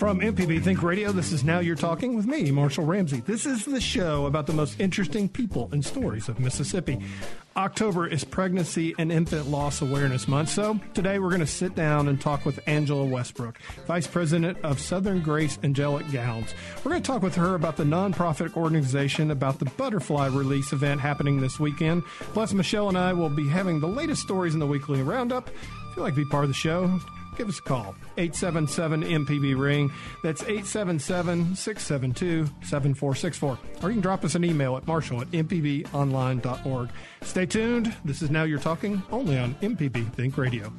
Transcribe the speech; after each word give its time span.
From 0.00 0.20
MPB 0.20 0.62
Think 0.62 0.82
Radio, 0.82 1.12
this 1.12 1.30
is 1.30 1.44
Now 1.44 1.58
You're 1.58 1.76
Talking 1.76 2.16
with 2.16 2.24
me, 2.24 2.50
Marshall 2.50 2.86
Ramsey. 2.86 3.20
This 3.20 3.44
is 3.44 3.66
the 3.66 3.82
show 3.82 4.24
about 4.24 4.46
the 4.46 4.54
most 4.54 4.80
interesting 4.80 5.28
people 5.28 5.68
and 5.72 5.84
stories 5.84 6.30
of 6.30 6.40
Mississippi. 6.40 6.98
October 7.54 8.06
is 8.06 8.24
Pregnancy 8.24 8.94
and 8.98 9.12
Infant 9.12 9.48
Loss 9.48 9.82
Awareness 9.82 10.26
Month, 10.26 10.48
so 10.48 10.80
today 10.94 11.18
we're 11.18 11.28
going 11.28 11.40
to 11.40 11.46
sit 11.46 11.74
down 11.74 12.08
and 12.08 12.18
talk 12.18 12.46
with 12.46 12.66
Angela 12.66 13.04
Westbrook, 13.04 13.58
Vice 13.86 14.06
President 14.06 14.56
of 14.64 14.80
Southern 14.80 15.20
Grace 15.20 15.58
Angelic 15.64 16.10
Gowns. 16.10 16.54
We're 16.82 16.92
going 16.92 17.02
to 17.02 17.06
talk 17.06 17.20
with 17.20 17.34
her 17.34 17.54
about 17.54 17.76
the 17.76 17.84
nonprofit 17.84 18.56
organization, 18.56 19.30
about 19.30 19.58
the 19.58 19.66
butterfly 19.66 20.28
release 20.28 20.72
event 20.72 21.02
happening 21.02 21.42
this 21.42 21.60
weekend. 21.60 22.06
Plus, 22.32 22.54
Michelle 22.54 22.88
and 22.88 22.96
I 22.96 23.12
will 23.12 23.28
be 23.28 23.46
having 23.46 23.80
the 23.80 23.86
latest 23.86 24.22
stories 24.22 24.54
in 24.54 24.60
the 24.60 24.66
weekly 24.66 25.02
roundup. 25.02 25.50
If 25.50 25.96
you'd 25.96 26.04
like 26.04 26.14
to 26.14 26.24
be 26.24 26.30
part 26.30 26.44
of 26.44 26.48
the 26.48 26.54
show, 26.54 26.98
give 27.40 27.48
us 27.48 27.58
a 27.58 27.62
call 27.62 27.94
877 28.18 29.02
MPB 29.02 29.58
Ring. 29.58 29.90
That's 30.22 30.42
877 30.42 31.56
672 31.56 32.44
7464. 32.66 33.58
Or 33.82 33.88
you 33.88 33.94
can 33.94 34.02
drop 34.02 34.26
us 34.26 34.34
an 34.34 34.44
email 34.44 34.76
at 34.76 34.86
marshall 34.86 35.22
at 35.22 35.30
mpbonline.org. 35.30 36.90
Stay 37.22 37.46
tuned. 37.46 37.96
This 38.04 38.20
is 38.20 38.30
Now 38.30 38.42
You're 38.42 38.58
Talking, 38.58 39.02
only 39.10 39.38
on 39.38 39.54
MPB 39.54 40.12
Think 40.12 40.36
Radio. 40.36 40.70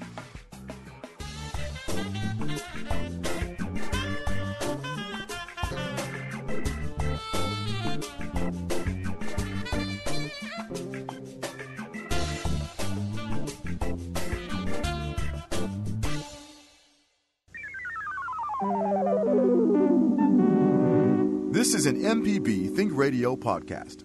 This 21.72 21.86
is 21.86 21.86
an 21.86 22.02
MPB 22.02 22.76
Think 22.76 22.92
Radio 22.94 23.34
podcast. 23.38 24.04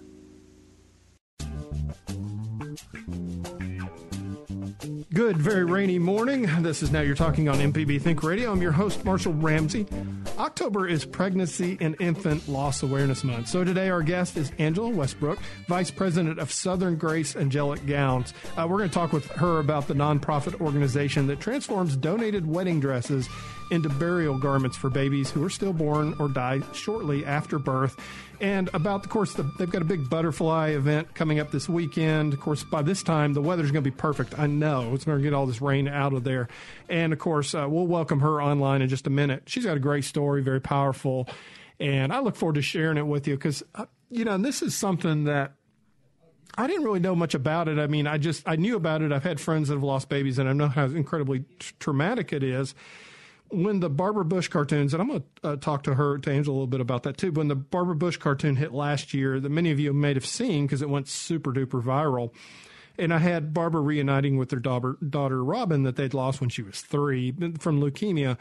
Good, 5.12 5.36
very 5.36 5.64
rainy 5.64 5.98
morning. 5.98 6.48
This 6.62 6.80
is 6.80 6.92
Now 6.92 7.00
You're 7.00 7.16
Talking 7.16 7.48
on 7.48 7.56
MPB 7.56 8.00
Think 8.00 8.22
Radio. 8.22 8.52
I'm 8.52 8.62
your 8.62 8.70
host, 8.70 9.04
Marshall 9.04 9.32
Ramsey. 9.32 9.84
October 10.38 10.86
is 10.86 11.06
Pregnancy 11.06 11.78
and 11.80 11.96
Infant 11.98 12.46
Loss 12.46 12.82
Awareness 12.82 13.24
Month. 13.24 13.48
So 13.48 13.64
today 13.64 13.88
our 13.88 14.02
guest 14.02 14.36
is 14.36 14.52
Angela 14.58 14.90
Westbrook, 14.90 15.38
Vice 15.66 15.90
President 15.90 16.38
of 16.38 16.52
Southern 16.52 16.96
Grace 16.96 17.36
Angelic 17.36 17.86
Gowns. 17.86 18.34
Uh, 18.56 18.66
we're 18.68 18.76
going 18.76 18.90
to 18.90 18.94
talk 18.94 19.14
with 19.14 19.26
her 19.32 19.60
about 19.60 19.88
the 19.88 19.94
nonprofit 19.94 20.60
organization 20.60 21.26
that 21.28 21.40
transforms 21.40 21.96
donated 21.96 22.46
wedding 22.46 22.80
dresses 22.80 23.30
into 23.70 23.88
burial 23.88 24.38
garments 24.38 24.76
for 24.76 24.90
babies 24.90 25.30
who 25.30 25.42
are 25.42 25.50
stillborn 25.50 26.14
or 26.18 26.28
die 26.28 26.60
shortly 26.72 27.24
after 27.24 27.58
birth. 27.58 27.96
And 28.40 28.68
about, 28.74 29.04
of 29.04 29.10
course, 29.10 29.32
the, 29.34 29.44
they've 29.58 29.70
got 29.70 29.82
a 29.82 29.86
big 29.86 30.10
butterfly 30.10 30.70
event 30.70 31.14
coming 31.14 31.38
up 31.38 31.50
this 31.50 31.68
weekend. 31.68 32.34
Of 32.34 32.40
course, 32.40 32.64
by 32.64 32.82
this 32.82 33.02
time, 33.02 33.32
the 33.32 33.40
weather's 33.40 33.70
going 33.70 33.82
to 33.82 33.90
be 33.90 33.96
perfect. 33.96 34.38
I 34.38 34.46
know 34.46 34.94
it's 34.94 35.04
going 35.04 35.18
to 35.18 35.22
get 35.24 35.32
all 35.32 35.46
this 35.46 35.62
rain 35.62 35.88
out 35.88 36.12
of 36.12 36.24
there. 36.24 36.48
And 36.88 37.12
of 37.12 37.18
course, 37.18 37.54
uh, 37.54 37.66
we'll 37.68 37.86
welcome 37.86 38.20
her 38.20 38.42
online 38.42 38.82
in 38.82 38.88
just 38.88 39.06
a 39.06 39.10
minute. 39.10 39.44
She's 39.46 39.64
got 39.64 39.76
a 39.76 39.80
great 39.80 40.04
story, 40.04 40.42
very 40.42 40.60
powerful. 40.60 41.28
And 41.80 42.12
I 42.12 42.20
look 42.20 42.36
forward 42.36 42.56
to 42.56 42.62
sharing 42.62 42.98
it 42.98 43.06
with 43.06 43.26
you 43.26 43.36
because, 43.36 43.62
uh, 43.74 43.86
you 44.10 44.24
know, 44.24 44.36
this 44.38 44.62
is 44.62 44.74
something 44.74 45.24
that 45.24 45.52
I 46.58 46.66
didn't 46.66 46.84
really 46.84 47.00
know 47.00 47.14
much 47.14 47.34
about 47.34 47.68
it. 47.68 47.78
I 47.78 47.86
mean, 47.86 48.06
I 48.06 48.18
just, 48.18 48.42
I 48.46 48.56
knew 48.56 48.76
about 48.76 49.02
it. 49.02 49.12
I've 49.12 49.24
had 49.24 49.40
friends 49.40 49.68
that 49.68 49.74
have 49.74 49.82
lost 49.82 50.08
babies 50.08 50.38
and 50.38 50.48
I 50.48 50.52
know 50.52 50.68
how 50.68 50.84
incredibly 50.84 51.40
t- 51.40 51.72
traumatic 51.78 52.32
it 52.32 52.42
is 52.42 52.74
when 53.50 53.80
the 53.80 53.90
Barbara 53.90 54.24
Bush 54.24 54.48
cartoons, 54.48 54.92
and 54.92 55.02
I'm 55.02 55.08
going 55.08 55.24
to 55.42 55.48
uh, 55.48 55.56
talk 55.56 55.84
to 55.84 55.94
her, 55.94 56.18
to 56.18 56.30
Angela, 56.30 56.52
a 56.52 56.56
little 56.56 56.66
bit 56.66 56.80
about 56.80 57.04
that 57.04 57.16
too. 57.16 57.32
When 57.32 57.48
the 57.48 57.54
Barbara 57.54 57.94
Bush 57.94 58.16
cartoon 58.16 58.56
hit 58.56 58.72
last 58.72 59.14
year, 59.14 59.40
that 59.40 59.48
many 59.48 59.70
of 59.70 59.80
you 59.80 59.92
may 59.92 60.14
have 60.14 60.26
seen 60.26 60.66
because 60.66 60.82
it 60.82 60.90
went 60.90 61.08
super 61.08 61.52
duper 61.52 61.82
viral. 61.82 62.32
And 62.98 63.12
I 63.12 63.18
had 63.18 63.52
Barbara 63.52 63.82
reuniting 63.82 64.38
with 64.38 64.48
their 64.48 64.58
daughter, 64.58 64.96
daughter 65.06 65.44
Robin 65.44 65.82
that 65.82 65.96
they'd 65.96 66.14
lost 66.14 66.40
when 66.40 66.48
she 66.50 66.62
was 66.62 66.80
three 66.80 67.32
from 67.58 67.80
leukemia. 67.80 68.38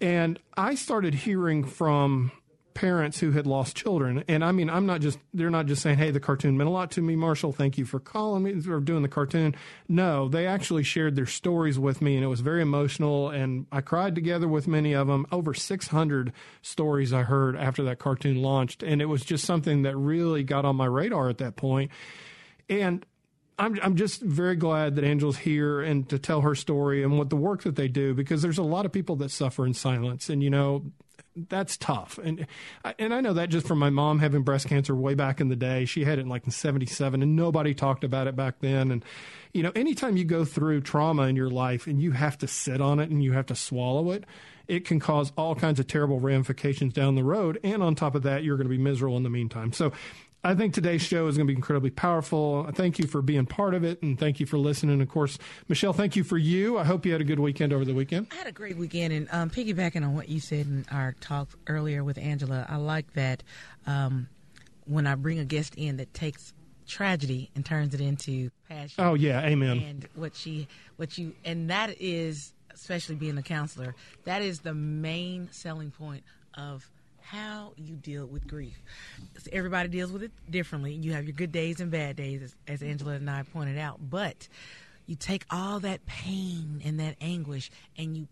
And 0.00 0.38
I 0.56 0.74
started 0.74 1.14
hearing 1.14 1.62
from 1.64 2.32
parents 2.74 3.20
who 3.20 3.32
had 3.32 3.46
lost 3.46 3.76
children. 3.76 4.24
And 4.28 4.44
I 4.44 4.52
mean, 4.52 4.70
I'm 4.70 4.86
not 4.86 5.00
just, 5.00 5.18
they're 5.32 5.50
not 5.50 5.66
just 5.66 5.82
saying, 5.82 5.98
hey, 5.98 6.10
the 6.10 6.20
cartoon 6.20 6.56
meant 6.56 6.68
a 6.68 6.72
lot 6.72 6.90
to 6.92 7.02
me, 7.02 7.16
Marshall. 7.16 7.52
Thank 7.52 7.78
you 7.78 7.84
for 7.84 8.00
calling 8.00 8.42
me 8.42 8.54
or 8.68 8.80
doing 8.80 9.02
the 9.02 9.08
cartoon. 9.08 9.54
No, 9.88 10.28
they 10.28 10.46
actually 10.46 10.82
shared 10.82 11.16
their 11.16 11.26
stories 11.26 11.78
with 11.78 12.00
me 12.00 12.16
and 12.16 12.24
it 12.24 12.28
was 12.28 12.40
very 12.40 12.62
emotional. 12.62 13.30
And 13.30 13.66
I 13.70 13.80
cried 13.80 14.14
together 14.14 14.48
with 14.48 14.66
many 14.66 14.92
of 14.92 15.06
them. 15.06 15.26
Over 15.32 15.54
600 15.54 16.32
stories 16.62 17.12
I 17.12 17.22
heard 17.22 17.56
after 17.56 17.82
that 17.84 17.98
cartoon 17.98 18.42
launched. 18.42 18.82
And 18.82 19.02
it 19.02 19.06
was 19.06 19.24
just 19.24 19.44
something 19.44 19.82
that 19.82 19.96
really 19.96 20.42
got 20.42 20.64
on 20.64 20.76
my 20.76 20.86
radar 20.86 21.28
at 21.28 21.38
that 21.38 21.56
point. 21.56 21.90
And 22.68 23.04
I'm 23.58 23.78
I'm 23.82 23.96
just 23.96 24.22
very 24.22 24.56
glad 24.56 24.96
that 24.96 25.04
Angel's 25.04 25.38
here 25.38 25.80
and 25.80 26.08
to 26.08 26.18
tell 26.18 26.40
her 26.40 26.54
story 26.54 27.02
and 27.02 27.18
what 27.18 27.30
the 27.30 27.36
work 27.36 27.62
that 27.62 27.76
they 27.76 27.86
do 27.86 28.14
because 28.14 28.42
there's 28.42 28.58
a 28.58 28.62
lot 28.62 28.86
of 28.86 28.92
people 28.92 29.16
that 29.16 29.30
suffer 29.30 29.66
in 29.66 29.74
silence 29.74 30.28
and 30.28 30.42
you 30.42 30.50
know 30.50 30.84
that's 31.34 31.76
tough. 31.76 32.18
And 32.22 32.46
and 32.98 33.14
I 33.14 33.20
know 33.20 33.32
that 33.34 33.48
just 33.48 33.66
from 33.66 33.78
my 33.78 33.90
mom 33.90 34.18
having 34.18 34.42
breast 34.42 34.68
cancer 34.68 34.94
way 34.94 35.14
back 35.14 35.40
in 35.40 35.48
the 35.48 35.56
day. 35.56 35.84
She 35.84 36.04
had 36.04 36.18
it 36.18 36.22
in 36.22 36.28
like 36.28 36.44
in 36.44 36.50
77 36.50 37.22
and 37.22 37.36
nobody 37.36 37.74
talked 37.74 38.04
about 38.04 38.26
it 38.26 38.36
back 38.36 38.56
then 38.60 38.90
and 38.90 39.04
you 39.52 39.62
know, 39.62 39.72
anytime 39.74 40.16
you 40.16 40.24
go 40.24 40.44
through 40.44 40.80
trauma 40.80 41.24
in 41.24 41.36
your 41.36 41.50
life 41.50 41.86
and 41.86 42.00
you 42.00 42.12
have 42.12 42.38
to 42.38 42.48
sit 42.48 42.80
on 42.80 43.00
it 43.00 43.10
and 43.10 43.22
you 43.22 43.32
have 43.32 43.46
to 43.46 43.54
swallow 43.54 44.10
it, 44.10 44.24
it 44.66 44.86
can 44.86 44.98
cause 44.98 45.32
all 45.36 45.54
kinds 45.54 45.78
of 45.78 45.86
terrible 45.86 46.20
ramifications 46.20 46.94
down 46.94 47.14
the 47.16 47.24
road. 47.24 47.58
And 47.62 47.82
on 47.82 47.94
top 47.94 48.14
of 48.14 48.22
that, 48.22 48.44
you're 48.44 48.56
going 48.56 48.68
to 48.68 48.74
be 48.74 48.82
miserable 48.82 49.16
in 49.18 49.22
the 49.22 49.30
meantime. 49.30 49.72
So 49.72 49.92
I 50.44 50.56
think 50.56 50.74
today's 50.74 51.02
show 51.02 51.28
is 51.28 51.36
going 51.36 51.46
to 51.46 51.52
be 51.52 51.56
incredibly 51.56 51.90
powerful. 51.90 52.68
Thank 52.72 52.98
you 52.98 53.06
for 53.06 53.22
being 53.22 53.46
part 53.46 53.74
of 53.74 53.84
it, 53.84 54.02
and 54.02 54.18
thank 54.18 54.40
you 54.40 54.46
for 54.46 54.58
listening. 54.58 55.00
Of 55.00 55.08
course, 55.08 55.38
Michelle, 55.68 55.92
thank 55.92 56.16
you 56.16 56.24
for 56.24 56.36
you. 56.36 56.78
I 56.78 56.84
hope 56.84 57.06
you 57.06 57.12
had 57.12 57.20
a 57.20 57.24
good 57.24 57.38
weekend 57.38 57.72
over 57.72 57.84
the 57.84 57.94
weekend. 57.94 58.26
I 58.32 58.34
had 58.34 58.48
a 58.48 58.52
great 58.52 58.76
weekend, 58.76 59.12
and 59.12 59.28
um, 59.30 59.50
piggybacking 59.50 60.02
on 60.02 60.16
what 60.16 60.28
you 60.28 60.40
said 60.40 60.66
in 60.66 60.84
our 60.90 61.14
talk 61.20 61.48
earlier 61.68 62.02
with 62.02 62.18
Angela, 62.18 62.66
I 62.68 62.76
like 62.76 63.12
that 63.12 63.44
um, 63.86 64.28
when 64.84 65.06
I 65.06 65.14
bring 65.14 65.38
a 65.38 65.44
guest 65.44 65.76
in 65.76 65.98
that 65.98 66.12
takes 66.12 66.52
tragedy 66.88 67.50
and 67.54 67.64
turns 67.64 67.94
it 67.94 68.00
into 68.00 68.50
passion. 68.68 69.04
Oh 69.04 69.14
yeah, 69.14 69.42
amen. 69.42 69.78
And 69.78 70.08
what 70.16 70.34
she, 70.34 70.66
what 70.96 71.16
you, 71.18 71.34
and 71.44 71.70
that 71.70 72.00
is 72.00 72.52
especially 72.74 73.14
being 73.14 73.38
a 73.38 73.42
counselor, 73.42 73.94
that 74.24 74.42
is 74.42 74.60
the 74.60 74.74
main 74.74 75.48
selling 75.52 75.92
point 75.92 76.24
of 76.56 76.90
how 77.22 77.72
you 77.76 77.94
deal 77.96 78.26
with 78.26 78.46
grief. 78.46 78.82
Everybody 79.50 79.88
deals 79.88 80.12
with 80.12 80.22
it 80.22 80.32
differently. 80.50 80.92
You 80.92 81.12
have 81.12 81.24
your 81.24 81.32
good 81.32 81.52
days 81.52 81.80
and 81.80 81.90
bad 81.90 82.16
days, 82.16 82.42
as, 82.42 82.56
as 82.66 82.82
Angela 82.82 83.12
and 83.12 83.28
I 83.28 83.42
pointed 83.42 83.78
out. 83.78 83.98
But 84.10 84.48
you 85.06 85.16
take 85.16 85.44
all 85.50 85.80
that 85.80 86.04
pain 86.06 86.82
and 86.84 87.00
that 87.00 87.16
anguish 87.20 87.70
and 87.96 88.16
you 88.16 88.28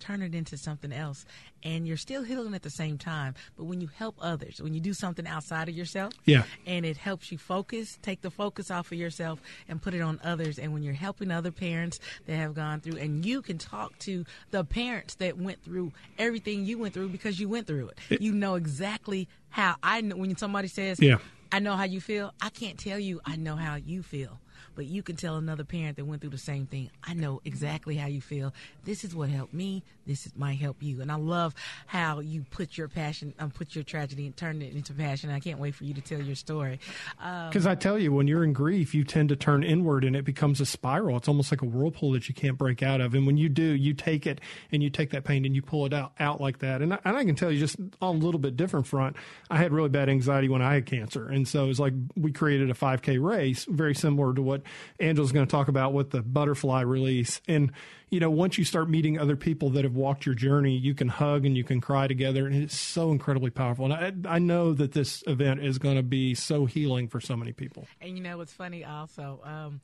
turn 0.00 0.22
it 0.22 0.34
into 0.34 0.56
something 0.56 0.92
else 0.92 1.24
and 1.62 1.86
you're 1.86 1.96
still 1.96 2.22
healing 2.22 2.54
at 2.54 2.62
the 2.62 2.70
same 2.70 2.98
time 2.98 3.34
but 3.56 3.64
when 3.64 3.80
you 3.80 3.88
help 3.96 4.16
others 4.20 4.60
when 4.60 4.74
you 4.74 4.80
do 4.80 4.92
something 4.92 5.26
outside 5.26 5.68
of 5.68 5.76
yourself 5.76 6.12
yeah. 6.24 6.42
and 6.66 6.84
it 6.84 6.96
helps 6.96 7.30
you 7.30 7.38
focus 7.38 7.98
take 8.02 8.22
the 8.22 8.30
focus 8.30 8.70
off 8.70 8.90
of 8.90 8.98
yourself 8.98 9.40
and 9.68 9.80
put 9.80 9.94
it 9.94 10.00
on 10.00 10.18
others 10.24 10.58
and 10.58 10.72
when 10.72 10.82
you're 10.82 10.94
helping 10.94 11.30
other 11.30 11.52
parents 11.52 12.00
that 12.26 12.34
have 12.34 12.54
gone 12.54 12.80
through 12.80 12.98
and 12.98 13.24
you 13.24 13.42
can 13.42 13.58
talk 13.58 13.96
to 13.98 14.24
the 14.50 14.64
parents 14.64 15.14
that 15.16 15.36
went 15.36 15.62
through 15.62 15.92
everything 16.18 16.64
you 16.64 16.78
went 16.78 16.94
through 16.94 17.08
because 17.08 17.38
you 17.38 17.48
went 17.48 17.66
through 17.66 17.88
it, 17.88 17.98
it 18.08 18.22
you 18.22 18.32
know 18.32 18.54
exactly 18.54 19.28
how 19.50 19.76
i 19.82 20.00
know 20.00 20.16
when 20.16 20.36
somebody 20.36 20.68
says 20.68 20.98
yeah. 21.00 21.18
I 21.52 21.58
know 21.58 21.74
how 21.74 21.84
you 21.84 22.00
feel 22.00 22.32
i 22.40 22.48
can't 22.48 22.78
tell 22.78 22.98
you 22.98 23.20
i 23.24 23.36
know 23.36 23.56
how 23.56 23.74
you 23.74 24.02
feel 24.02 24.40
but 24.80 24.86
you 24.86 25.02
can 25.02 25.14
tell 25.14 25.36
another 25.36 25.62
parent 25.62 25.98
that 25.98 26.06
went 26.06 26.22
through 26.22 26.30
the 26.30 26.38
same 26.38 26.64
thing, 26.64 26.88
I 27.04 27.12
know 27.12 27.42
exactly 27.44 27.96
how 27.96 28.06
you 28.06 28.22
feel. 28.22 28.54
This 28.82 29.04
is 29.04 29.14
what 29.14 29.28
helped 29.28 29.52
me. 29.52 29.82
This 30.06 30.24
is, 30.24 30.34
might 30.34 30.58
help 30.58 30.82
you. 30.82 31.02
And 31.02 31.12
I 31.12 31.16
love 31.16 31.54
how 31.86 32.20
you 32.20 32.46
put 32.50 32.78
your 32.78 32.88
passion, 32.88 33.34
um, 33.38 33.50
put 33.50 33.74
your 33.74 33.84
tragedy 33.84 34.24
and 34.24 34.34
turned 34.34 34.62
it 34.62 34.74
into 34.74 34.94
passion. 34.94 35.28
I 35.28 35.38
can't 35.38 35.58
wait 35.58 35.74
for 35.74 35.84
you 35.84 35.92
to 35.92 36.00
tell 36.00 36.22
your 36.22 36.34
story. 36.34 36.80
Because 37.18 37.66
um, 37.66 37.72
I 37.72 37.74
tell 37.74 37.98
you, 37.98 38.10
when 38.10 38.26
you're 38.26 38.42
in 38.42 38.54
grief, 38.54 38.94
you 38.94 39.04
tend 39.04 39.28
to 39.28 39.36
turn 39.36 39.62
inward 39.62 40.02
and 40.02 40.16
it 40.16 40.24
becomes 40.24 40.62
a 40.62 40.66
spiral. 40.66 41.18
It's 41.18 41.28
almost 41.28 41.52
like 41.52 41.60
a 41.60 41.66
whirlpool 41.66 42.12
that 42.12 42.26
you 42.26 42.34
can't 42.34 42.56
break 42.56 42.82
out 42.82 43.02
of. 43.02 43.12
And 43.12 43.26
when 43.26 43.36
you 43.36 43.50
do, 43.50 43.62
you 43.62 43.92
take 43.92 44.26
it 44.26 44.40
and 44.72 44.82
you 44.82 44.88
take 44.88 45.10
that 45.10 45.24
pain 45.24 45.44
and 45.44 45.54
you 45.54 45.60
pull 45.60 45.84
it 45.84 45.92
out, 45.92 46.12
out 46.18 46.40
like 46.40 46.60
that. 46.60 46.80
And 46.80 46.94
I, 46.94 46.98
and 47.04 47.18
I 47.18 47.24
can 47.26 47.34
tell 47.34 47.52
you 47.52 47.58
just 47.60 47.76
on 48.00 48.16
a 48.16 48.18
little 48.18 48.40
bit 48.40 48.56
different 48.56 48.86
front, 48.86 49.14
I 49.50 49.58
had 49.58 49.74
really 49.74 49.90
bad 49.90 50.08
anxiety 50.08 50.48
when 50.48 50.62
I 50.62 50.72
had 50.72 50.86
cancer. 50.86 51.28
And 51.28 51.46
so 51.46 51.66
it 51.66 51.68
was 51.68 51.80
like 51.80 51.92
we 52.16 52.32
created 52.32 52.70
a 52.70 52.74
5K 52.74 53.22
race, 53.22 53.66
very 53.68 53.94
similar 53.94 54.32
to 54.32 54.40
what 54.40 54.62
Angela's 54.98 55.32
going 55.32 55.46
to 55.46 55.50
talk 55.50 55.68
about 55.68 55.92
with 55.92 56.10
the 56.10 56.22
butterfly 56.22 56.82
release. 56.82 57.40
And, 57.48 57.72
you 58.10 58.20
know, 58.20 58.30
once 58.30 58.58
you 58.58 58.64
start 58.64 58.88
meeting 58.88 59.18
other 59.18 59.36
people 59.36 59.70
that 59.70 59.84
have 59.84 59.94
walked 59.94 60.26
your 60.26 60.34
journey, 60.34 60.76
you 60.76 60.94
can 60.94 61.08
hug 61.08 61.44
and 61.44 61.56
you 61.56 61.64
can 61.64 61.80
cry 61.80 62.06
together. 62.06 62.46
And 62.46 62.54
it's 62.54 62.78
so 62.78 63.10
incredibly 63.12 63.50
powerful. 63.50 63.90
And 63.90 64.26
I, 64.26 64.36
I 64.36 64.38
know 64.38 64.72
that 64.72 64.92
this 64.92 65.22
event 65.26 65.62
is 65.62 65.78
going 65.78 65.96
to 65.96 66.02
be 66.02 66.34
so 66.34 66.66
healing 66.66 67.08
for 67.08 67.20
so 67.20 67.36
many 67.36 67.52
people. 67.52 67.86
And, 68.00 68.16
you 68.16 68.22
know, 68.22 68.38
what's 68.38 68.52
funny 68.52 68.84
also, 68.84 69.40
um, 69.44 69.80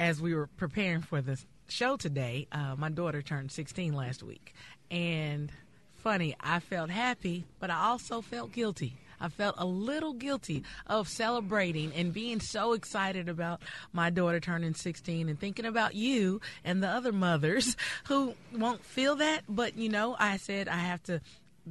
as 0.00 0.20
we 0.20 0.34
were 0.34 0.46
preparing 0.46 1.02
for 1.02 1.20
this 1.20 1.46
show 1.68 1.96
today, 1.96 2.46
uh, 2.52 2.74
my 2.76 2.88
daughter 2.88 3.22
turned 3.22 3.50
16 3.52 3.92
last 3.94 4.22
week. 4.22 4.54
And 4.90 5.50
funny, 5.94 6.34
I 6.40 6.60
felt 6.60 6.90
happy, 6.90 7.44
but 7.58 7.70
I 7.70 7.86
also 7.86 8.20
felt 8.20 8.52
guilty. 8.52 8.94
I 9.20 9.28
felt 9.28 9.54
a 9.58 9.66
little 9.66 10.12
guilty 10.12 10.64
of 10.86 11.08
celebrating 11.08 11.92
and 11.94 12.12
being 12.12 12.40
so 12.40 12.72
excited 12.72 13.28
about 13.28 13.60
my 13.92 14.10
daughter 14.10 14.40
turning 14.40 14.74
16 14.74 15.28
and 15.28 15.38
thinking 15.38 15.64
about 15.64 15.94
you 15.94 16.40
and 16.64 16.82
the 16.82 16.88
other 16.88 17.12
mothers 17.12 17.76
who 18.08 18.34
won't 18.54 18.84
feel 18.84 19.16
that. 19.16 19.42
But, 19.48 19.76
you 19.76 19.88
know, 19.88 20.16
I 20.18 20.36
said 20.36 20.68
I 20.68 20.78
have 20.78 21.02
to 21.04 21.20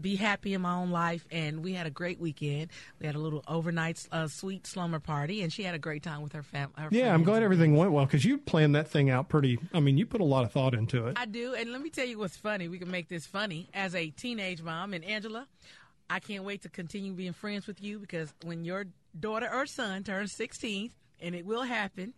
be 0.01 0.15
happy 0.15 0.53
in 0.53 0.61
my 0.61 0.75
own 0.75 0.91
life. 0.91 1.25
And 1.31 1.63
we 1.63 1.73
had 1.73 1.87
a 1.87 1.89
great 1.89 2.19
weekend. 2.19 2.69
We 2.99 3.07
had 3.07 3.15
a 3.15 3.19
little 3.19 3.43
overnight 3.47 4.05
uh, 4.11 4.27
sweet 4.27 4.67
slumber 4.67 4.99
party, 4.99 5.41
and 5.41 5.51
she 5.51 5.63
had 5.63 5.75
a 5.75 5.79
great 5.79 6.03
time 6.03 6.21
with 6.21 6.33
her 6.33 6.43
family. 6.43 6.73
Yeah, 6.91 7.13
I'm 7.13 7.23
glad 7.23 7.43
everything 7.43 7.75
went 7.75 7.91
well 7.91 8.05
because 8.05 8.25
you 8.25 8.37
planned 8.37 8.75
that 8.75 8.87
thing 8.87 9.09
out 9.09 9.29
pretty. 9.29 9.59
I 9.73 9.79
mean, 9.79 9.97
you 9.97 10.05
put 10.05 10.21
a 10.21 10.25
lot 10.25 10.43
of 10.43 10.51
thought 10.51 10.73
into 10.73 11.07
it. 11.07 11.17
I 11.19 11.25
do, 11.25 11.53
and 11.53 11.71
let 11.71 11.81
me 11.81 11.89
tell 11.89 12.05
you 12.05 12.19
what's 12.19 12.37
funny. 12.37 12.67
We 12.67 12.79
can 12.79 12.91
make 12.91 13.09
this 13.09 13.25
funny 13.25 13.69
as 13.73 13.95
a 13.95 14.09
teenage 14.09 14.61
mom. 14.61 14.93
And 14.93 15.03
Angela, 15.03 15.47
I 16.09 16.19
can't 16.19 16.43
wait 16.43 16.61
to 16.63 16.69
continue 16.69 17.13
being 17.13 17.33
friends 17.33 17.67
with 17.67 17.81
you 17.81 17.99
because 17.99 18.33
when 18.43 18.63
your 18.63 18.85
daughter 19.19 19.49
or 19.51 19.65
son 19.65 20.03
turns 20.03 20.31
16, 20.33 20.91
and 21.19 21.35
it 21.35 21.45
will 21.45 21.63
happen, 21.63 22.13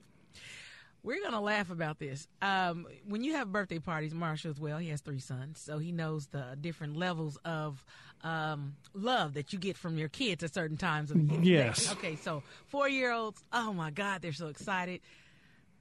we're 1.03 1.19
going 1.21 1.31
to 1.33 1.39
laugh 1.39 1.69
about 1.69 1.99
this. 1.99 2.27
Um, 2.41 2.85
when 3.07 3.23
you 3.23 3.33
have 3.35 3.51
birthday 3.51 3.79
parties, 3.79 4.13
Marshall 4.13 4.51
as 4.51 4.59
well, 4.59 4.77
he 4.77 4.89
has 4.89 5.01
three 5.01 5.19
sons, 5.19 5.59
so 5.59 5.77
he 5.77 5.91
knows 5.91 6.27
the 6.27 6.57
different 6.59 6.97
levels 6.97 7.37
of 7.45 7.83
um, 8.21 8.75
love 8.93 9.35
that 9.35 9.53
you 9.53 9.59
get 9.59 9.77
from 9.77 9.97
your 9.97 10.09
kids 10.09 10.43
at 10.43 10.53
certain 10.53 10.77
times 10.77 11.11
of 11.11 11.27
the 11.27 11.35
year. 11.35 11.65
Yes. 11.67 11.91
Okay, 11.93 12.17
so 12.17 12.43
four 12.67 12.89
year 12.89 13.11
olds, 13.11 13.41
oh 13.53 13.71
my 13.73 13.91
God, 13.91 14.21
they're 14.21 14.33
so 14.33 14.47
excited. 14.47 14.99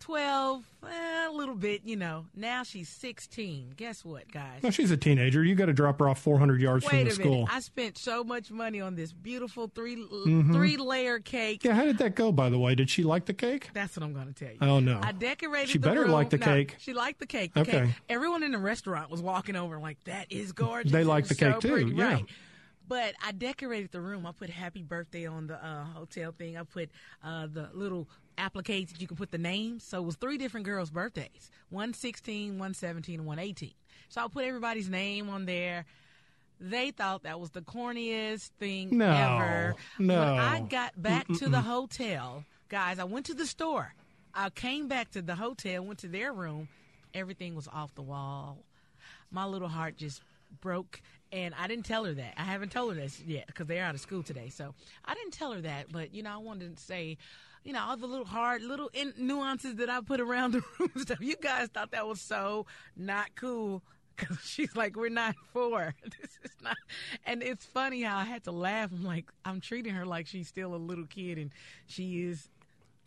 12, 0.01 0.65
eh, 0.87 1.29
a 1.29 1.31
little 1.33 1.55
bit, 1.55 1.83
you 1.85 1.97
know. 1.97 2.27
Now 2.35 2.63
she's 2.63 2.89
16. 2.89 3.75
Guess 3.77 4.05
what, 4.05 4.31
guys? 4.31 4.63
Well, 4.63 4.73
she's 4.73 4.91
a 4.91 4.97
teenager. 4.97 5.45
You 5.45 5.55
got 5.55 5.67
to 5.67 5.73
drop 5.73 5.99
her 5.99 6.09
off 6.09 6.19
400 6.21 6.61
yards 6.61 6.85
Wait 6.87 6.91
from 6.91 7.05
the 7.05 7.11
school. 7.11 7.33
minute. 7.33 7.49
I 7.53 7.61
spent 7.61 7.99
so 7.99 8.23
much 8.25 8.51
money 8.51 8.81
on 8.81 8.95
this 8.95 9.13
beautiful 9.13 9.69
3 9.75 9.97
three 10.53 10.77
layer 10.77 11.19
cake. 11.19 11.65
yeah, 11.65 11.75
how 11.75 11.85
did 11.85 11.99
that 11.99 12.15
go, 12.15 12.33
by 12.33 12.49
the 12.49 12.59
way? 12.59 12.75
Did 12.75 12.89
she 12.91 13.03
like 13.03 13.27
the 13.27 13.35
cake? 13.35 13.71
That's 13.75 13.97
what 13.97 14.05
I'm 14.05 14.15
going 14.15 14.33
to 14.33 14.35
tell 14.35 14.53
you. 14.53 14.59
Oh, 14.61 14.81
no. 14.81 15.01
I 15.03 15.13
decorated 15.13 15.69
She 15.71 15.79
better 15.79 16.03
room. 16.03 16.11
like 16.13 16.31
the 16.31 16.39
No, 16.39 16.47
cake. 16.47 16.77
She 16.79 16.93
liked 16.95 17.19
the 17.21 17.27
cake. 17.27 17.55
The 17.55 17.61
Okay. 17.61 17.87
cake- 17.87 17.95
Everyone 18.09 18.43
in 18.43 18.53
the 18.53 18.59
restaurant 18.59 19.11
was 19.11 19.21
walking 19.21 19.57
over 19.57 19.79
like, 19.79 20.03
that 20.05 20.27
is 20.31 20.53
gorgeous. 20.53 20.93
They 20.93 21.05
like 21.05 21.27
the 21.27 21.35
cake 21.35 21.59
too, 21.61 21.69
pretty." 21.69 21.93
yeah. 21.95 22.05
Right. 22.15 22.25
But 22.89 23.15
I 23.25 23.33
decorated 23.33 23.93
the 23.93 24.01
room. 24.01 24.25
I 24.27 24.33
put 24.33 24.49
happy 24.51 24.83
birthday 24.83 25.27
on 25.27 25.47
the 25.49 25.63
uh, 25.65 25.85
hotel 25.85 26.33
thing. 26.33 26.57
I 26.57 26.63
put 26.63 26.89
uh, 27.23 27.47
the 27.47 27.69
little 27.75 28.09
appliques 28.39 28.93
that 28.93 29.01
you 29.01 29.07
can 29.07 29.17
put 29.17 29.31
the 29.31 29.39
names. 29.39 29.85
So 29.85 29.99
it 29.99 30.07
was 30.07 30.17
three 30.17 30.39
different 30.39 30.65
girls' 30.65 30.91
birthdays. 30.91 31.51
One 31.71 31.93
16, 31.93 32.59
one 32.59 32.73
17, 32.75 33.21
and 33.21 33.27
one 33.27 33.39
18. 33.39 33.73
So 34.09 34.25
I 34.25 34.29
put 34.29 34.45
everybody's 34.45 34.89
name 34.89 35.29
on 35.29 35.45
there. 35.45 35.85
They 36.61 36.91
thought 36.91 37.23
that 37.25 37.39
was 37.39 37.51
the 37.51 37.61
corniest 37.61 38.51
thing 38.59 38.97
No, 38.97 39.11
ever. 39.11 39.75
no. 39.99 40.19
When 40.19 40.29
I 40.41 40.61
got 40.61 41.01
back 41.01 41.29
to 41.39 41.49
the 41.49 41.61
hotel, 41.61 42.45
guys, 42.69 42.99
I 42.99 43.05
went 43.05 43.27
to 43.27 43.35
the 43.35 43.47
store. 43.47 43.95
I 44.35 44.51
came 44.51 44.89
back 44.89 45.11
to 45.13 45.23
the 45.23 45.35
hotel, 45.37 45.85
went 45.85 46.01
to 46.01 46.09
their 46.09 46.33
room. 46.33 46.69
Everything 47.15 47.55
was 47.55 47.69
off 47.69 47.95
the 47.95 48.03
wall. 48.03 48.59
My 49.31 49.45
little 49.45 49.69
heart 49.69 49.97
just 49.97 50.23
broke. 50.61 51.01
And 51.33 51.55
I 51.59 51.67
didn't 51.67 51.85
tell 51.85 52.05
her 52.05 52.15
that. 52.15 52.35
I 52.37 52.43
haven't 52.45 52.73
told 52.73 52.95
her 52.95 53.01
this 53.01 53.21
yet 53.27 53.47
because 53.49 53.67
they're 53.67 53.85
out 53.85 53.95
of 53.95 54.01
school 54.01 54.23
today. 54.23 54.49
So 54.49 54.75
I 55.05 55.15
didn't 55.15 55.33
tell 55.33 55.53
her 55.53 55.61
that. 55.61 55.93
But, 55.93 56.15
you 56.15 56.23
know, 56.23 56.33
I 56.33 56.39
wanted 56.39 56.77
to 56.77 56.83
say, 56.83 57.19
you 57.65 57.73
know, 57.73 57.81
all 57.87 57.97
the 57.97 58.07
little 58.07 58.25
hard 58.25 58.63
little 58.63 58.91
in- 58.95 59.15
nuances 59.19 59.77
that 59.77 59.91
I 59.91 60.01
put 60.01 60.21
around 60.21 60.53
the 60.55 60.63
room 60.79 60.93
stuff. 60.97 61.21
You 61.21 61.37
guys 61.37 61.69
thought 61.69 61.91
that 61.91 62.07
was 62.07 62.21
so 62.21 62.67
not 62.97 63.35
cool. 63.35 63.83
Cause 64.17 64.39
she's 64.45 64.75
like, 64.75 64.97
we're 64.97 65.11
not 65.11 65.37
four. 65.53 65.95
This 66.21 66.39
is 66.43 66.57
not. 66.63 66.77
And 67.25 67.43
it's 67.43 67.65
funny 67.65 68.03
how 68.03 68.17
I 68.17 68.25
had 68.25 68.45
to 68.45 68.51
laugh. 68.51 68.91
I'm 68.93 69.05
like, 69.05 69.27
I'm 69.45 69.61
treating 69.61 69.95
her 69.95 70.05
like 70.07 70.27
she's 70.27 70.49
still 70.49 70.75
a 70.75 70.77
little 70.77 71.07
kid 71.07 71.39
and 71.39 71.51
she 71.87 72.23
is 72.25 72.49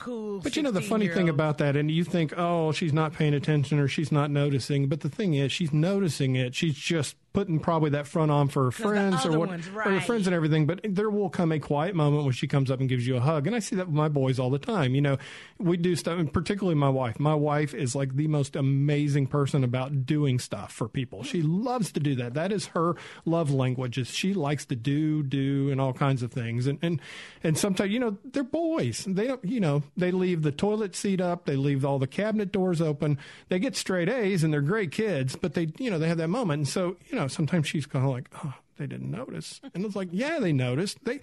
cool. 0.01 0.39
But 0.39 0.55
you 0.55 0.63
know 0.63 0.71
the 0.71 0.81
funny 0.81 1.07
thing 1.07 1.29
about 1.29 1.59
that, 1.59 1.75
and 1.75 1.89
you 1.89 2.03
think, 2.03 2.33
oh, 2.37 2.71
she's 2.71 2.91
not 2.91 3.13
paying 3.13 3.33
attention 3.33 3.79
or 3.79 3.87
she's 3.87 4.11
not 4.11 4.31
noticing. 4.31 4.87
But 4.87 5.01
the 5.01 5.09
thing 5.09 5.33
is, 5.35 5.51
she's 5.51 5.71
noticing 5.71 6.35
it. 6.35 6.55
She's 6.55 6.75
just 6.75 7.15
putting 7.33 7.59
probably 7.59 7.91
that 7.91 8.07
front 8.07 8.29
on 8.29 8.49
for 8.49 8.65
her 8.65 8.71
friends 8.71 9.25
or 9.25 9.37
what, 9.37 9.49
ones, 9.49 9.67
or 9.67 9.83
her 9.83 10.01
friends 10.01 10.27
and 10.27 10.35
everything. 10.35 10.65
But 10.65 10.81
there 10.83 11.09
will 11.09 11.29
come 11.29 11.51
a 11.51 11.59
quiet 11.59 11.95
moment 11.95 12.25
when 12.25 12.33
she 12.33 12.47
comes 12.47 12.69
up 12.69 12.79
and 12.79 12.89
gives 12.89 13.07
you 13.07 13.17
a 13.17 13.21
hug, 13.21 13.47
and 13.47 13.55
I 13.55 13.59
see 13.59 13.75
that 13.77 13.87
with 13.87 13.95
my 13.95 14.09
boys 14.09 14.39
all 14.39 14.49
the 14.49 14.59
time. 14.59 14.95
You 14.95 15.01
know, 15.01 15.17
we 15.57 15.77
do 15.77 15.95
stuff, 15.95 16.19
and 16.19 16.31
particularly 16.31 16.75
my 16.75 16.89
wife. 16.89 17.19
My 17.19 17.35
wife 17.35 17.73
is 17.73 17.95
like 17.95 18.15
the 18.15 18.27
most 18.27 18.55
amazing 18.55 19.27
person 19.27 19.63
about 19.63 20.05
doing 20.05 20.39
stuff 20.39 20.71
for 20.73 20.87
people. 20.87 21.23
She 21.23 21.41
loves 21.41 21.91
to 21.93 21.99
do 21.99 22.15
that. 22.15 22.33
That 22.33 22.51
is 22.51 22.67
her 22.67 22.95
love 23.25 23.51
language. 23.51 23.97
Is 23.97 24.09
she 24.09 24.33
likes 24.33 24.65
to 24.65 24.75
do, 24.75 25.23
do, 25.23 25.69
and 25.69 25.79
all 25.79 25.93
kinds 25.93 26.23
of 26.23 26.31
things. 26.31 26.67
And 26.67 26.79
and 26.81 26.99
and 27.43 27.57
sometimes, 27.57 27.91
you 27.91 27.99
know, 27.99 28.17
they're 28.25 28.43
boys. 28.43 29.05
They 29.07 29.27
don't, 29.27 29.43
you 29.45 29.59
know, 29.59 29.83
they 29.95 30.11
leave 30.11 30.41
the 30.41 30.51
toilet 30.51 30.95
seat 30.95 31.21
up. 31.21 31.45
They 31.45 31.55
leave 31.55 31.85
all 31.85 31.99
the 31.99 32.07
cabinet 32.07 32.51
doors 32.51 32.81
open. 32.81 33.17
They 33.49 33.59
get 33.59 33.75
straight 33.75 34.09
A's, 34.09 34.43
and 34.43 34.53
they're 34.53 34.61
great 34.61 34.91
kids. 34.91 35.35
But 35.35 35.53
they, 35.53 35.71
you 35.77 35.89
know, 35.89 35.99
they 35.99 36.07
have 36.07 36.17
that 36.17 36.27
moment. 36.27 36.59
And 36.59 36.67
so, 36.67 36.97
you 37.07 37.15
know, 37.15 37.20
sometimes 37.27 37.67
she's 37.67 37.85
kind 37.85 38.05
of 38.05 38.11
like, 38.11 38.29
oh, 38.43 38.53
they 38.77 38.87
didn't 38.87 39.11
notice. 39.11 39.61
And 39.73 39.85
it's 39.85 39.95
like, 39.95 40.09
yeah, 40.11 40.39
they 40.39 40.53
noticed. 40.53 41.03
They, 41.05 41.19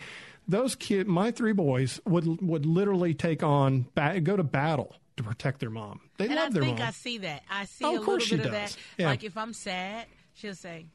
those 0.46 0.74
kid, 0.74 1.06
my 1.06 1.30
three 1.30 1.52
boys 1.52 2.00
would 2.06 2.40
would 2.46 2.64
literally 2.66 3.14
take 3.14 3.42
on, 3.42 3.86
go 4.22 4.36
to 4.36 4.42
battle 4.44 4.94
to 5.16 5.22
protect 5.22 5.60
their 5.60 5.70
mom. 5.70 6.00
They 6.16 6.26
And 6.26 6.34
love 6.36 6.50
I 6.50 6.52
their 6.52 6.64
mom. 6.64 6.80
I 6.80 6.90
see 6.92 7.18
that. 7.18 7.42
I 7.50 7.64
see 7.64 7.84
Oh, 7.84 7.88
a 7.88 7.90
of 7.90 7.98
little 8.00 8.04
course 8.06 8.24
she 8.24 8.36
bit 8.36 8.46
of 8.46 8.52
does. 8.52 8.74
that. 8.74 8.80
Yeah. 8.96 9.08
Like 9.08 9.24
if 9.24 9.36
I'm 9.36 9.52
sad, 9.52 10.06
she'll 10.34 10.54
say, 10.54 10.86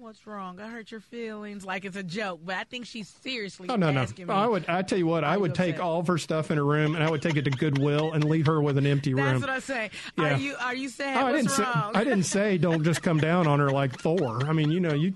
"What's 0.00 0.26
wrong? 0.26 0.60
I 0.60 0.68
hurt 0.68 0.90
your 0.90 1.00
feelings." 1.00 1.64
Like 1.64 1.84
it's 1.84 1.96
a 1.96 2.02
joke, 2.02 2.40
but 2.44 2.56
I 2.56 2.64
think 2.64 2.86
she's 2.86 3.08
seriously 3.08 3.68
Oh 3.68 3.76
no 3.76 3.90
no! 3.90 4.04
me. 4.04 4.24
I 4.28 4.46
would. 4.46 4.66
I 4.68 4.82
tell 4.82 4.98
you 4.98 5.06
what. 5.06 5.22
I 5.22 5.36
would 5.36 5.50
you 5.50 5.54
take 5.54 5.78
all 5.78 6.00
of 6.00 6.06
her 6.08 6.18
stuff 6.18 6.50
in 6.50 6.56
her 6.56 6.64
room, 6.64 6.94
and 6.94 7.04
I 7.04 7.10
would 7.10 7.22
take 7.22 7.36
it 7.36 7.42
to 7.44 7.50
Goodwill 7.50 8.12
and 8.12 8.24
leave 8.24 8.46
her 8.46 8.60
with 8.60 8.78
an 8.78 8.86
empty 8.86 9.14
room. 9.14 9.26
That's 9.26 9.40
what 9.40 9.50
I 9.50 9.58
say. 9.60 9.90
Yeah. 10.16 10.24
Are 10.34 10.36
you 10.38 10.56
are 10.60 10.74
you 10.74 10.88
sad? 10.88 11.22
Oh, 11.22 11.26
I 11.26 11.32
didn't 11.32 11.50
say. 11.50 11.64
I 11.64 12.04
didn't 12.04 12.24
say 12.24 12.58
don't 12.58 12.82
just 12.82 13.02
come 13.02 13.18
down 13.18 13.46
on 13.46 13.58
her 13.60 13.70
like 13.70 14.00
Thor. 14.00 14.44
I 14.46 14.52
mean, 14.52 14.70
you 14.70 14.80
know, 14.80 14.94
you 14.94 15.14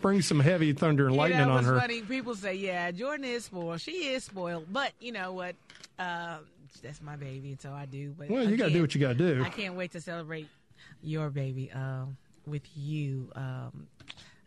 bring 0.00 0.22
some 0.22 0.40
heavy 0.40 0.72
thunder 0.72 1.06
and 1.06 1.14
You 1.14 1.18
lightning 1.20 1.46
know, 1.48 1.52
on 1.52 1.64
her. 1.64 1.78
funny. 1.80 2.02
People 2.02 2.34
say, 2.34 2.54
"Yeah, 2.54 2.90
Jordan 2.90 3.24
is 3.24 3.44
spoiled. 3.46 3.80
She 3.80 4.08
is 4.08 4.24
spoiled." 4.24 4.66
But 4.72 4.92
you 5.00 5.12
know 5.12 5.32
what? 5.32 5.54
Uh, 5.98 6.38
that's 6.82 7.00
my 7.02 7.16
baby, 7.16 7.50
and 7.50 7.60
so 7.60 7.72
I 7.72 7.86
do. 7.86 8.14
But 8.18 8.30
Well, 8.30 8.48
you 8.48 8.56
got 8.56 8.66
to 8.66 8.72
do 8.72 8.80
what 8.80 8.94
you 8.94 9.00
got 9.00 9.08
to 9.08 9.34
do. 9.34 9.42
I 9.44 9.48
can't 9.50 9.74
wait 9.74 9.92
to 9.92 10.00
celebrate 10.00 10.48
your 11.02 11.30
baby 11.30 11.70
um, 11.72 12.16
with 12.46 12.62
you. 12.76 13.30
Um, 13.36 13.86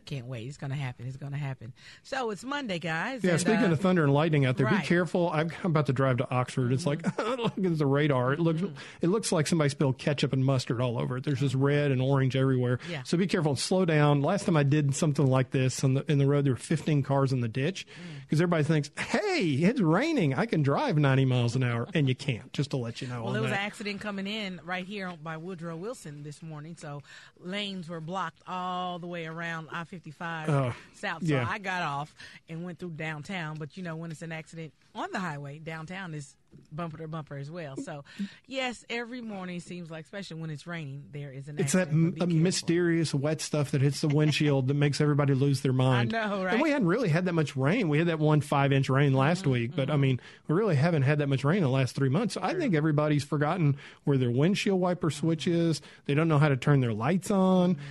can't 0.05 0.25
wait. 0.25 0.47
It's 0.47 0.57
gonna 0.57 0.75
happen. 0.75 1.07
It's 1.07 1.17
gonna 1.17 1.38
happen. 1.38 1.74
So 2.03 2.29
it's 2.31 2.43
Monday, 2.43 2.79
guys. 2.79 3.24
Yeah, 3.24 3.31
and, 3.31 3.39
speaking 3.41 3.65
uh, 3.65 3.71
of 3.71 3.79
thunder 3.81 4.03
and 4.03 4.13
lightning 4.13 4.45
out 4.45 4.57
there, 4.57 4.65
right. 4.65 4.75
Mm-hmm. 4.75 4.81
be 4.83 4.88
careful. 4.88 5.29
I'm 5.33 5.51
about 5.63 5.88
to 5.88 5.93
drive 5.93 6.17
to 6.17 6.29
Oxford. 6.31 6.71
It's 6.71 6.85
like 6.85 7.03
look 7.17 7.53
at 7.57 7.77
the 7.77 7.85
radar. 7.85 8.33
It 8.33 8.39
looks 8.39 8.62
it 9.01 9.07
looks 9.07 9.31
like 9.31 9.47
somebody 9.47 9.69
spilled 9.69 9.97
ketchup 9.97 10.33
and 10.33 10.43
mustard 10.45 10.81
all 10.81 11.00
over 11.00 11.17
it. 11.17 11.24
There's 11.24 11.39
just 11.39 11.55
red 11.55 11.91
and 11.91 12.01
orange 12.01 12.35
everywhere. 12.35 12.79
Yeah. 12.89 13.03
So 13.03 13.17
be 13.17 13.27
careful 13.27 13.51
and 13.51 13.59
slow 13.59 13.85
down. 13.85 14.21
Last 14.21 14.45
time 14.45 14.57
I 14.57 14.63
did 14.63 14.95
something 14.95 15.25
like 15.25 15.51
this 15.51 15.83
on 15.83 15.95
the 15.95 16.05
in 16.12 16.17
the 16.17 16.25
road, 16.27 16.45
there 16.45 16.53
were 16.53 16.57
15 16.57 17.03
cars 17.03 17.31
in 17.33 17.41
the 17.41 17.47
ditch 17.47 17.85
Mm. 17.85 18.21
because 18.24 18.41
everybody 18.41 18.63
thinks, 18.63 18.91
"Hey, 18.97 19.50
it's 19.62 19.79
raining. 19.81 20.33
I 20.33 20.45
can 20.45 20.63
drive 20.63 20.97
90 20.97 21.25
miles 21.25 21.55
an 21.55 21.63
hour," 21.63 21.88
and 21.93 22.07
you 22.07 22.15
can't. 22.15 22.51
Just 22.53 22.71
to 22.71 22.77
let 22.77 23.01
you 23.01 23.07
know. 23.07 23.24
Well, 23.24 23.33
there 23.33 23.41
was 23.41 23.51
that. 23.51 23.59
an 23.59 23.65
accident 23.65 24.01
coming 24.01 24.27
in 24.27 24.59
right 24.63 24.85
here 24.85 25.13
by 25.24 25.38
Woodrow 25.38 25.75
Wilson 25.75 26.24
this 26.24 26.41
morning, 26.41 26.75
so 26.77 27.01
lanes 27.39 27.89
were 27.89 28.01
blocked 28.01 28.41
all 28.47 29.00
the 29.00 29.07
way 29.07 29.25
around 29.25 29.67
I 29.71 29.83
fifty 29.95 30.11
five 30.11 30.49
Oh, 30.49 30.73
south. 30.95 31.25
So 31.25 31.33
yeah. 31.35 31.47
I 31.49 31.57
got 31.57 31.81
off 31.81 32.13
and 32.49 32.65
went 32.65 32.79
through 32.79 32.91
downtown. 32.91 33.55
But 33.57 33.77
you 33.77 33.83
know, 33.83 33.95
when 33.95 34.11
it's 34.11 34.21
an 34.21 34.31
accident 34.33 34.73
on 34.93 35.07
the 35.13 35.19
highway, 35.19 35.59
downtown 35.59 36.13
is 36.13 36.35
bumper 36.71 36.97
to 36.97 37.07
bumper 37.07 37.35
as 37.37 37.51
well. 37.51 37.75
So 37.77 38.03
yes, 38.47 38.85
every 38.89 39.21
morning 39.21 39.59
seems 39.59 39.89
like, 39.91 40.05
especially 40.05 40.39
when 40.41 40.49
it's 40.49 40.65
raining, 40.67 41.03
there 41.11 41.31
is 41.31 41.47
an. 41.47 41.59
Accident. 41.59 41.59
It's 41.59 41.73
that 41.73 41.87
m- 41.89 42.11
but 42.11 42.15
be 42.15 42.21
uh, 42.21 42.25
careful. 42.27 42.43
mysterious 42.43 43.13
wet 43.13 43.39
stuff 43.41 43.71
that 43.71 43.81
hits 43.81 44.01
the 44.01 44.07
windshield 44.09 44.67
that 44.67 44.73
makes 44.73 44.99
everybody 45.01 45.33
lose 45.33 45.61
their 45.61 45.73
mind. 45.73 46.11
know, 46.11 46.43
right? 46.43 46.53
And 46.53 46.61
we 46.61 46.71
hadn't 46.71 46.87
really 46.87 47.09
had 47.09 47.25
that 47.25 47.33
much 47.33 47.55
rain. 47.55 47.87
We 47.89 47.97
had 47.97 48.07
that 48.07 48.19
one 48.19 48.41
five 48.41 48.71
inch 48.73 48.89
rain 48.89 49.13
last 49.13 49.43
Mm-hmm, 49.43 49.51
week, 49.51 49.75
but 49.75 49.89
I 49.89 49.97
mean, 49.97 50.19
we 50.47 50.55
really 50.55 50.75
haven't 50.75 51.03
had 51.03 51.19
that 51.19 51.27
much 51.27 51.43
rain 51.43 51.57
in 51.57 51.63
the 51.63 51.69
last 51.69 51.95
three 51.95 52.09
months. 52.09 52.33
So 52.35 52.41
I 52.43 52.53
think 52.53 52.73
everybody's 52.75 53.23
forgotten 53.23 53.77
where 54.05 54.17
their 54.17 54.31
windshield 54.31 54.79
wiper 54.79 55.09
switch 55.09 55.47
is. 55.47 55.81
They 56.05 56.13
don't 56.13 56.27
know 56.27 56.39
how 56.39 56.49
to 56.49 56.57
turn 56.57 56.79
their 56.81 56.93
lights 56.93 57.31
on. 57.31 57.75
Mm-hmm. 57.75 57.81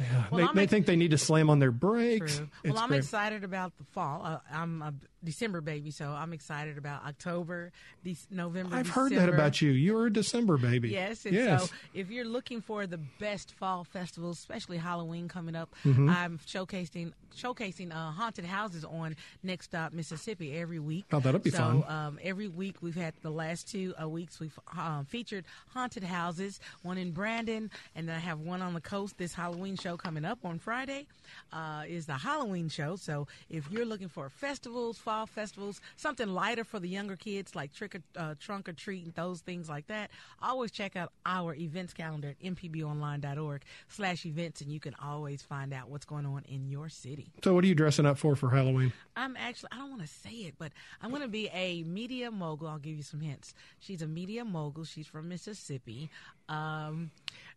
Yeah, 0.00 0.24
Well, 0.30 0.46
they, 0.54 0.60
they 0.62 0.66
think 0.66 0.86
they 0.86 0.96
need 0.96 1.10
to 1.10 1.18
slam 1.18 1.50
on 1.50 1.58
their 1.58 1.70
brakes. 1.72 2.36
True. 2.38 2.48
It's 2.64 2.74
Well, 2.74 2.82
I'm 2.82 2.88
great. 2.90 2.98
excited 2.98 3.44
about 3.44 3.76
the 3.78 3.84
fall. 3.84 4.22
Uh, 4.24 4.38
I'm 4.52 4.80
a 4.82 4.94
December 5.24 5.60
baby, 5.60 5.90
so 5.90 6.10
I'm 6.10 6.32
excited 6.32 6.78
about 6.78 7.04
October, 7.04 7.72
De- 8.04 8.16
November. 8.30 8.76
I've 8.76 8.88
heard 8.88 9.12
that 9.12 9.28
about 9.28 9.60
you. 9.60 9.70
You're 9.72 10.06
a 10.06 10.12
December 10.12 10.56
baby. 10.58 10.90
Yes, 10.90 11.24
and 11.26 11.34
yes. 11.34 11.68
so 11.68 11.74
if 11.92 12.10
you're 12.10 12.24
looking 12.24 12.60
for 12.60 12.86
the 12.86 12.98
best 13.18 13.52
fall 13.54 13.82
festivals, 13.82 14.38
especially 14.38 14.76
Halloween 14.76 15.26
coming 15.28 15.56
up, 15.56 15.74
Mm-hmm. 15.84 16.08
I'm 16.08 16.38
showcasing 16.46 17.12
showcasing 17.36 17.92
uh, 17.92 18.10
haunted 18.12 18.44
houses 18.44 18.84
on 18.84 19.14
Next 19.42 19.66
Stop 19.66 19.92
Mississippi 19.92 20.56
every 20.56 20.78
week. 20.78 21.04
Oh, 21.12 21.20
that'll 21.20 21.40
be 21.40 21.50
so, 21.50 21.58
fun. 21.58 21.84
Um, 21.86 22.18
every 22.22 22.48
week 22.48 22.76
we've 22.80 22.94
had 22.96 23.14
the 23.22 23.30
last 23.30 23.68
two 23.70 23.94
uh, 24.00 24.08
weeks 24.08 24.40
we've 24.40 24.58
um, 24.76 25.04
featured 25.04 25.44
haunted 25.68 26.02
houses. 26.04 26.58
One 26.82 26.98
in 26.98 27.12
Brandon, 27.12 27.70
and 27.94 28.08
then 28.08 28.16
I 28.16 28.20
have 28.20 28.40
one 28.40 28.62
on 28.62 28.74
the 28.74 28.80
coast. 28.80 29.18
This 29.18 29.34
Halloween 29.34 29.76
show 29.76 29.87
coming 29.96 30.24
up 30.24 30.44
on 30.44 30.58
Friday 30.58 31.06
uh, 31.52 31.84
is 31.86 32.06
the 32.06 32.14
Halloween 32.14 32.68
show. 32.68 32.96
So 32.96 33.26
if 33.48 33.70
you're 33.70 33.84
looking 33.84 34.08
for 34.08 34.28
festivals, 34.28 34.98
fall 34.98 35.26
festivals, 35.26 35.80
something 35.96 36.28
lighter 36.28 36.64
for 36.64 36.80
the 36.80 36.88
younger 36.88 37.16
kids 37.16 37.54
like 37.54 37.72
trick 37.72 37.94
or 37.94 38.02
uh, 38.16 38.34
trunk 38.38 38.68
or 38.68 38.72
treat 38.72 39.04
and 39.04 39.14
those 39.14 39.40
things 39.40 39.68
like 39.68 39.86
that, 39.88 40.10
always 40.42 40.70
check 40.70 40.96
out 40.96 41.12
our 41.26 41.54
events 41.54 41.92
calendar 41.92 42.28
at 42.28 42.40
mpbonline.org 42.40 43.62
slash 43.88 44.26
events, 44.26 44.60
and 44.60 44.72
you 44.72 44.80
can 44.80 44.94
always 45.02 45.42
find 45.42 45.72
out 45.72 45.88
what's 45.88 46.04
going 46.04 46.26
on 46.26 46.42
in 46.48 46.68
your 46.68 46.88
city. 46.88 47.32
so, 47.42 47.54
what 47.54 47.64
are 47.64 47.66
you 47.66 47.74
dressing 47.74 48.06
up 48.06 48.18
for 48.18 48.36
for 48.36 48.50
Halloween? 48.50 48.92
I'm 49.16 49.36
actually, 49.36 49.70
I 49.72 49.78
don't 49.78 49.90
want 49.90 50.02
to 50.02 50.08
say 50.08 50.30
it, 50.30 50.54
but 50.58 50.72
I'm 51.02 51.10
going 51.10 51.22
to 51.22 51.28
be 51.28 51.48
a 51.48 51.82
media 51.84 52.30
mogul. 52.30 52.68
I'll 52.68 52.78
give 52.78 52.96
you 52.96 53.02
some 53.02 53.20
hints. 53.20 53.54
She's 53.80 54.02
a 54.02 54.06
media 54.06 54.44
mogul. 54.44 54.84
She's 54.84 55.06
from 55.06 55.28
Mississippi. 55.28 56.10
Um, 56.48 57.10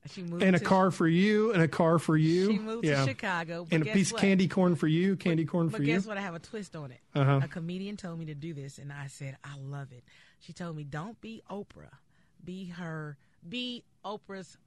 she 0.07 0.23
moved 0.23 0.43
And 0.43 0.55
a 0.55 0.59
car 0.59 0.91
for 0.91 1.07
you, 1.07 1.53
and 1.53 1.61
a 1.61 1.67
car 1.67 1.99
for 1.99 2.17
you. 2.17 2.51
She 2.51 2.59
moved 2.59 2.85
yeah. 2.85 3.03
to 3.03 3.09
Chicago. 3.09 3.65
But 3.69 3.75
And 3.75 3.87
a 3.87 3.91
piece 3.91 4.11
what? 4.11 4.21
of 4.21 4.27
candy 4.27 4.47
corn 4.47 4.75
for 4.75 4.87
you, 4.87 5.15
candy 5.15 5.45
corn 5.45 5.67
But 5.67 5.77
for 5.77 5.83
you. 5.83 5.93
But 5.93 5.99
guess 5.99 6.07
what? 6.07 6.17
I 6.17 6.21
have 6.21 6.35
a 6.35 6.39
twist 6.39 6.75
on 6.75 6.91
it. 6.91 6.99
Uh-huh. 7.13 7.41
A 7.43 7.47
comedian 7.47 7.97
told 7.97 8.19
me 8.19 8.25
to 8.25 8.35
do 8.35 8.53
this, 8.53 8.77
and 8.77 8.91
I 8.91 9.07
said, 9.07 9.37
I 9.43 9.55
love 9.59 9.91
it. 9.91 10.03
She 10.39 10.53
told 10.53 10.75
me, 10.75 10.83
don't 10.83 11.19
be 11.21 11.43
Oprah. 11.49 11.97
Be 12.43 12.65
her, 12.65 13.17
be 13.47 13.83
Oprah's 14.03 14.57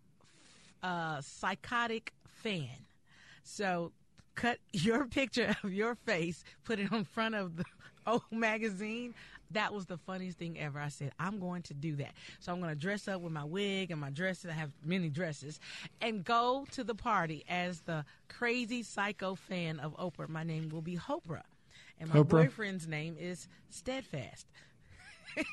uh, 0.82 1.20
psychotic 1.20 2.12
fan. 2.24 2.68
So 3.42 3.92
cut 4.34 4.58
your 4.72 5.06
picture 5.06 5.56
of 5.64 5.72
your 5.72 5.94
face, 5.94 6.44
put 6.64 6.78
it 6.78 6.92
in 6.92 7.04
front 7.04 7.34
of 7.34 7.56
the 7.56 7.64
old 8.06 8.22
magazine. 8.30 9.14
That 9.54 9.72
was 9.72 9.86
the 9.86 9.96
funniest 9.96 10.38
thing 10.38 10.58
ever. 10.58 10.78
I 10.78 10.88
said, 10.88 11.12
I'm 11.18 11.40
going 11.40 11.62
to 11.62 11.74
do 11.74 11.96
that. 11.96 12.12
So 12.40 12.52
I'm 12.52 12.60
going 12.60 12.74
to 12.74 12.80
dress 12.80 13.08
up 13.08 13.20
with 13.20 13.32
my 13.32 13.44
wig 13.44 13.90
and 13.90 14.00
my 14.00 14.10
dresses. 14.10 14.50
I 14.50 14.54
have 14.54 14.70
many 14.84 15.08
dresses 15.08 15.58
and 16.00 16.24
go 16.24 16.66
to 16.72 16.84
the 16.84 16.94
party 16.94 17.44
as 17.48 17.80
the 17.80 18.04
crazy 18.28 18.82
psycho 18.82 19.34
fan 19.34 19.80
of 19.80 19.96
Oprah. 19.96 20.28
My 20.28 20.44
name 20.44 20.68
will 20.68 20.82
be 20.82 20.96
Hopra. 20.96 21.42
And 21.98 22.12
my 22.12 22.20
Oprah. 22.20 22.28
boyfriend's 22.28 22.86
name 22.86 23.16
is 23.18 23.48
Steadfast. 23.70 24.46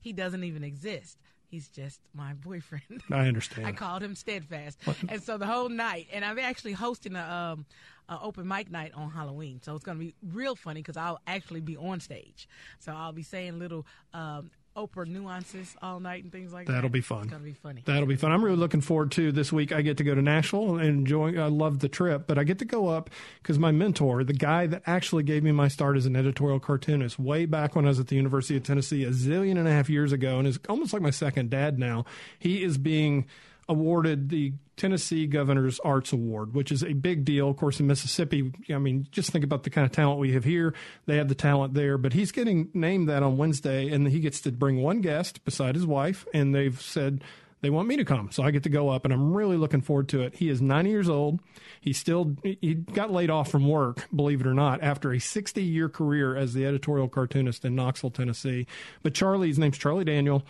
he 0.00 0.12
doesn't 0.12 0.44
even 0.44 0.64
exist. 0.64 1.18
He's 1.50 1.68
just 1.68 2.00
my 2.14 2.34
boyfriend. 2.34 3.02
I 3.10 3.26
understand. 3.26 3.66
I 3.66 3.72
called 3.72 4.02
him 4.02 4.14
Steadfast, 4.14 4.78
and 5.08 5.20
so 5.22 5.36
the 5.36 5.46
whole 5.46 5.68
night, 5.68 6.06
and 6.12 6.24
I'm 6.24 6.38
actually 6.38 6.72
hosting 6.72 7.16
a, 7.16 7.22
um, 7.22 7.66
a 8.08 8.20
open 8.22 8.46
mic 8.46 8.70
night 8.70 8.92
on 8.94 9.10
Halloween, 9.10 9.60
so 9.62 9.74
it's 9.74 9.84
going 9.84 9.98
to 9.98 10.04
be 10.04 10.14
real 10.32 10.54
funny 10.54 10.80
because 10.80 10.96
I'll 10.96 11.20
actually 11.26 11.60
be 11.60 11.76
on 11.76 11.98
stage, 11.98 12.48
so 12.78 12.92
I'll 12.92 13.12
be 13.12 13.24
saying 13.24 13.58
little 13.58 13.84
um, 14.14 14.50
Oprah 14.76 15.06
nuances 15.06 15.76
all 15.82 15.98
night 16.00 16.22
and 16.22 16.32
things 16.32 16.52
like 16.52 16.66
that. 16.66 16.72
That'll 16.72 16.90
be 16.90 17.00
fun. 17.00 17.22
It's 17.22 17.30
going 17.30 17.42
to 17.42 17.48
be 17.48 17.54
funny. 17.54 17.82
That'll 17.84 18.06
be 18.06 18.16
fun. 18.16 18.30
I'm 18.30 18.44
really 18.44 18.56
looking 18.56 18.80
forward 18.80 19.10
to 19.12 19.32
this 19.32 19.52
week. 19.52 19.72
I 19.72 19.82
get 19.82 19.96
to 19.96 20.04
go 20.04 20.14
to 20.14 20.22
Nashville 20.22 20.76
and 20.76 20.88
enjoy. 20.88 21.36
I 21.38 21.48
love 21.48 21.80
the 21.80 21.88
trip, 21.88 22.26
but 22.26 22.38
I 22.38 22.44
get 22.44 22.60
to 22.60 22.64
go 22.64 22.88
up 22.88 23.10
because 23.42 23.58
my 23.58 23.72
mentor, 23.72 24.22
the 24.24 24.32
guy 24.32 24.66
that 24.68 24.82
actually 24.86 25.24
gave 25.24 25.42
me 25.42 25.52
my 25.52 25.68
start 25.68 25.96
as 25.96 26.06
an 26.06 26.16
editorial 26.16 26.60
cartoonist, 26.60 27.18
way 27.18 27.46
back 27.46 27.74
when 27.74 27.84
I 27.84 27.88
was 27.88 28.00
at 28.00 28.06
the 28.06 28.16
University 28.16 28.56
of 28.56 28.62
Tennessee 28.62 29.04
a 29.04 29.10
zillion 29.10 29.58
and 29.58 29.66
a 29.66 29.72
half 29.72 29.90
years 29.90 30.12
ago, 30.12 30.38
and 30.38 30.46
is 30.46 30.60
almost 30.68 30.92
like 30.92 31.02
my 31.02 31.10
second 31.10 31.50
dad 31.50 31.78
now. 31.78 32.04
He 32.38 32.62
is 32.62 32.78
being 32.78 33.26
awarded 33.70 34.28
the 34.28 34.52
Tennessee 34.76 35.26
Governor's 35.26 35.78
Arts 35.80 36.12
Award, 36.12 36.54
which 36.54 36.72
is 36.72 36.82
a 36.82 36.92
big 36.92 37.24
deal. 37.24 37.48
Of 37.48 37.56
course, 37.56 37.80
in 37.80 37.86
Mississippi, 37.86 38.52
I 38.68 38.78
mean, 38.78 39.06
just 39.12 39.30
think 39.30 39.44
about 39.44 39.62
the 39.62 39.70
kind 39.70 39.84
of 39.84 39.92
talent 39.92 40.18
we 40.18 40.32
have 40.32 40.44
here. 40.44 40.74
They 41.06 41.16
have 41.16 41.28
the 41.28 41.34
talent 41.34 41.74
there, 41.74 41.96
but 41.96 42.12
he's 42.12 42.32
getting 42.32 42.68
named 42.74 43.08
that 43.08 43.22
on 43.22 43.36
Wednesday, 43.36 43.88
and 43.88 44.08
he 44.08 44.20
gets 44.20 44.40
to 44.42 44.52
bring 44.52 44.82
one 44.82 45.00
guest 45.00 45.44
beside 45.44 45.76
his 45.76 45.86
wife, 45.86 46.26
and 46.34 46.54
they've 46.54 46.80
said 46.80 47.22
they 47.60 47.70
want 47.70 47.88
me 47.88 47.96
to 47.96 48.04
come. 48.04 48.30
So 48.32 48.42
I 48.42 48.50
get 48.50 48.62
to 48.64 48.68
go 48.68 48.88
up, 48.88 49.04
and 49.04 49.14
I'm 49.14 49.32
really 49.32 49.56
looking 49.56 49.82
forward 49.82 50.08
to 50.08 50.22
it. 50.22 50.34
He 50.34 50.48
is 50.48 50.60
90 50.60 50.90
years 50.90 51.08
old. 51.08 51.40
He 51.80 51.92
still 51.92 52.36
he 52.42 52.74
got 52.74 53.12
laid 53.12 53.30
off 53.30 53.50
from 53.50 53.68
work, 53.68 54.08
believe 54.14 54.40
it 54.40 54.46
or 54.46 54.54
not, 54.54 54.82
after 54.82 55.12
a 55.12 55.20
60 55.20 55.62
year 55.62 55.88
career 55.88 56.36
as 56.36 56.54
the 56.54 56.66
editorial 56.66 57.08
cartoonist 57.08 57.64
in 57.64 57.74
Knoxville, 57.74 58.10
Tennessee. 58.10 58.66
But 59.02 59.14
Charlie, 59.14 59.48
his 59.48 59.58
name's 59.58 59.78
Charlie 59.78 60.04
Daniel, 60.04 60.42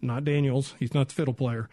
not 0.00 0.24
Daniels. 0.24 0.74
He's 0.78 0.94
not 0.94 1.08
the 1.08 1.14
fiddle 1.14 1.34
player. 1.34 1.68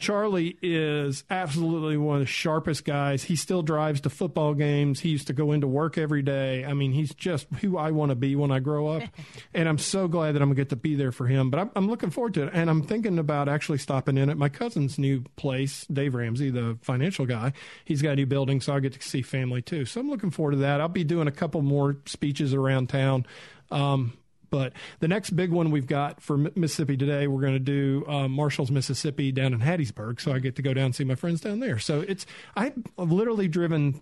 Charlie 0.00 0.56
is 0.62 1.24
absolutely 1.28 1.98
one 1.98 2.16
of 2.16 2.20
the 2.20 2.26
sharpest 2.26 2.86
guys. 2.86 3.22
He 3.22 3.36
still 3.36 3.62
drives 3.62 4.00
to 4.00 4.10
football 4.10 4.54
games. 4.54 4.98
He 4.98 5.10
used 5.10 5.26
to 5.26 5.34
go 5.34 5.52
into 5.52 5.66
work 5.66 5.98
every 5.98 6.22
day. 6.22 6.64
I 6.64 6.72
mean, 6.72 6.92
he's 6.92 7.14
just 7.14 7.46
who 7.60 7.76
I 7.76 7.90
want 7.90 8.08
to 8.08 8.16
be 8.16 8.34
when 8.34 8.50
I 8.50 8.60
grow 8.60 8.88
up. 8.88 9.02
and 9.54 9.68
I'm 9.68 9.76
so 9.76 10.08
glad 10.08 10.32
that 10.32 10.42
I'm 10.42 10.48
going 10.48 10.56
to 10.56 10.60
get 10.62 10.68
to 10.70 10.76
be 10.76 10.94
there 10.94 11.12
for 11.12 11.26
him. 11.26 11.50
But 11.50 11.60
I'm, 11.60 11.70
I'm 11.76 11.86
looking 11.86 12.08
forward 12.08 12.32
to 12.34 12.44
it. 12.44 12.50
And 12.54 12.70
I'm 12.70 12.82
thinking 12.82 13.18
about 13.18 13.46
actually 13.50 13.76
stopping 13.76 14.16
in 14.16 14.30
at 14.30 14.38
my 14.38 14.48
cousin's 14.48 14.98
new 14.98 15.22
place, 15.36 15.86
Dave 15.92 16.14
Ramsey, 16.14 16.48
the 16.48 16.78
financial 16.80 17.26
guy. 17.26 17.52
He's 17.84 18.00
got 18.00 18.12
a 18.12 18.16
new 18.16 18.26
building, 18.26 18.62
so 18.62 18.74
I 18.74 18.80
get 18.80 18.94
to 18.94 19.02
see 19.06 19.20
family 19.20 19.60
too. 19.60 19.84
So 19.84 20.00
I'm 20.00 20.08
looking 20.08 20.30
forward 20.30 20.52
to 20.52 20.58
that. 20.58 20.80
I'll 20.80 20.88
be 20.88 21.04
doing 21.04 21.28
a 21.28 21.32
couple 21.32 21.60
more 21.60 21.98
speeches 22.06 22.54
around 22.54 22.88
town. 22.88 23.26
Um, 23.70 24.14
but 24.50 24.72
the 24.98 25.08
next 25.08 25.30
big 25.30 25.50
one 25.50 25.70
we've 25.70 25.86
got 25.86 26.20
for 26.20 26.36
Mississippi 26.36 26.96
today, 26.96 27.26
we're 27.26 27.40
going 27.40 27.54
to 27.54 27.58
do 27.58 28.04
uh, 28.06 28.28
Marshall's, 28.28 28.70
Mississippi, 28.70 29.32
down 29.32 29.52
in 29.54 29.60
Hattiesburg. 29.60 30.20
So 30.20 30.32
I 30.32 30.38
get 30.38 30.56
to 30.56 30.62
go 30.62 30.74
down 30.74 30.86
and 30.86 30.94
see 30.94 31.04
my 31.04 31.14
friends 31.14 31.40
down 31.40 31.60
there. 31.60 31.78
So 31.78 32.00
it's 32.00 32.26
I've 32.56 32.74
literally 32.98 33.48
driven 33.48 34.00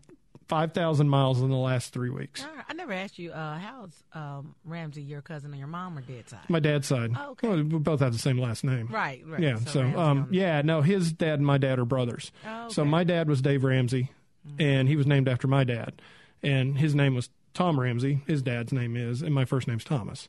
five 0.49 0.73
thousand 0.73 1.11
miles 1.11 1.40
in 1.43 1.50
the 1.50 1.57
last 1.57 1.93
three 1.93 2.09
weeks. 2.11 2.45
I 2.69 2.73
never 2.73 2.93
asked 2.93 3.19
you, 3.19 3.33
uh, 3.33 3.59
how's 3.59 3.93
um, 4.14 4.55
Ramsey 4.64 5.02
your 5.02 5.21
cousin 5.21 5.52
on 5.52 5.59
your 5.59 5.69
mom 5.69 5.99
or 5.99 6.00
dad's 6.00 6.31
side? 6.31 6.49
My 6.49 6.59
dad's 6.61 6.87
side. 6.87 7.11
Oh, 7.19 7.33
okay. 7.33 7.49
Well, 7.49 7.57
we 7.59 7.78
both 7.78 8.00
have 8.00 8.12
the 8.12 8.19
same 8.19 8.38
last 8.38 8.64
name. 8.64 8.88
right, 8.90 9.23
right. 9.26 9.40
Yeah. 9.43 9.59
So, 9.59 9.83
Ramsey 9.83 9.99
um, 9.99 10.28
yeah, 10.31 10.62
no, 10.62 10.81
his 10.81 11.12
dad 11.12 11.35
and 11.35 11.47
my 11.47 11.59
dad 11.59 11.78
are 11.78 11.85
brothers. 11.85 12.33
Oh, 12.47 12.69
So 12.71 12.85
my 12.85 13.05
dad 13.05 13.28
was 13.28 13.43
Dave 13.43 13.62
Ramsey, 13.64 14.11
and 14.59 14.88
he 14.88 14.97
was 14.97 15.07
named 15.07 15.28
after 15.28 15.47
my 15.49 15.64
dad, 15.64 16.00
and 16.43 16.78
his 16.78 16.95
name 16.95 17.14
was 17.14 17.28
Tom 17.55 17.78
Ramsey. 17.78 18.21
His 18.26 18.43
dad's 18.43 18.73
name 18.73 18.97
is, 18.97 19.23
and 19.23 19.35
my 19.35 19.45
first 19.45 19.67
name's 19.69 19.85
Thomas. 19.85 20.28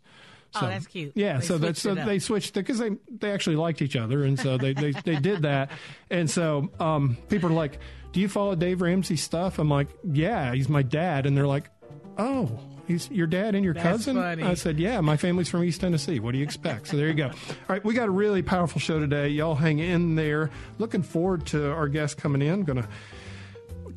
Oh, 0.56 0.62
that's 0.62 0.88
cute. 0.88 1.12
Yeah, 1.16 1.38
They 1.40 1.46
so 1.46 1.58
that's 1.60 1.80
so 1.80 1.90
switched 1.90 1.98
it 2.00 2.02
up. 2.02 2.08
they 2.08 2.20
switched 2.20 2.54
because 2.56 2.80
they 2.80 2.90
they 3.20 3.32
actually 3.32 3.56
liked 3.58 3.82
each 3.84 3.96
other, 3.96 4.24
and 4.24 4.40
so 4.40 4.58
they 4.58 4.74
they, 4.74 4.92
they 4.92 5.18
did 5.18 5.44
that, 5.44 5.70
and 6.10 6.28
so 6.30 6.70
um, 6.80 7.18
people 7.30 7.50
are 7.50 7.54
like, 7.54 7.78
"Do 8.14 8.20
you 8.20 8.28
follow 8.28 8.56
Dave 8.56 8.82
Ramsey's 8.82 9.22
stuff?" 9.22 9.60
I'm 9.60 9.70
like, 9.70 9.90
"Yeah, 10.04 10.54
he's 10.56 10.68
my 10.68 10.82
dad," 10.82 11.26
and 11.28 11.38
they're 11.38 11.46
like, 11.48 11.70
"Oh." 12.18 12.50
He's 12.88 13.08
your 13.12 13.28
dad 13.28 13.54
and 13.54 13.64
your 13.64 13.76
That's 13.76 13.86
cousin. 14.06 14.16
funny. 14.16 14.42
I 14.42 14.56
said, 14.56 14.80
"Yeah, 14.80 15.00
my 15.02 15.16
family's 15.16 15.48
from 15.48 15.64
East 15.64 15.80
Tennessee. 15.82 16.20
What 16.20 16.32
do 16.32 16.40
you 16.40 16.44
expect?" 16.44 16.88
So 16.88 16.98
there 16.98 17.08
you 17.08 17.14
go. 17.14 17.28
All 17.28 17.34
right, 17.68 17.86
we 17.86 17.94
got 17.94 18.08
a 18.08 18.12
really 18.12 18.42
powerful 18.42 18.82
show 18.82 19.00
today. 19.00 19.28
Y'all 19.28 19.54
hang 19.54 19.78
in 19.78 20.16
there. 20.16 20.50
Looking 20.80 21.04
forward 21.04 21.46
to 21.48 21.70
our 21.72 21.88
guest 21.88 22.18
coming 22.18 22.42
in. 22.42 22.64
Going 22.64 22.82
to 22.82 22.88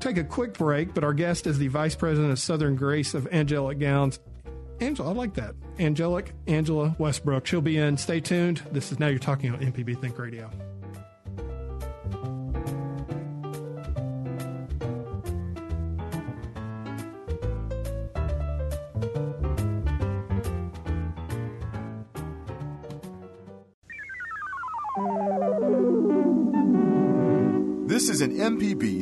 take 0.02 0.18
a 0.18 0.24
quick 0.24 0.54
break, 0.54 0.94
but 0.94 1.04
our 1.04 1.14
guest 1.14 1.46
is 1.46 1.58
the 1.58 1.68
Vice 1.68 1.94
President 1.94 2.32
of 2.32 2.38
Southern 2.38 2.74
Grace 2.74 3.14
of 3.14 3.28
Angelic 3.32 3.78
Gowns. 3.78 4.18
Angela, 4.80 5.10
I 5.10 5.12
like 5.12 5.34
that. 5.34 5.54
Angelic 5.78 6.32
Angela 6.48 6.96
Westbrook. 6.98 7.46
She'll 7.46 7.60
be 7.60 7.78
in. 7.78 7.96
Stay 7.96 8.18
tuned. 8.20 8.62
This 8.72 8.90
is 8.90 8.98
Now 8.98 9.06
You're 9.06 9.20
Talking 9.20 9.52
on 9.52 9.60
MPB 9.60 10.00
Think 10.00 10.18
Radio. 10.18 10.50
This 27.86 28.08
is 28.08 28.20
an 28.20 28.36
MPB 28.36 29.01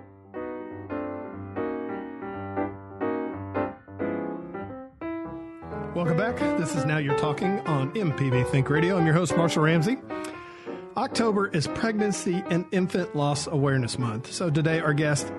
Welcome 5.93 6.15
back. 6.15 6.37
This 6.57 6.73
is 6.73 6.85
Now 6.85 6.99
You're 6.99 7.17
Talking 7.17 7.59
on 7.67 7.91
MPB 7.91 8.49
Think 8.49 8.69
Radio. 8.69 8.97
I'm 8.97 9.05
your 9.05 9.13
host, 9.13 9.35
Marshall 9.35 9.63
Ramsey. 9.63 9.97
October 10.95 11.49
is 11.49 11.67
Pregnancy 11.67 12.41
and 12.49 12.65
Infant 12.71 13.13
Loss 13.13 13.47
Awareness 13.47 13.99
Month. 13.99 14.31
So 14.31 14.49
today, 14.49 14.79
our 14.79 14.93
guest, 14.93 15.29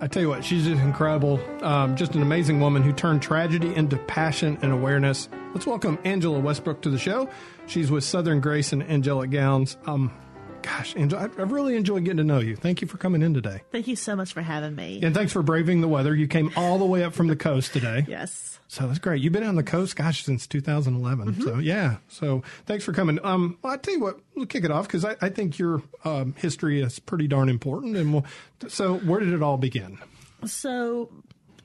I 0.00 0.08
tell 0.08 0.20
you 0.20 0.28
what, 0.28 0.44
she's 0.44 0.64
just 0.66 0.82
incredible, 0.82 1.40
um, 1.62 1.96
just 1.96 2.14
an 2.14 2.20
amazing 2.20 2.60
woman 2.60 2.82
who 2.82 2.92
turned 2.92 3.22
tragedy 3.22 3.74
into 3.74 3.96
passion 3.96 4.58
and 4.60 4.70
awareness. 4.70 5.30
Let's 5.54 5.66
welcome 5.66 5.98
Angela 6.04 6.40
Westbrook 6.40 6.82
to 6.82 6.90
the 6.90 6.98
show. 6.98 7.30
She's 7.66 7.90
with 7.90 8.04
Southern 8.04 8.40
Grace 8.40 8.74
and 8.74 8.82
Angelic 8.82 9.30
Gowns. 9.30 9.78
Um, 9.86 10.12
gosh, 10.62 10.96
Angela, 10.96 11.30
I, 11.36 11.40
I 11.40 11.44
really 11.44 11.76
enjoyed 11.76 12.04
getting 12.04 12.18
to 12.18 12.24
know 12.24 12.38
you. 12.38 12.56
Thank 12.56 12.80
you 12.80 12.88
for 12.88 12.96
coming 12.98 13.22
in 13.22 13.34
today. 13.34 13.62
Thank 13.70 13.88
you 13.88 13.96
so 13.96 14.16
much 14.16 14.32
for 14.32 14.42
having 14.42 14.74
me. 14.74 15.00
And 15.02 15.14
thanks 15.14 15.32
for 15.32 15.42
braving 15.42 15.80
the 15.80 15.88
weather. 15.88 16.14
You 16.14 16.28
came 16.28 16.52
all 16.56 16.78
the 16.78 16.84
way 16.84 17.04
up 17.04 17.12
from 17.12 17.26
the 17.26 17.36
coast 17.36 17.72
today. 17.72 18.06
Yes. 18.12 18.58
So 18.68 18.86
that's 18.86 18.98
great. 18.98 19.20
You've 19.22 19.32
been 19.32 19.42
on 19.42 19.56
the 19.56 19.62
coast, 19.62 19.96
gosh, 19.96 20.24
since 20.24 20.46
2011. 20.46 21.26
Mm-hmm. 21.26 21.42
So 21.42 21.58
yeah. 21.58 21.96
So 22.08 22.42
thanks 22.64 22.84
for 22.84 22.92
coming. 22.94 23.18
Um, 23.22 23.58
well, 23.62 23.74
I 23.74 23.76
tell 23.76 23.92
you 23.94 24.00
what, 24.00 24.18
we'll 24.34 24.46
kick 24.46 24.64
it 24.64 24.70
off 24.70 24.86
because 24.86 25.04
I, 25.04 25.14
I 25.20 25.28
think 25.28 25.58
your 25.58 25.82
um, 26.04 26.34
history 26.38 26.80
is 26.80 26.98
pretty 26.98 27.28
darn 27.28 27.50
important. 27.50 27.96
And 27.96 28.14
we'll, 28.14 28.24
so 28.68 28.98
where 29.00 29.20
did 29.20 29.32
it 29.32 29.42
all 29.42 29.58
begin? 29.58 29.98
So, 30.46 31.10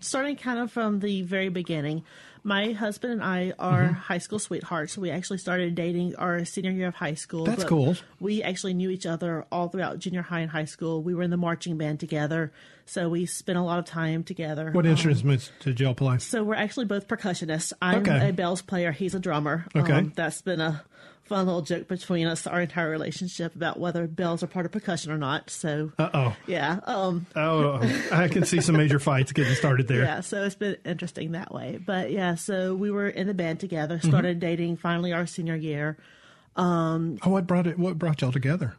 starting 0.01 0.35
kind 0.35 0.59
of 0.59 0.71
from 0.71 0.99
the 0.99 1.21
very 1.21 1.49
beginning, 1.49 2.03
my 2.43 2.71
husband 2.73 3.13
and 3.13 3.23
I 3.23 3.53
are 3.59 3.83
Mm-hmm. 3.83 3.93
high 3.93 4.17
school 4.17 4.39
sweethearts. 4.39 4.97
We 4.97 5.09
actually 5.11 5.37
started 5.37 5.75
dating 5.75 6.15
our 6.15 6.43
senior 6.45 6.71
year 6.71 6.87
of 6.87 6.95
high 6.95 7.13
school. 7.15 7.45
That's 7.45 7.63
cool. 7.63 7.95
We 8.19 8.43
actually 8.43 8.73
knew 8.73 8.89
each 8.89 9.05
other 9.05 9.45
all 9.51 9.69
throughout 9.69 9.99
junior 9.99 10.21
high 10.21 10.39
and 10.41 10.51
high 10.51 10.65
school. 10.65 11.01
We 11.03 11.13
were 11.15 11.23
in 11.23 11.29
the 11.29 11.37
marching 11.37 11.77
band 11.77 11.99
together, 11.99 12.51
so 12.85 13.09
we 13.09 13.25
spent 13.25 13.57
a 13.57 13.61
lot 13.61 13.79
of 13.79 13.85
time 13.85 14.23
together. 14.23 14.71
What 14.71 14.85
instruments 14.85 15.51
did 15.61 15.79
y'all 15.79 15.93
play? 15.93 16.17
So 16.19 16.43
we're 16.43 16.55
actually 16.55 16.85
both 16.85 17.07
percussionists. 17.07 17.73
I'm 17.81 17.99
Okay. 18.01 18.29
a 18.29 18.33
bells 18.33 18.61
player. 18.61 18.91
He's 18.91 19.15
a 19.15 19.19
drummer. 19.19 19.65
Okay. 19.75 19.91
Um, 19.93 20.13
that's 20.15 20.41
been 20.41 20.61
a 20.61 20.83
fun 21.27 21.45
little 21.45 21.61
joke 21.61 21.87
between 21.87 22.27
us 22.27 22.47
our 22.47 22.61
entire 22.61 22.89
relationship 22.89 23.55
about 23.55 23.79
whether 23.79 24.07
bells 24.07 24.41
are 24.43 24.47
part 24.47 24.65
of 24.65 24.71
percussion 24.71 25.11
or 25.11 25.17
not. 25.17 25.49
So 25.49 25.91
Uh 25.99 26.09
oh. 26.13 26.35
yeah. 26.47 26.79
Um, 26.85 27.25
Oh, 27.35 27.79
I 28.11 28.27
can 28.27 28.45
see 28.45 28.61
some 28.61 28.77
major 28.77 28.99
fights 28.99 29.31
getting 29.31 29.53
started 29.55 29.87
there. 29.87 30.03
yeah, 30.03 30.21
so 30.21 30.43
it's 30.43 30.55
been 30.55 30.77
interesting 30.85 31.33
that 31.33 31.53
way. 31.53 31.79
But 31.85 32.11
yeah, 32.11 32.35
so 32.35 32.75
we 32.75 32.91
were 32.91 33.07
in 33.09 33.27
the 33.27 33.33
band 33.33 33.59
together, 33.59 33.97
Mm-hmm. 33.97 34.07
started 34.09 34.39
dating 34.39 34.77
finally 34.77 35.13
our 35.13 35.25
senior 35.27 35.55
year. 35.55 35.97
Oh, 36.55 37.17
what 37.25 37.45
brought 37.45 37.67
it? 37.67 37.77
What 37.77 37.99
brought 37.99 38.21
y'all 38.21 38.31
together? 38.31 38.75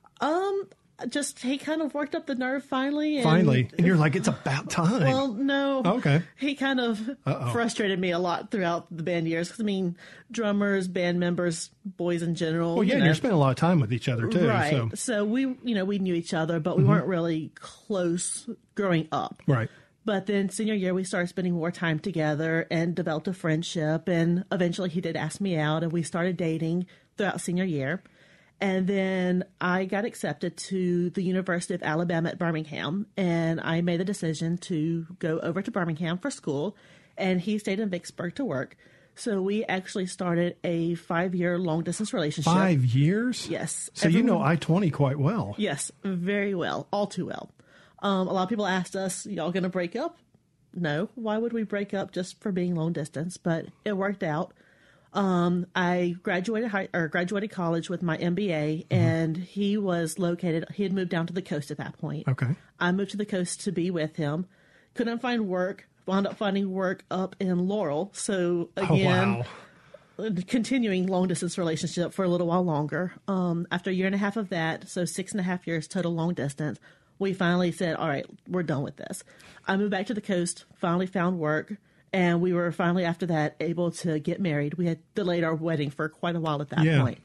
Just 1.09 1.39
he 1.39 1.59
kind 1.59 1.81
of 1.81 1.95
worked 1.95 2.17
up 2.17 2.27
the 2.27 2.35
nerve 2.35 2.65
finally. 2.65 3.17
And, 3.17 3.25
Finally, 3.25 3.71
and 3.79 3.87
you're 3.87 3.97
like, 3.97 4.17
it's 4.17 4.27
about 4.27 4.69
time. 4.69 5.05
Well, 5.05 5.33
no. 5.33 5.83
Okay. 5.85 6.23
He 6.37 6.57
kind 6.57 6.81
of 6.81 6.99
frustrated 7.25 8.01
me 8.01 8.11
a 8.11 8.19
lot 8.19 8.51
throughout 8.51 8.89
the 8.91 9.05
band 9.05 9.29
years. 9.29 9.51
Cause, 9.51 9.61
I 9.61 9.63
mean, 9.63 9.97
drummers, 10.31 10.89
band 10.89 11.21
members, 11.21 11.71
boys 11.85 12.23
in 12.23 12.35
general. 12.35 12.75
well, 12.75 12.85
yeah, 12.85 12.95
you 12.95 12.99
know, 13.01 13.05
you're 13.07 13.15
spending 13.15 13.37
a 13.37 13.41
lot 13.41 13.51
of 13.51 13.57
time 13.57 13.79
with 13.79 13.93
each 13.93 14.09
other 14.09 14.29
too. 14.29 14.49
right. 14.49 14.73
So 14.73 14.91
So. 14.95 15.25
we, 15.25 15.43
you 15.63 15.75
know, 15.75 15.85
we 15.85 16.01
knew 16.01 16.15
each 16.15 16.35
other, 16.35 16.59
but 16.59 16.77
we 16.77 16.83
mm-hmm. 16.83 16.93
weren't 16.93 17.07
really 17.07 17.53
close 17.55 18.49
growing 18.75 19.07
up. 19.13 19.43
right. 19.47 19.69
But 20.05 20.25
then 20.25 20.49
senior 20.49 20.73
year, 20.73 20.95
we 20.95 21.05
started 21.05 21.27
spending 21.29 21.53
more 21.53 21.71
time 21.71 21.99
together 21.99 22.67
and 22.71 22.95
developed 22.95 23.29
a 23.29 23.35
friendship. 23.35 24.09
And 24.09 24.43
eventually, 24.51 24.89
he 24.89 25.03
did 25.03 25.17
ask 25.17 25.39
me 25.39 25.59
out, 25.59 25.83
and 25.83 25.93
we 25.93 26.03
started 26.03 26.39
dating 26.39 26.87
throughout 27.19 27.43
senior 27.43 27.65
year. 27.65 28.03
And 28.61 28.89
then 28.89 29.45
I 29.61 29.85
got 29.85 30.05
accepted 30.05 30.57
to 30.57 31.11
the 31.11 31.23
University 31.23 31.75
of 31.75 31.83
Alabama 31.83 32.31
at 32.31 32.39
Birmingham, 32.39 33.07
and 33.17 33.61
I 33.61 33.83
made 33.83 34.01
the 34.01 34.05
decision 34.05 34.59
to 34.59 35.07
go 35.21 35.39
over 35.39 35.63
to 35.63 35.71
Birmingham 35.71 36.19
for 36.19 36.31
school. 36.31 36.77
And 37.17 37.41
he 37.41 37.59
stayed 37.59 37.79
in 37.79 37.89
Vicksburg 37.89 38.35
to 38.37 38.45
work. 38.45 38.77
So 39.15 39.43
we 39.43 39.65
actually 39.65 40.07
started 40.07 40.57
a 40.63 40.95
five-year 40.95 41.59
long-distance 41.59 42.13
relationship. 42.13 42.53
Five 42.53 42.85
years. 42.85 43.49
Yes. 43.49 43.91
So 43.93 44.09
you 44.09 44.23
know 44.23 44.41
I 44.41 44.55
twenty 44.55 44.91
quite 44.91 45.19
well. 45.19 45.57
Yes, 45.59 45.91
very 46.05 46.55
well, 46.55 46.87
all 46.93 47.09
too 47.09 47.27
well. 47.27 47.51
Um, 48.01 48.29
a 48.29 48.33
lot 48.33 48.45
of 48.45 48.49
people 48.49 48.67
asked 48.67 48.95
us, 48.95 49.27
"Y'all 49.27 49.51
going 49.51 49.65
to 49.65 49.69
break 49.69 49.97
up?" 49.97 50.19
No. 50.73 51.09
Why 51.17 51.37
would 51.39 51.53
we 51.53 51.65
break 51.65 51.95
up 51.95 52.13
just 52.13 52.41
for 52.41 52.53
being 52.53 52.77
long 52.77 52.93
distance? 52.93 53.37
But 53.37 53.67
it 53.85 53.95
worked 53.97 54.23
out. 54.23 54.53
Um, 55.15 55.67
I 55.75 56.17
graduated 56.23 56.71
high 56.71 56.89
or 56.93 57.09
graduated 57.09 57.51
college 57.51 57.89
with 57.89 58.03
my 58.03 58.17
MBA, 58.19 58.87
Mm-hmm. 58.89 58.95
and 58.95 59.37
he 59.37 59.77
was 59.79 60.19
located. 60.19 60.67
He 60.75 60.83
had 60.83 60.93
moved 60.93 61.11
down 61.11 61.27
to 61.27 61.33
the 61.33 61.43
coast 61.43 61.71
at 61.71 61.79
that 61.79 61.97
point. 61.99 62.29
Okay. 62.29 62.55
I 62.79 62.93
moved 62.93 63.13
to 63.13 63.17
the 63.17 63.27
coast 63.27 63.61
to 63.63 63.73
be 63.73 63.91
with 63.91 64.17
him. 64.17 64.47
Couldn't 64.95 65.21
find 65.21 65.49
work. 65.49 65.89
Wound 66.07 66.27
up 66.27 66.37
finding 66.37 66.71
work 66.73 67.05
up 67.11 67.37
in 67.41 67.69
Laurel. 67.69 68.11
So 68.15 68.71
Oh 68.77 68.95
again, 68.95 69.45
wow. 70.19 70.31
continuing 70.47 71.07
long 71.07 71.29
distance 71.29 71.59
relationship 71.59 72.13
for 72.13 72.25
a 72.25 72.29
little 72.29 72.47
while 72.47 72.65
longer. 72.65 73.13
Um, 73.29 73.67
after 73.71 73.91
a 73.91 73.93
year 73.93 74.07
and 74.07 74.15
a 74.15 74.19
half 74.19 74.37
of 74.37 74.49
that, 74.49 74.89
so 74.89 75.05
six 75.05 75.33
and 75.33 75.41
a 75.41 75.45
half 75.45 75.67
years 75.67 75.87
total 75.87 76.15
long 76.15 76.35
distance, 76.35 76.79
we 77.19 77.33
finally 77.33 77.73
said, 77.73 77.97
"All 77.97 78.09
right, 78.09 78.27
we're 78.49 78.63
done 78.63 78.83
with 78.83 78.97
this." 78.97 79.23
I 79.67 79.77
moved 79.77 79.91
back 79.91 80.07
to 80.07 80.15
the 80.15 80.21
coast, 80.21 80.65
finally 80.77 81.07
found 81.07 81.39
work, 81.39 81.75
and 82.13 82.41
we 82.41 82.53
were 82.53 82.73
finally 82.73 83.05
after 83.05 83.27
that 83.27 83.57
able 83.61 83.91
to 83.93 84.19
get 84.19 84.41
married. 84.41 84.75
We 84.75 84.87
had 84.87 84.99
delayed 85.15 85.45
our 85.45 85.55
wedding 85.55 85.91
for 85.91 86.09
quite 86.09 86.37
a 86.37 86.41
while 86.41 86.61
at 86.63 86.71
that 86.71 86.85
Yeah. 86.85 87.01
point. 87.03 87.19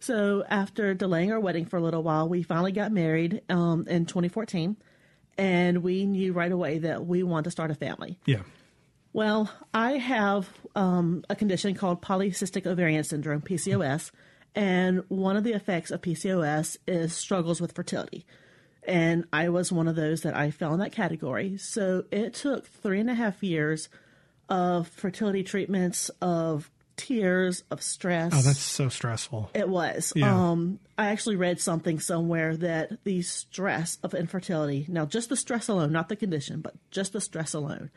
So 0.00 0.44
after 0.48 0.94
delaying 0.94 1.30
our 1.32 1.38
wedding 1.40 1.64
for 1.66 1.76
a 1.76 1.80
little 1.80 2.02
while, 2.02 2.28
we 2.28 2.42
finally 2.42 2.72
got 2.72 2.90
married 2.92 3.42
um, 3.48 3.86
in 3.88 4.04
2014, 4.06 4.76
and 5.38 5.82
we 5.82 6.06
knew 6.06 6.32
right 6.32 6.50
away 6.50 6.78
that 6.78 7.06
we 7.06 7.22
wanted 7.22 7.44
to 7.44 7.50
start 7.52 7.70
a 7.70 7.74
family. 7.74 8.18
Yeah. 8.26 8.42
Well, 9.12 9.50
I 9.74 9.92
have 9.98 10.48
um, 10.74 11.22
a 11.28 11.36
condition 11.36 11.74
called 11.74 12.00
polycystic 12.02 12.66
ovarian 12.66 13.04
syndrome, 13.04 13.42
PCOS, 13.42 14.10
and 14.54 15.04
one 15.08 15.36
of 15.36 15.44
the 15.44 15.52
effects 15.52 15.90
of 15.90 16.00
PCOS 16.02 16.78
is 16.88 17.12
struggles 17.14 17.60
with 17.60 17.72
fertility. 17.72 18.24
And 18.84 19.26
I 19.32 19.50
was 19.50 19.70
one 19.70 19.86
of 19.86 19.94
those 19.96 20.22
that 20.22 20.34
I 20.36 20.50
fell 20.50 20.72
in 20.74 20.80
that 20.80 20.92
category. 20.92 21.56
So 21.58 22.04
it 22.10 22.34
took 22.34 22.66
three 22.66 22.98
and 23.00 23.08
a 23.10 23.14
half 23.14 23.42
years 23.42 23.88
of 24.52 24.86
fertility 24.86 25.42
treatments, 25.42 26.10
of 26.20 26.70
tears, 26.96 27.64
of 27.70 27.82
stress. 27.82 28.32
Oh, 28.34 28.42
that's 28.42 28.60
so 28.60 28.90
stressful. 28.90 29.50
It 29.54 29.66
was. 29.66 30.12
Yeah. 30.14 30.50
Um, 30.50 30.78
I 30.98 31.06
actually 31.06 31.36
read 31.36 31.58
something 31.58 31.98
somewhere 31.98 32.54
that 32.58 33.02
the 33.04 33.22
stress 33.22 33.96
of 34.02 34.12
infertility, 34.12 34.84
now 34.90 35.06
just 35.06 35.30
the 35.30 35.36
stress 35.36 35.68
alone, 35.68 35.90
not 35.90 36.10
the 36.10 36.16
condition, 36.16 36.60
but 36.60 36.74
just 36.90 37.14
the 37.14 37.20
stress 37.22 37.54
alone, 37.54 37.90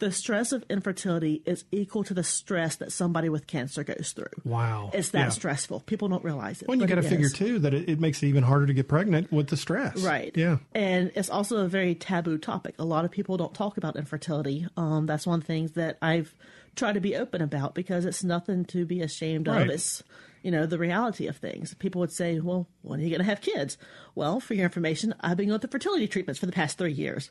the 0.00 0.10
stress 0.10 0.50
of 0.52 0.64
infertility 0.68 1.42
is 1.46 1.64
equal 1.70 2.02
to 2.04 2.12
the 2.14 2.24
stress 2.24 2.76
that 2.76 2.90
somebody 2.90 3.28
with 3.28 3.46
cancer 3.46 3.84
goes 3.84 4.12
through. 4.14 4.26
Wow. 4.44 4.90
It's 4.92 5.10
that 5.10 5.18
Yeah. 5.18 5.28
stressful. 5.28 5.80
People 5.80 6.08
don't 6.08 6.24
realize 6.24 6.60
it. 6.60 6.68
Well, 6.68 6.76
you 6.78 6.86
got 6.86 6.96
to 6.96 7.02
figure 7.02 7.26
is. 7.26 7.32
too 7.32 7.58
that 7.60 7.72
it, 7.72 7.88
it 7.88 8.00
makes 8.00 8.22
it 8.22 8.26
even 8.26 8.42
harder 8.42 8.66
to 8.66 8.74
get 8.74 8.88
pregnant 8.88 9.30
with 9.30 9.46
the 9.48 9.56
stress. 9.56 10.02
Right. 10.02 10.36
Yeah. 10.36 10.58
And 10.74 11.12
it's 11.14 11.30
also 11.30 11.58
a 11.58 11.68
very 11.68 11.94
taboo 11.94 12.38
topic. 12.38 12.74
A 12.78 12.84
lot 12.84 13.04
of 13.04 13.10
people 13.12 13.36
don't 13.36 13.54
talk 13.54 13.76
about 13.76 13.94
infertility. 13.96 14.66
Um, 14.76 15.06
that's 15.06 15.26
one 15.26 15.38
of 15.38 15.42
the 15.42 15.46
things 15.46 15.72
that 15.72 15.96
I've 16.02 16.34
tried 16.76 16.94
to 16.94 17.00
be 17.00 17.14
open 17.16 17.42
about 17.42 17.74
because 17.74 18.04
it's 18.04 18.24
nothing 18.24 18.64
to 18.66 18.84
be 18.86 19.02
ashamed 19.02 19.48
of. 19.48 19.68
It's, 19.68 20.02
you 20.42 20.50
know, 20.50 20.64
the 20.66 20.78
reality 20.78 21.26
of 21.26 21.36
things. 21.36 21.74
People 21.74 22.00
would 22.00 22.12
say, 22.12 22.40
well, 22.40 22.66
when 22.82 23.00
are 23.00 23.02
you 23.02 23.10
going 23.10 23.18
to 23.20 23.24
have 23.26 23.40
kids? 23.40 23.76
Well, 24.14 24.40
for 24.40 24.54
your 24.54 24.64
information, 24.64 25.14
I've 25.20 25.36
been 25.36 25.48
going 25.48 25.60
through 25.60 25.70
fertility 25.70 26.08
treatments 26.08 26.38
for 26.40 26.46
the 26.46 26.52
past 26.52 26.78
three 26.78 26.92
years. 26.94 27.30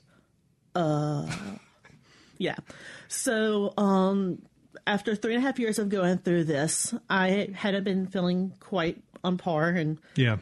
Uh, 0.76 1.26
yeah. 2.40 2.56
So, 3.08 3.74
um, 3.78 4.42
after 4.88 5.16
three 5.16 5.36
and 5.36 5.44
a 5.44 5.46
half 5.46 5.60
years 5.60 5.78
of 5.78 5.90
going 5.90 6.18
through 6.18 6.46
this, 6.46 6.94
I 7.10 7.50
hadn't 7.54 7.84
been 7.84 8.08
feeling 8.08 8.54
quite 8.60 9.04
on 9.24 9.38
par 9.38 9.70
and 9.70 10.00
Yeah. 10.16 10.38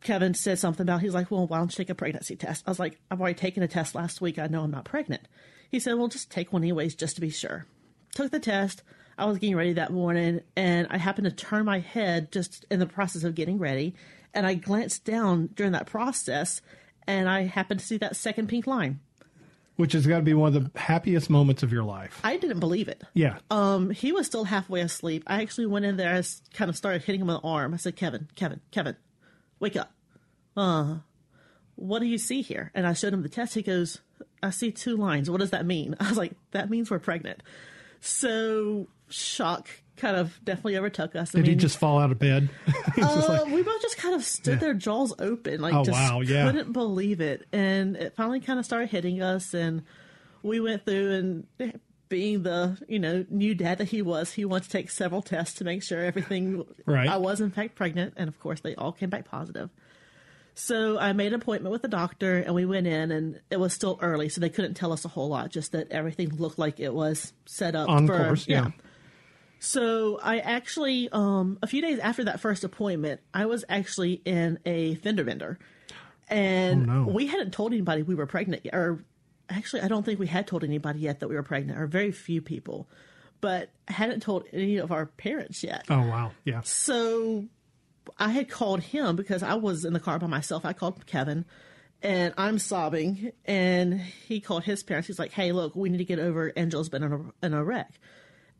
Kevin 0.00 0.34
said 0.34 0.58
something 0.58 0.82
about 0.84 1.00
he's 1.00 1.14
like, 1.14 1.30
well, 1.30 1.46
why 1.46 1.58
don't 1.58 1.70
you 1.72 1.76
take 1.76 1.90
a 1.90 1.94
pregnancy 1.94 2.36
test? 2.36 2.64
I 2.66 2.70
was 2.70 2.78
like, 2.78 2.98
I've 3.10 3.20
already 3.20 3.34
taken 3.34 3.62
a 3.62 3.68
test 3.68 3.94
last 3.94 4.20
week. 4.20 4.38
I 4.38 4.46
know 4.46 4.62
I'm 4.62 4.70
not 4.70 4.84
pregnant. 4.84 5.22
He 5.70 5.80
said, 5.80 5.94
well, 5.94 6.08
just 6.08 6.30
take 6.30 6.52
one 6.52 6.62
anyways, 6.62 6.94
just 6.94 7.16
to 7.16 7.20
be 7.20 7.30
sure. 7.30 7.66
Took 8.14 8.30
the 8.30 8.38
test. 8.38 8.82
I 9.18 9.24
was 9.24 9.38
getting 9.38 9.56
ready 9.56 9.72
that 9.74 9.92
morning, 9.92 10.42
and 10.56 10.86
I 10.90 10.98
happened 10.98 11.24
to 11.24 11.34
turn 11.34 11.64
my 11.64 11.80
head 11.80 12.30
just 12.30 12.66
in 12.70 12.78
the 12.78 12.86
process 12.86 13.24
of 13.24 13.34
getting 13.34 13.58
ready, 13.58 13.94
and 14.34 14.46
I 14.46 14.54
glanced 14.54 15.04
down 15.04 15.48
during 15.54 15.72
that 15.72 15.86
process, 15.86 16.60
and 17.06 17.28
I 17.28 17.44
happened 17.44 17.80
to 17.80 17.86
see 17.86 17.96
that 17.98 18.14
second 18.14 18.48
pink 18.48 18.66
line. 18.66 19.00
Which 19.76 19.92
has 19.92 20.06
got 20.06 20.16
to 20.16 20.22
be 20.22 20.32
one 20.34 20.56
of 20.56 20.72
the 20.72 20.78
happiest 20.78 21.28
moments 21.28 21.62
of 21.62 21.70
your 21.70 21.84
life. 21.84 22.20
I 22.24 22.38
didn't 22.38 22.60
believe 22.60 22.88
it. 22.88 23.02
Yeah. 23.12 23.38
Um, 23.50 23.90
he 23.90 24.10
was 24.10 24.26
still 24.26 24.44
halfway 24.44 24.80
asleep. 24.80 25.22
I 25.26 25.42
actually 25.42 25.66
went 25.66 25.84
in 25.84 25.96
there, 25.98 26.14
I 26.14 26.22
kind 26.54 26.70
of 26.70 26.76
started 26.76 27.02
hitting 27.02 27.20
him 27.20 27.28
on 27.28 27.40
the 27.42 27.48
arm. 27.48 27.74
I 27.74 27.76
said, 27.76 27.94
Kevin, 27.94 28.28
Kevin, 28.36 28.60
Kevin, 28.70 28.96
wake 29.60 29.76
up. 29.76 29.92
Uh, 30.56 30.96
what 31.74 31.98
do 31.98 32.06
you 32.06 32.16
see 32.18 32.40
here? 32.40 32.70
And 32.74 32.86
I 32.86 32.94
showed 32.94 33.12
him 33.12 33.22
the 33.22 33.28
test. 33.28 33.54
He 33.54 33.62
goes, 33.62 34.00
I 34.42 34.50
see 34.50 34.72
two 34.72 34.96
lines. 34.96 35.30
What 35.30 35.40
does 35.40 35.50
that 35.50 35.66
mean? 35.66 35.94
I 36.00 36.08
was 36.08 36.18
like, 36.18 36.32
that 36.52 36.70
means 36.70 36.90
we're 36.90 36.98
pregnant. 36.98 37.42
So 38.00 38.88
shock 39.08 39.68
kind 39.96 40.16
of 40.16 40.38
definitely 40.44 40.76
overtook 40.76 41.16
us. 41.16 41.34
I 41.34 41.38
Did 41.38 41.46
he 41.46 41.50
mean, 41.52 41.58
just 41.58 41.78
fall 41.78 41.98
out 41.98 42.10
of 42.12 42.18
bed? 42.18 42.48
Uh, 42.98 43.26
like, 43.28 43.46
we 43.52 43.62
both 43.62 43.82
just 43.82 43.98
kind 43.98 44.14
of 44.14 44.24
stood 44.24 44.58
there, 44.58 44.72
jaws 44.72 45.12
open, 45.18 45.60
like 45.60 45.74
Oh, 45.74 45.84
just 45.84 45.92
wow, 45.92 46.20
yeah. 46.22 46.46
couldn't 46.46 46.72
believe 46.72 47.20
it. 47.20 47.46
And 47.52 47.94
it 47.96 48.14
finally 48.16 48.40
kind 48.40 48.58
of 48.58 48.64
started 48.64 48.88
hitting 48.88 49.20
us, 49.20 49.52
and 49.52 49.82
we 50.42 50.60
went 50.60 50.86
through 50.86 51.12
and 51.58 51.74
being 52.08 52.42
the 52.44 52.78
you 52.88 52.98
know 52.98 53.26
new 53.28 53.54
dad 53.54 53.78
that 53.78 53.88
he 53.88 54.00
was, 54.00 54.32
he 54.32 54.44
wanted 54.46 54.64
to 54.64 54.70
take 54.70 54.88
several 54.90 55.20
tests 55.20 55.56
to 55.58 55.64
make 55.64 55.82
sure 55.82 56.02
everything 56.04 56.64
Right. 56.86 57.06
I 57.08 57.18
was 57.18 57.40
in 57.42 57.50
fact 57.50 57.74
pregnant, 57.74 58.14
and 58.16 58.28
of 58.28 58.40
course 58.40 58.60
they 58.60 58.74
all 58.76 58.92
came 58.92 59.10
back 59.10 59.26
positive. 59.26 59.68
So 60.54 60.98
I 60.98 61.12
made 61.12 61.28
an 61.28 61.34
appointment 61.34 61.70
with 61.72 61.82
the 61.82 61.88
doctor, 61.88 62.36
and 62.38 62.54
we 62.54 62.64
went 62.64 62.86
in, 62.86 63.10
and 63.10 63.40
it 63.50 63.60
was 63.60 63.74
still 63.74 63.98
early, 64.00 64.30
so 64.30 64.40
they 64.40 64.48
couldn't 64.48 64.72
tell 64.72 64.90
us 64.90 65.04
a 65.04 65.08
whole 65.08 65.28
lot. 65.28 65.50
Just 65.50 65.72
that 65.72 65.90
everything 65.92 66.30
looked 66.30 66.58
like 66.58 66.80
it 66.80 66.94
was 66.94 67.34
set 67.44 67.74
up 67.74 67.90
On 67.90 68.06
for 68.06 68.16
course, 68.16 68.48
yeah. 68.48 68.70
So 69.58 70.18
I 70.22 70.38
actually, 70.38 71.08
um, 71.10 71.58
a 71.62 71.66
few 71.66 71.82
days 71.82 71.98
after 71.98 72.24
that 72.24 72.40
first 72.40 72.62
appointment, 72.64 73.20
I 73.32 73.46
was 73.46 73.64
actually 73.68 74.20
in 74.24 74.58
a 74.66 74.94
fender 74.96 75.24
bender, 75.24 75.58
and 76.28 76.90
Oh, 76.90 77.04
no. 77.04 77.12
we 77.12 77.26
hadn't 77.26 77.52
told 77.52 77.72
anybody 77.72 78.02
we 78.02 78.14
were 78.14 78.26
pregnant, 78.26 78.64
yet, 78.64 78.74
or 78.74 78.98
actually, 79.48 79.82
I 79.82 79.88
don't 79.88 80.04
think 80.04 80.18
we 80.18 80.26
had 80.26 80.46
told 80.46 80.62
anybody 80.64 81.00
yet 81.00 81.20
that 81.20 81.28
we 81.28 81.34
were 81.36 81.42
pregnant, 81.42 81.78
or 81.78 81.86
very 81.86 82.12
few 82.12 82.42
people, 82.42 82.88
but 83.40 83.70
hadn't 83.88 84.20
told 84.22 84.44
any 84.52 84.76
of 84.76 84.92
our 84.92 85.06
parents 85.06 85.62
yet. 85.62 85.84
Oh 85.88 86.00
wow, 86.00 86.32
yeah. 86.44 86.60
So 86.62 87.46
I 88.18 88.30
had 88.30 88.48
called 88.48 88.80
him 88.80 89.16
because 89.16 89.42
I 89.42 89.54
was 89.54 89.84
in 89.84 89.92
the 89.92 90.00
car 90.00 90.18
by 90.18 90.26
myself. 90.26 90.64
I 90.64 90.72
called 90.72 91.06
Kevin 91.06 91.44
and 92.02 92.32
I'm 92.38 92.58
sobbing. 92.58 93.32
And 93.44 94.00
he 94.00 94.40
called 94.40 94.64
his 94.64 94.82
parents. 94.82 95.06
He's 95.08 95.18
like, 95.18 95.32
hey, 95.32 95.52
look, 95.52 95.74
we 95.76 95.88
need 95.90 95.98
to 95.98 96.04
get 96.04 96.18
over 96.18 96.52
Angel's 96.56 96.88
been 96.88 97.02
in 97.02 97.12
a, 97.12 97.46
in 97.46 97.52
a 97.54 97.62
wreck. 97.64 97.90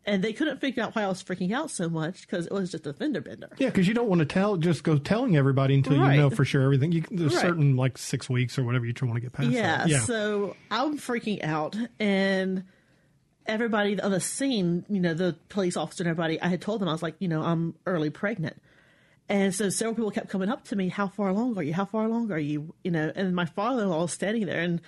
And 0.09 0.23
they 0.23 0.33
couldn't 0.33 0.61
figure 0.61 0.85
out 0.85 0.95
why 0.95 1.03
I 1.03 1.09
was 1.09 1.21
freaking 1.21 1.51
out 1.53 1.69
so 1.69 1.89
much 1.89 2.21
because 2.21 2.47
it 2.47 2.53
was 2.53 2.71
just 2.71 2.87
a 2.87 2.93
fender 2.93 3.21
bender. 3.21 3.49
Yeah, 3.59 3.71
because 3.71 3.89
you 3.89 3.95
don't 3.95 4.09
want 4.09 4.21
to 4.21 4.25
tell, 4.25 4.57
just 4.57 4.85
go 4.85 4.99
telling 4.99 5.37
everybody 5.37 5.75
until 5.75 5.99
Right. 5.99 6.15
you 6.15 6.21
know 6.21 6.31
for 6.31 6.45
sure 6.45 6.63
everything. 6.63 6.93
You, 6.93 7.03
there's 7.11 7.35
Right. 7.35 7.41
certain 7.43 7.75
like 7.75 7.99
six 7.99 8.31
weeks 8.31 8.57
or 8.57 8.63
whatever 8.63 8.87
you 8.87 8.95
want 9.03 9.15
to 9.17 9.21
get 9.21 9.33
past. 9.33 9.49
Yeah, 9.49 9.79
that. 9.79 9.89
yeah. 9.89 9.99
So 10.01 10.55
I'm 10.71 10.97
freaking 10.97 11.43
out, 11.43 11.77
and 11.99 12.63
everybody 13.47 14.01
on 14.01 14.11
the 14.13 14.21
scene, 14.21 14.85
you 14.89 15.01
know, 15.01 15.15
the 15.15 15.37
police 15.49 15.77
officer 15.77 16.03
and 16.05 16.09
everybody, 16.11 16.41
I 16.41 16.49
had 16.49 16.61
told 16.61 16.81
them 16.81 16.89
I 16.89 16.93
was 16.93 17.03
like, 17.03 17.17
you 17.19 17.27
know, 17.29 17.43
I'm 17.43 17.75
early 17.85 18.11
pregnant, 18.11 18.63
and 19.29 19.53
so 19.53 19.71
several 19.71 19.97
people 19.97 20.11
kept 20.13 20.29
coming 20.29 20.49
up 20.49 20.65
to 20.69 20.77
me, 20.77 20.89
how 20.89 21.09
far 21.09 21.29
along 21.31 21.59
are 21.59 21.63
you? 21.65 21.75
How 21.75 21.85
far 21.85 22.05
along 22.05 22.31
are 22.31 22.39
you? 22.39 22.75
You 22.85 22.93
know, 22.93 23.11
and 23.15 23.35
my 23.35 23.47
father-in-law 23.47 24.03
was 24.03 24.13
standing 24.13 24.47
there, 24.47 24.61
and 24.61 24.81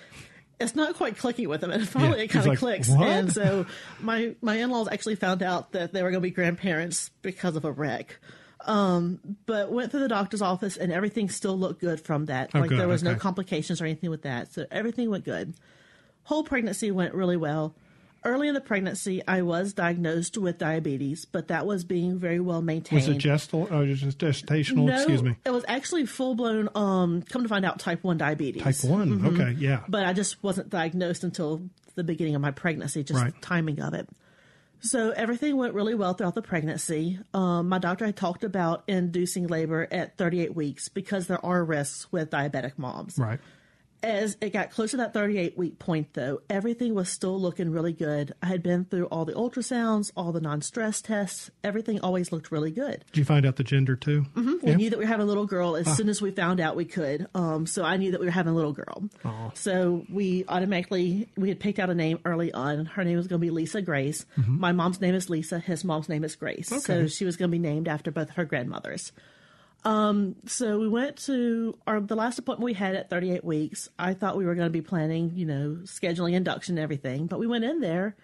it's 0.59 0.75
not 0.75 0.95
quite 0.95 1.17
clicking 1.17 1.47
with 1.49 1.61
them. 1.61 1.71
and 1.71 1.87
finally 1.87 2.17
Yeah, 2.19 2.23
it 2.25 2.27
kind 2.29 2.45
of 2.45 2.49
like, 2.49 2.59
clicks, 2.59 2.89
"What?" 2.89 3.07
and 3.07 3.31
so 3.31 3.65
my 3.99 4.35
my 4.41 4.55
in-laws 4.55 4.87
actually 4.91 5.15
found 5.15 5.41
out 5.43 5.71
that 5.71 5.93
they 5.93 6.03
were 6.03 6.11
going 6.11 6.21
to 6.21 6.27
be 6.27 6.31
grandparents 6.31 7.09
because 7.21 7.55
of 7.55 7.65
a 7.65 7.71
wreck. 7.71 8.19
Um, 8.65 9.19
but 9.45 9.71
went 9.71 9.91
through 9.91 10.01
the 10.01 10.09
doctor's 10.09 10.41
office 10.41 10.75
and 10.75 10.91
everything 10.91 11.29
still 11.29 11.57
looked 11.57 11.79
good 11.79 12.01
from 12.01 12.25
that. 12.25 12.51
Oh, 12.53 12.59
like 12.59 12.69
good, 12.69 12.79
there 12.79 12.89
was 12.89 13.03
no 13.03 13.15
complications 13.15 13.81
or 13.81 13.85
anything 13.85 14.09
with 14.09 14.23
that. 14.23 14.51
So 14.53 14.65
everything 14.69 15.09
went 15.09 15.23
good. 15.23 15.53
Whole 16.23 16.43
pregnancy 16.43 16.91
went 16.91 17.13
really 17.13 17.37
well. 17.37 17.73
Early 18.25 18.47
in 18.49 18.53
the 18.53 18.61
pregnancy, 18.61 19.21
I 19.27 19.41
was 19.43 19.73
diagnosed 19.73 20.37
with 20.37 20.57
diabetes, 20.57 21.25
but 21.25 21.47
that 21.47 21.65
was 21.65 21.83
being 21.85 22.19
very 22.19 22.39
well 22.39 22.61
maintained. 22.61 23.01
Was 23.01 23.07
it 23.07 23.17
gestal? 23.19 23.71
Oh, 23.71 23.85
just 23.85 24.17
gestational? 24.17 24.85
no, 24.85 24.95
Excuse 24.95 25.23
me. 25.23 25.35
It 25.45 25.51
was 25.51 25.63
actually 25.67 26.05
full 26.05 26.35
blown. 26.35 26.67
Um, 26.75 27.21
come 27.21 27.43
to 27.43 27.49
find 27.49 27.63
out, 27.65 27.79
type 27.79 28.03
one 28.03 28.17
diabetes. 28.17 28.61
Type 28.61 28.83
one. 28.83 29.25
Okay, 29.25 29.55
yeah. 29.57 29.83
But 29.87 30.05
I 30.05 30.13
just 30.13 30.43
wasn't 30.43 30.69
diagnosed 30.69 31.23
until 31.23 31.61
the 31.95 32.03
beginning 32.03 32.35
of 32.35 32.41
my 32.41 32.51
pregnancy, 32.51 33.03
just 33.03 33.21
Right. 33.21 33.33
the 33.33 33.39
timing 33.41 33.79
of 33.79 33.93
it. 33.93 34.09
So 34.81 35.11
everything 35.11 35.57
went 35.57 35.73
really 35.73 35.93
well 35.95 36.13
throughout 36.13 36.35
the 36.35 36.41
pregnancy. 36.41 37.19
Um, 37.33 37.67
my 37.67 37.79
doctor 37.79 38.05
had 38.05 38.15
talked 38.15 38.45
about 38.45 38.83
inducing 38.87 39.47
labor 39.47 39.85
at 39.91 40.17
38 40.17 40.55
weeks 40.55 40.87
because 40.87 41.27
there 41.27 41.43
are 41.45 41.63
risks 41.65 42.09
with 42.13 42.29
diabetic 42.29 42.73
moms. 42.77 43.17
right. 43.17 43.39
As 44.01 44.37
it 44.39 44.51
got 44.53 44.71
close 44.71 44.91
to 44.91 44.97
that 44.97 45.13
38 45.13 45.57
week 45.57 45.77
point, 45.77 46.13
though, 46.13 46.41
everything 46.49 46.95
was 46.95 47.09
still 47.09 47.39
looking 47.39 47.69
really 47.69 47.91
good. 47.91 48.33
I 48.41 48.45
had 48.45 48.63
been 48.63 48.85
through 48.85 49.07
all 49.07 49.25
the 49.25 49.33
ultrasounds, 49.33 50.11
all 50.15 50.31
the 50.31 50.39
non 50.39 50.61
stress 50.61 51.01
tests. 51.01 51.51
Everything 51.65 51.99
always 51.99 52.31
looked 52.31 52.49
really 52.49 52.71
good. 52.71 53.03
Did 53.11 53.17
you 53.19 53.25
find 53.25 53.45
out 53.45 53.57
the 53.57 53.63
gender 53.63 53.97
too? 53.97 54.25
Mm-hmm. 54.35 54.53
We 54.63 54.71
Yeah. 54.71 54.75
knew 54.77 54.89
that 54.91 54.99
we 54.99 55.03
were 55.03 55.09
having 55.09 55.25
a 55.25 55.27
little 55.27 55.45
girl 55.45 55.75
as 55.75 55.87
ah. 55.87 55.93
soon 55.93 56.07
as 56.07 56.21
we 56.21 56.31
found 56.31 56.61
out 56.61 56.77
we 56.77 56.85
could. 56.85 57.27
Um, 57.35 57.65
so 57.65 57.83
I 57.83 57.97
knew 57.97 58.11
that 58.11 58.21
we 58.21 58.25
were 58.27 58.31
having 58.31 58.53
a 58.53 58.55
little 58.55 58.73
girl. 58.73 59.09
So 59.55 60.05
we 60.09 60.45
automatically 60.47 61.27
we 61.35 61.49
had 61.49 61.59
picked 61.59 61.79
out 61.79 61.89
a 61.89 61.95
name 61.95 62.19
early 62.23 62.53
on. 62.53 62.85
Her 62.85 63.03
name 63.03 63.17
was 63.17 63.27
going 63.27 63.41
to 63.41 63.45
be 63.45 63.51
Lisa 63.51 63.81
Grace. 63.81 64.25
Mm-hmm. 64.37 64.59
My 64.59 64.71
mom's 64.71 65.01
name 65.01 65.15
is 65.15 65.29
Lisa. 65.29 65.59
His 65.59 65.83
mom's 65.83 66.07
name 66.07 66.23
is 66.23 66.35
Grace. 66.37 66.69
So 66.83 67.07
she 67.07 67.25
was 67.25 67.35
going 67.35 67.49
to 67.49 67.51
be 67.51 67.59
named 67.59 67.87
after 67.89 68.11
both 68.11 68.29
her 68.31 68.45
grandmothers. 68.45 69.11
Um, 69.85 70.35
so 70.45 70.77
we 70.77 70.89
went 70.89 71.17
to 71.25 71.77
our 71.87 72.01
the 72.01 72.15
last 72.15 72.37
appointment 72.37 72.65
we 72.65 72.73
had 72.73 72.95
at 72.95 73.09
38 73.09 73.43
weeks. 73.43 73.87
I 73.97 74.13
thought 74.13 74.35
we 74.35 74.45
were 74.45 74.55
going 74.55 74.67
to 74.67 74.71
be 74.71 74.81
planning, 74.81 75.31
you 75.35 75.45
know, 75.45 75.79
scheduling 75.83 76.33
induction 76.33 76.77
and 76.77 76.83
everything, 76.83 77.27
but 77.27 77.39
we 77.39 77.47
went 77.47 77.63
in 77.63 77.79
there 77.79 78.15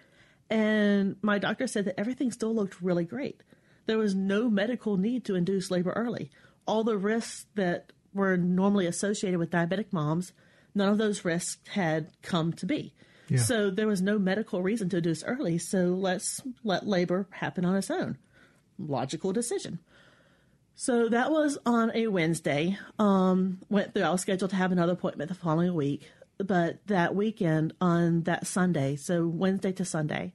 and 0.50 1.16
my 1.22 1.38
doctor 1.38 1.66
said 1.66 1.86
that 1.86 1.98
everything 1.98 2.30
still 2.30 2.54
looked 2.54 2.80
really 2.80 3.04
great. 3.04 3.42
There 3.86 3.98
was 3.98 4.14
no 4.14 4.48
medical 4.48 4.96
need 4.96 5.24
to 5.26 5.34
induce 5.34 5.70
labor 5.70 5.92
early. 5.92 6.30
All 6.66 6.84
the 6.84 6.96
risks 6.96 7.46
that 7.54 7.92
were 8.12 8.36
normally 8.36 8.86
associated 8.86 9.38
with 9.38 9.50
diabetic 9.50 9.86
moms, 9.92 10.32
none 10.74 10.88
of 10.88 10.98
those 10.98 11.24
risks 11.24 11.58
had 11.68 12.10
come 12.22 12.52
to 12.54 12.66
be. 12.66 12.94
Yeah. 13.28 13.38
So 13.38 13.70
there 13.70 13.88
was 13.88 14.02
no 14.02 14.18
medical 14.18 14.62
reason 14.62 14.88
to 14.90 14.98
induce 14.98 15.24
early. 15.24 15.58
So 15.58 15.86
let's 15.86 16.40
let 16.62 16.86
labor 16.86 17.26
happen 17.30 17.64
on 17.64 17.76
its 17.76 17.90
own. 17.90 18.18
Logical 18.78 19.32
decision. 19.32 19.80
So 20.78 21.08
that 21.08 21.30
was 21.30 21.56
on 21.64 21.90
a 21.94 22.06
Wednesday. 22.08 22.78
Um, 22.98 23.60
went 23.70 23.94
through. 23.94 24.02
I 24.02 24.10
was 24.10 24.20
scheduled 24.20 24.50
to 24.50 24.56
have 24.56 24.72
another 24.72 24.92
appointment 24.92 25.28
the 25.28 25.34
following 25.34 25.74
week, 25.74 26.10
but 26.38 26.86
that 26.86 27.14
weekend 27.14 27.72
on 27.80 28.24
that 28.24 28.46
Sunday, 28.46 28.96
so 28.96 29.26
Wednesday 29.26 29.72
to 29.72 29.84
Sunday, 29.86 30.34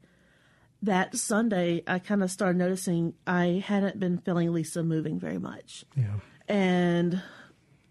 that 0.82 1.15
Sunday 1.15 1.84
I 1.86 1.99
kind 1.99 2.23
of 2.23 2.32
started 2.32 2.58
noticing 2.58 3.13
I 3.27 3.63
hadn't 3.65 3.99
been 3.99 4.17
feeling 4.17 4.51
Lisa 4.51 4.82
moving 4.82 5.19
very 5.19 5.38
much, 5.38 5.86
Yeah. 5.95 6.15
and 6.47 7.21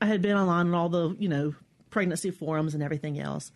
I 0.01 0.07
had 0.07 0.21
been 0.21 0.37
online 0.37 0.67
on 0.67 0.75
all 0.75 0.89
the 0.89 1.15
you 1.21 1.29
know 1.29 1.55
pregnancy 1.91 2.33
forums 2.33 2.75
and 2.75 2.83
everything 2.83 3.21
else, 3.21 3.53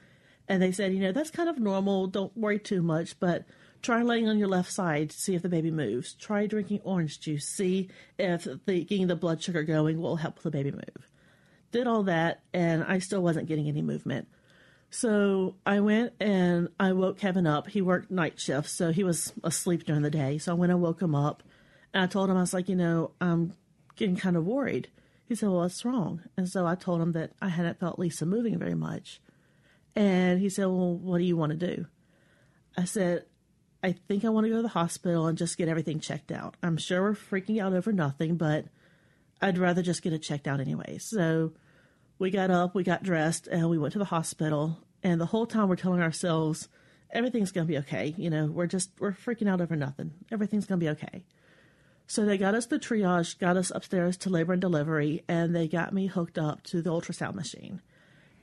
and 0.49 0.63
they 0.63 0.71
said 0.71 0.93
you 0.95 1.01
know 1.01 1.11
that's 1.11 1.33
kind 1.33 1.49
of 1.49 1.59
normal. 1.59 2.07
Don't 2.07 2.37
worry 2.37 2.61
too 2.61 2.81
much, 2.81 3.19
but 3.19 3.45
try 3.85 4.03
laying 4.03 4.29
on 4.29 4.39
your 4.39 4.49
left 4.49 4.73
side 4.73 5.11
to 5.11 5.17
see 5.19 5.35
if 5.35 5.43
the 5.43 5.49
baby 5.49 5.71
moves. 5.71 6.15
Try 6.15 6.47
drinking 6.47 6.81
orange 6.85 7.21
juice. 7.21 7.47
See 7.47 7.91
if 8.19 8.49
the 8.67 8.85
getting 8.85 9.07
the 9.07 9.15
blood 9.15 9.43
sugar 9.43 9.63
going 9.63 10.01
will 10.01 10.17
help 10.17 10.41
the 10.41 10.51
baby 10.51 10.73
move. 10.73 11.11
Did 11.71 11.87
all 11.87 12.05
that, 12.05 12.43
and 12.53 12.83
I 12.85 12.99
still 12.99 13.23
wasn't 13.23 13.47
getting 13.47 13.69
any 13.69 13.83
movement. 13.83 14.29
So 14.91 15.57
I 15.67 15.81
went 15.81 16.13
and 16.21 16.69
I 16.79 16.93
woke 16.93 17.19
Kevin 17.19 17.47
up. 17.47 17.69
He 17.69 17.83
worked 17.83 18.11
night 18.11 18.41
shifts, 18.41 18.73
so 18.73 18.93
he 18.93 19.05
was 19.05 19.33
asleep 19.43 19.85
during 19.85 20.03
the 20.03 20.11
day. 20.11 20.39
So 20.39 20.53
I 20.53 20.55
went 20.55 20.73
and 20.73 20.81
woke 20.81 21.03
him 21.03 21.15
up, 21.15 21.43
and 21.93 22.03
I 22.03 22.07
told 22.07 22.31
him 22.31 22.37
I 22.37 22.41
was 22.41 22.55
like, 22.55 22.69
you 22.69 22.77
know, 22.77 23.11
I'm 23.21 23.55
getting 23.97 24.17
kind 24.17 24.37
of 24.37 24.47
worried. 24.47 24.89
He 25.27 25.35
said, 25.35 25.49
"Well, 25.49 25.59
what's 25.59 25.85
wrong?" 25.85 26.23
And 26.37 26.49
so 26.49 26.67
I 26.67 26.75
told 26.75 27.01
him 27.01 27.13
that 27.13 27.33
I 27.41 27.49
hadn't 27.49 27.81
felt 27.81 27.99
Lisa 27.99 28.25
moving 28.25 28.59
very 28.59 28.75
much, 28.75 29.21
and 29.95 30.41
he 30.41 30.49
said, 30.49 30.67
"Well, 30.67 30.95
what 30.95 31.19
do 31.19 31.25
you 31.25 31.37
want 31.37 31.59
to 31.59 31.77
do?" 31.77 31.87
I 32.77 32.85
said, 32.85 33.25
"I 33.85 33.93
think 33.93 34.25
I 34.25 34.31
want 34.31 34.47
to 34.47 34.51
go 34.51 34.57
to 34.57 34.63
the 34.63 34.69
hospital 34.69 35.27
and 35.27 35.39
just 35.39 35.59
get 35.59 35.69
everything 35.69 36.01
checked 36.01 36.33
out. 36.33 36.57
I'm 36.63 36.77
sure 36.77 37.03
we're 37.03 37.13
freaking 37.13 37.63
out 37.63 37.73
over 37.73 37.93
nothing, 37.93 38.37
but 38.37 38.65
I'd 39.41 39.59
rather 39.59 39.83
just 39.83 40.03
get 40.03 40.13
it 40.13 40.23
checked 40.23 40.49
out 40.49 40.59
anyway." 40.59 40.99
So 40.99 41.53
we 42.19 42.31
got 42.31 42.51
up, 42.51 42.75
we 42.75 42.83
got 42.83 43.03
dressed, 43.03 43.47
and 43.47 43.69
we 43.69 43.79
went 43.79 43.93
to 43.93 43.99
the 43.99 44.07
hospital. 44.07 44.79
And 45.03 45.21
the 45.21 45.27
whole 45.27 45.47
time 45.47 45.69
we're 45.69 45.77
telling 45.77 46.01
ourselves, 46.01 46.69
everything's 47.11 47.53
going 47.53 47.67
to 47.67 47.71
be 47.71 47.79
okay. 47.79 48.15
You 48.17 48.31
know, 48.31 48.47
we're 48.47 48.67
just, 48.67 48.91
we're 48.99 49.13
freaking 49.13 49.49
out 49.49 49.61
over 49.61 49.77
nothing. 49.77 50.13
Everything's 50.33 50.67
going 50.67 50.81
to 50.81 50.85
be 50.85 50.91
okay. 50.91 51.25
So 52.07 52.25
they 52.25 52.39
got 52.39 52.55
us 52.55 52.67
the 52.67 52.79
triage, 52.79 53.39
got 53.39 53.57
us 53.57 53.73
upstairs 53.75 54.17
to 54.19 54.31
labor 54.31 54.53
and 54.53 54.61
delivery, 54.61 55.25
and 55.29 55.55
they 55.55 55.69
got 55.69 55.93
me 55.93 56.07
hooked 56.07 56.39
up 56.39 56.63
to 56.65 56.83
the 56.83 56.91
ultrasound 56.91 57.35
machine. 57.35 57.83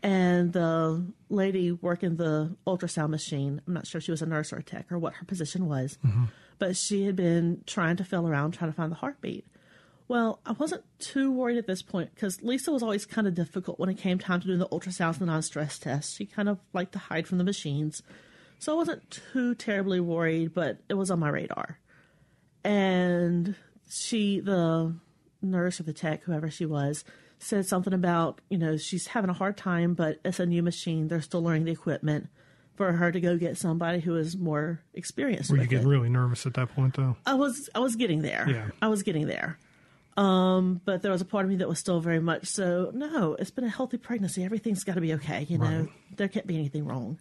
And 0.03 0.51
the 0.51 1.05
lady 1.29 1.71
working 1.71 2.15
the 2.15 2.55
ultrasound 2.65 3.09
machine, 3.09 3.61
I'm 3.67 3.73
not 3.73 3.85
sure 3.85 3.99
if 3.99 4.05
she 4.05 4.11
was 4.11 4.23
a 4.23 4.25
nurse 4.25 4.51
or 4.51 4.57
a 4.57 4.63
tech 4.63 4.91
or 4.91 4.97
what 4.97 5.13
her 5.13 5.25
position 5.25 5.67
was, 5.67 5.99
mm-hmm. 6.03 6.25
but 6.57 6.75
she 6.75 7.05
had 7.05 7.15
been 7.15 7.61
trying 7.67 7.97
to 7.97 8.03
feel 8.03 8.27
around, 8.27 8.53
trying 8.53 8.71
to 8.71 8.75
find 8.75 8.91
the 8.91 8.95
heartbeat. 8.95 9.45
Well, 10.07 10.41
I 10.45 10.53
wasn't 10.53 10.83
too 10.99 11.31
worried 11.31 11.57
at 11.57 11.67
this 11.67 11.81
point 11.81 12.13
because 12.13 12.41
Lisa 12.41 12.71
was 12.71 12.83
always 12.83 13.05
kind 13.05 13.27
of 13.27 13.35
difficult 13.35 13.79
when 13.79 13.89
it 13.89 13.97
came 13.97 14.19
time 14.19 14.41
to 14.41 14.47
do 14.47 14.57
the 14.57 14.67
ultrasounds 14.67 15.13
and 15.13 15.21
the 15.21 15.25
non-stress 15.27 15.79
tests. 15.79 16.15
She 16.15 16.25
kind 16.25 16.49
of 16.49 16.59
liked 16.73 16.91
to 16.93 16.99
hide 16.99 17.27
from 17.27 17.37
the 17.37 17.43
machines, 17.43 18.03
so 18.59 18.73
I 18.73 18.75
wasn't 18.75 19.21
too 19.31 19.55
terribly 19.55 19.99
worried. 19.99 20.53
But 20.53 20.79
it 20.89 20.95
was 20.95 21.11
on 21.11 21.19
my 21.19 21.29
radar, 21.29 21.79
and 22.65 23.55
she, 23.89 24.41
the 24.41 24.95
nurse 25.41 25.79
or 25.79 25.83
the 25.83 25.93
tech, 25.93 26.23
whoever 26.23 26.49
she 26.49 26.65
was, 26.65 27.05
said 27.41 27.65
something 27.65 27.93
about 27.93 28.39
you 28.49 28.57
know 28.57 28.77
she's 28.77 29.07
having 29.07 29.29
a 29.29 29.33
hard 29.33 29.57
time, 29.57 29.93
but 29.93 30.19
it's 30.23 30.39
a 30.39 30.45
new 30.45 30.63
machine. 30.63 31.07
They're 31.07 31.21
still 31.21 31.41
learning 31.43 31.65
the 31.65 31.71
equipment. 31.71 32.29
For 32.75 32.93
her 32.93 33.11
to 33.11 33.19
go 33.21 33.37
get 33.37 33.57
somebody 33.57 33.99
who 33.99 34.15
is 34.15 34.35
more 34.35 34.81
experienced. 34.95 35.51
Were 35.51 35.57
you 35.57 35.67
getting 35.67 35.85
it. 35.85 35.89
really 35.89 36.09
nervous 36.09 36.47
at 36.47 36.55
that 36.55 36.69
point 36.73 36.95
though? 36.95 37.15
I 37.27 37.35
was 37.35 37.69
I 37.75 37.79
was 37.79 37.95
getting 37.95 38.21
there. 38.23 38.49
Yeah. 38.49 38.69
I 38.81 38.87
was 38.87 39.03
getting 39.03 39.27
there. 39.27 39.59
Um, 40.17 40.81
but 40.83 41.01
there 41.03 41.11
was 41.11 41.21
a 41.21 41.25
part 41.25 41.45
of 41.45 41.49
me 41.51 41.57
that 41.57 41.69
was 41.69 41.77
still 41.77 41.99
very 41.99 42.19
much 42.19 42.47
so. 42.47 42.89
No, 42.93 43.35
it's 43.37 43.51
been 43.51 43.65
a 43.65 43.69
healthy 43.69 43.97
pregnancy. 43.97 44.43
Everything's 44.43 44.83
got 44.83 44.95
to 44.95 45.01
be 45.01 45.13
okay. 45.13 45.45
You 45.47 45.59
know, 45.59 45.79
Right. 45.81 45.89
there 46.17 46.27
can't 46.27 46.47
be 46.47 46.55
anything 46.55 46.85
wrong. 46.85 47.19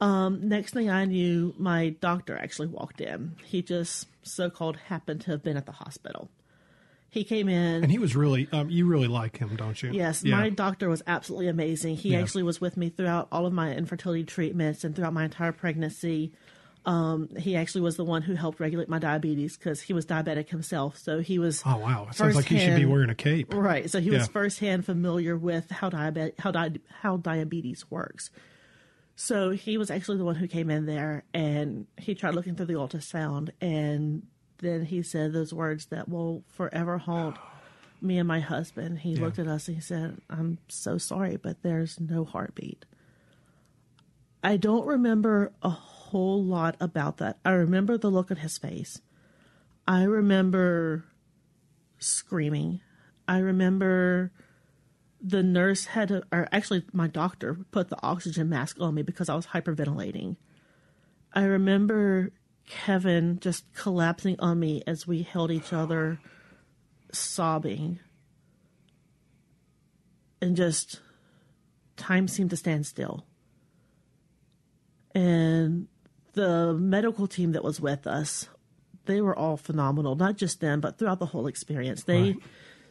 Um, 0.00 0.48
next 0.48 0.72
thing 0.72 0.88
I 0.90 1.04
knew, 1.04 1.54
my 1.58 1.90
doctor 1.90 2.36
actually 2.36 2.68
walked 2.68 3.00
in. 3.00 3.36
He 3.44 3.60
just 3.62 4.08
so 4.22 4.50
called 4.50 4.76
happened 4.76 5.20
to 5.22 5.30
have 5.32 5.42
been 5.42 5.56
at 5.56 5.66
the 5.66 5.72
hospital. 5.72 6.30
He 7.12 7.24
came 7.24 7.46
in. 7.46 7.82
And 7.84 7.92
he 7.92 7.98
was 7.98 8.16
really, 8.16 8.48
um, 8.52 8.70
you 8.70 8.86
really 8.86 9.06
like 9.06 9.36
him, 9.36 9.54
don't 9.54 9.80
you? 9.82 9.90
Yes, 9.92 10.24
Yeah. 10.24 10.36
my 10.40 10.48
doctor 10.48 10.88
was 10.88 11.02
absolutely 11.06 11.48
amazing. 11.48 11.96
He 11.96 12.12
Yeah. 12.12 12.20
actually 12.20 12.42
was 12.42 12.58
with 12.58 12.78
me 12.78 12.88
throughout 12.88 13.28
all 13.30 13.44
of 13.44 13.52
my 13.52 13.74
infertility 13.76 14.24
treatments 14.24 14.82
and 14.82 14.96
throughout 14.96 15.12
my 15.12 15.24
entire 15.24 15.52
pregnancy. 15.52 16.32
Um, 16.86 17.28
he 17.36 17.54
actually 17.54 17.82
was 17.82 17.96
the 17.98 18.04
one 18.04 18.22
who 18.22 18.34
helped 18.34 18.58
regulate 18.60 18.88
my 18.88 18.98
diabetes 18.98 19.58
because 19.58 19.82
he 19.82 19.92
was 19.92 20.06
diabetic 20.06 20.48
himself. 20.48 20.96
So 20.96 21.20
he 21.20 21.38
was 21.38 21.62
Oh, 21.66 21.76
wow. 21.76 22.06
It 22.10 22.14
sounds 22.16 22.34
like 22.34 22.46
he 22.46 22.58
should 22.58 22.76
be 22.76 22.86
wearing 22.86 23.10
a 23.10 23.14
cape. 23.14 23.52
Right. 23.52 23.90
So 23.90 24.00
he 24.00 24.08
was 24.10 24.26
firsthand 24.28 24.86
familiar 24.86 25.36
with 25.36 25.70
how 25.70 25.90
diabetes 25.90 26.32
how 26.38 26.50
di- 26.50 26.80
how 27.02 27.18
diabetes 27.18 27.90
works. 27.90 28.30
So 29.14 29.50
he 29.50 29.76
was 29.76 29.90
actually 29.90 30.16
the 30.16 30.24
one 30.24 30.34
who 30.36 30.48
came 30.48 30.70
in 30.70 30.86
there 30.86 31.24
and 31.34 31.86
he 31.98 32.14
tried 32.14 32.34
looking 32.34 32.56
through 32.56 32.66
the 32.66 32.72
ultrasound 32.74 33.50
and 33.60 34.22
then 34.62 34.86
he 34.86 35.02
said 35.02 35.32
those 35.32 35.52
words 35.52 35.86
that 35.86 36.08
will 36.08 36.44
forever 36.48 36.96
haunt 36.96 37.36
me 38.00 38.16
and 38.18 38.26
my 38.26 38.40
husband. 38.40 39.00
He 39.00 39.14
Yeah. 39.16 39.24
looked 39.24 39.38
at 39.38 39.46
us 39.46 39.68
and 39.68 39.76
he 39.76 39.80
said, 39.82 40.20
"I'm 40.30 40.58
so 40.68 40.96
sorry, 40.96 41.36
but 41.36 41.62
there's 41.62 42.00
no 42.00 42.24
heartbeat." 42.24 42.86
I 44.42 44.56
don't 44.56 44.86
remember 44.86 45.52
a 45.62 45.68
whole 45.70 46.42
lot 46.42 46.76
about 46.80 47.18
that. 47.18 47.38
I 47.44 47.50
remember 47.52 47.96
the 47.98 48.10
look 48.10 48.30
on 48.30 48.38
his 48.38 48.58
face. 48.58 49.00
I 49.86 50.02
remember 50.04 51.04
screaming. 51.98 52.80
I 53.28 53.38
remember 53.38 54.32
the 55.20 55.42
nurse 55.42 55.86
had 55.86 56.10
or 56.32 56.48
actually, 56.50 56.84
my 56.92 57.06
doctor 57.06 57.54
put 57.70 57.88
the 57.88 58.02
oxygen 58.02 58.48
mask 58.48 58.80
on 58.80 58.94
me 58.94 59.02
because 59.02 59.28
I 59.28 59.34
was 59.36 59.46
hyperventilating. 59.48 60.36
I 61.32 61.44
remember 61.44 62.32
Kevin 62.66 63.38
just 63.40 63.64
collapsing 63.74 64.36
on 64.38 64.58
me 64.58 64.82
as 64.86 65.06
we 65.06 65.22
held 65.22 65.50
each 65.50 65.72
other, 65.72 66.18
sobbing. 67.12 68.00
And 70.40 70.56
just 70.56 71.00
time 71.96 72.28
seemed 72.28 72.50
to 72.50 72.56
stand 72.56 72.86
still. 72.86 73.26
And 75.14 75.88
the 76.32 76.74
medical 76.74 77.26
team 77.26 77.52
that 77.52 77.62
was 77.62 77.80
with 77.80 78.06
us, 78.06 78.48
they 79.04 79.20
were 79.20 79.36
all 79.36 79.56
phenomenal. 79.56 80.16
Not 80.16 80.36
just 80.36 80.60
them, 80.60 80.80
but 80.80 80.98
throughout 80.98 81.18
the 81.18 81.26
whole 81.26 81.46
experience. 81.46 82.04
They 82.04 82.32
Right. 82.32 82.42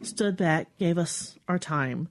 stood 0.01 0.37
back, 0.37 0.77
gave 0.77 0.97
us 0.97 1.37
our 1.47 1.59
time. 1.59 2.09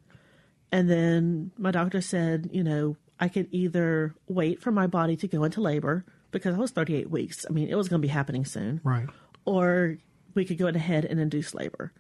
And 0.73 0.88
then 0.90 1.53
my 1.57 1.70
doctor 1.70 2.01
said, 2.01 2.51
you 2.53 2.62
know, 2.62 2.96
I 3.18 3.29
could 3.29 3.49
either 3.51 4.14
wait 4.29 4.61
for 4.61 4.70
my 4.73 4.87
body 4.87 5.16
to 5.16 5.29
go 5.29 5.44
into 5.44 5.61
labor 5.61 6.05
because 6.31 6.55
I 6.55 6.59
was 6.59 6.71
38 6.71 7.11
weeks. 7.11 7.45
I 7.49 7.53
mean, 7.53 7.69
it 7.69 7.75
was 7.75 7.88
going 7.88 8.01
to 8.01 8.07
be 8.07 8.12
happening 8.12 8.45
soon 8.45 8.81
Right. 8.85 9.09
or 9.45 9.97
we 10.35 10.45
could 10.45 10.59
go 10.59 10.69
ahead 10.69 11.05
and 11.05 11.19
induce 11.21 11.55
labor. 11.55 11.93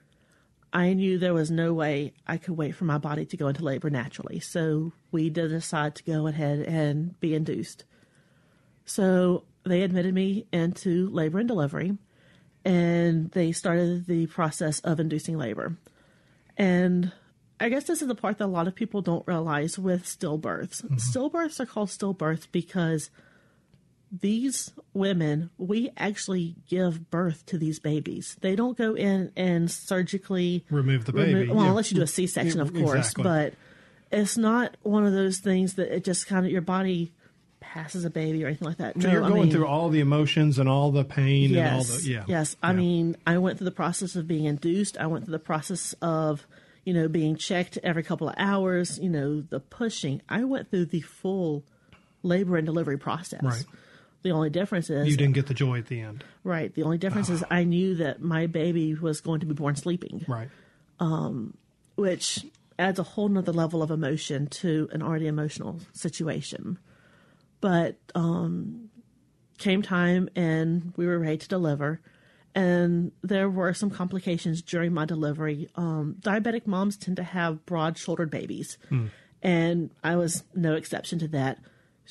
I 0.72 0.92
knew 0.92 1.18
there 1.18 1.34
was 1.34 1.50
no 1.50 1.72
way 1.74 2.12
I 2.28 2.36
could 2.36 2.56
wait 2.56 2.76
for 2.76 2.84
my 2.84 2.98
body 2.98 3.26
to 3.26 3.36
go 3.36 3.48
into 3.48 3.64
labor 3.64 3.90
naturally. 3.90 4.38
So 4.38 4.92
we 5.10 5.28
did 5.28 5.48
decide 5.48 5.96
to 5.96 6.04
go 6.04 6.28
ahead 6.28 6.60
and 6.60 7.18
be 7.18 7.34
induced. 7.34 7.84
So 8.84 9.44
they 9.64 9.82
admitted 9.82 10.14
me 10.14 10.46
into 10.52 11.08
labor 11.10 11.38
and 11.40 11.48
delivery, 11.48 11.98
and 12.64 13.30
they 13.32 13.52
started 13.52 14.06
the 14.06 14.26
process 14.26 14.80
of 14.80 15.00
inducing 15.00 15.36
labor. 15.36 15.76
And 16.56 17.12
I 17.58 17.68
guess 17.68 17.84
this 17.84 18.00
is 18.02 18.08
the 18.08 18.14
part 18.14 18.38
that 18.38 18.44
a 18.44 18.46
lot 18.46 18.68
of 18.68 18.74
people 18.74 19.02
don't 19.02 19.26
realize 19.26 19.78
with 19.78 20.04
stillbirths. 20.04 20.82
Mm-hmm. 20.82 20.96
Stillbirths 20.96 21.60
are 21.60 21.66
called 21.66 21.88
stillbirths 21.88 22.46
because 22.50 23.10
these 24.12 24.72
women, 24.92 25.50
we 25.58 25.90
actually 25.96 26.56
give 26.68 27.10
birth 27.10 27.46
to 27.46 27.58
these 27.58 27.78
babies. 27.78 28.36
They 28.40 28.56
don't 28.56 28.76
go 28.76 28.94
in 28.94 29.30
and 29.36 29.70
surgically 29.70 30.64
Remove 30.70 31.04
the 31.04 31.12
baby. 31.12 31.48
well, 31.48 31.64
Yeah. 31.64 31.70
unless 31.70 31.90
you 31.92 31.96
do 31.96 32.02
a 32.02 32.06
C 32.08 32.26
section, 32.26 32.60
of 32.60 32.72
course. 32.74 32.98
exactly. 32.98 33.22
But 33.24 33.54
it's 34.10 34.36
not 34.36 34.76
one 34.82 35.06
of 35.06 35.12
those 35.12 35.38
things 35.38 35.74
that 35.74 35.94
it 35.94 36.04
just 36.04 36.26
kind 36.26 36.44
of 36.44 36.50
your 36.50 36.62
body 36.62 37.12
passes 37.60 38.04
a 38.04 38.10
baby 38.10 38.42
or 38.42 38.48
anything 38.48 38.66
like 38.66 38.78
that. 38.78 39.00
So 39.00 39.06
no, 39.06 39.12
you're 39.14 39.24
I 39.24 39.28
going 39.28 39.42
mean, 39.42 39.52
through 39.52 39.66
all 39.66 39.90
the 39.90 40.00
emotions 40.00 40.58
and 40.58 40.68
all 40.68 40.90
the 40.90 41.04
pain 41.04 41.54
and 41.56 41.68
all 41.68 41.76
Yes. 41.78 42.02
the 42.02 42.10
yeah. 42.10 42.24
Yes. 42.26 42.56
I 42.62 42.70
Yeah. 42.72 42.76
mean, 42.78 43.16
I 43.26 43.38
went 43.38 43.58
through 43.58 43.66
the 43.66 43.70
process 43.70 44.16
of 44.16 44.26
being 44.26 44.44
induced. 44.46 44.96
I 44.98 45.06
went 45.06 45.26
through 45.26 45.32
the 45.32 45.38
process 45.38 45.94
of, 46.02 46.46
you 46.84 46.92
know, 46.94 47.06
being 47.06 47.36
checked 47.36 47.78
every 47.84 48.02
couple 48.02 48.28
of 48.28 48.34
hours, 48.38 48.98
you 48.98 49.08
know, 49.10 49.40
the 49.42 49.60
pushing. 49.60 50.20
I 50.28 50.42
went 50.44 50.70
through 50.70 50.86
the 50.86 51.02
full 51.02 51.62
labor 52.24 52.56
and 52.56 52.66
delivery 52.66 52.98
process. 52.98 53.42
Right. 53.42 53.64
The 54.22 54.30
only 54.32 54.50
difference 54.50 54.90
is 54.90 55.08
you 55.08 55.16
didn't 55.16 55.34
get 55.34 55.46
the 55.46 55.54
joy 55.54 55.78
at 55.78 55.86
the 55.86 56.00
end. 56.00 56.24
right. 56.44 56.74
The 56.74 56.82
only 56.82 56.98
difference 56.98 57.28
is 57.30 57.42
I 57.50 57.64
knew 57.64 57.94
that 57.96 58.20
my 58.20 58.46
baby 58.46 58.94
was 58.94 59.20
going 59.20 59.40
to 59.40 59.46
be 59.46 59.54
born 59.54 59.76
sleeping, 59.76 60.24
Right. 60.28 60.48
which 61.96 62.44
adds 62.78 62.98
a 62.98 63.02
whole 63.02 63.28
nother 63.28 63.52
level 63.52 63.82
of 63.82 63.90
emotion 63.90 64.46
to 64.46 64.88
an 64.92 65.02
already 65.02 65.26
emotional 65.26 65.80
situation. 65.92 66.78
But 67.60 67.96
um, 68.14 68.88
came 69.58 69.82
time 69.82 70.28
and 70.34 70.92
we 70.96 71.06
were 71.06 71.18
ready 71.18 71.36
to 71.38 71.48
deliver. 71.48 72.00
And 72.54 73.12
there 73.22 73.48
were 73.48 73.72
some 73.74 73.90
complications 73.90 74.60
during 74.62 74.92
my 74.92 75.04
delivery. 75.04 75.68
Um, 75.76 76.16
diabetic 76.20 76.66
moms 76.66 76.96
tend 76.96 77.16
to 77.18 77.22
have 77.22 77.64
broad 77.66 77.96
shouldered 77.98 78.30
babies. 78.30 78.76
And 79.42 79.90
I 80.02 80.16
was 80.16 80.42
no 80.54 80.74
exception 80.74 81.18
to 81.20 81.28
that. 81.28 81.58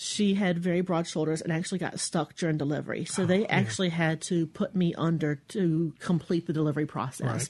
She 0.01 0.33
had 0.33 0.59
very 0.59 0.79
broad 0.79 1.07
shoulders 1.07 1.41
and 1.41 1.51
actually 1.51 1.79
got 1.79 1.99
stuck 1.99 2.33
during 2.35 2.57
delivery. 2.57 3.03
So 3.03 3.25
they 3.25 3.43
oh, 3.43 3.47
actually 3.49 3.89
had 3.89 4.21
to 4.21 4.47
put 4.47 4.73
me 4.73 4.93
under 4.95 5.35
to 5.49 5.93
complete 5.99 6.47
the 6.47 6.53
delivery 6.53 6.85
process. 6.85 7.49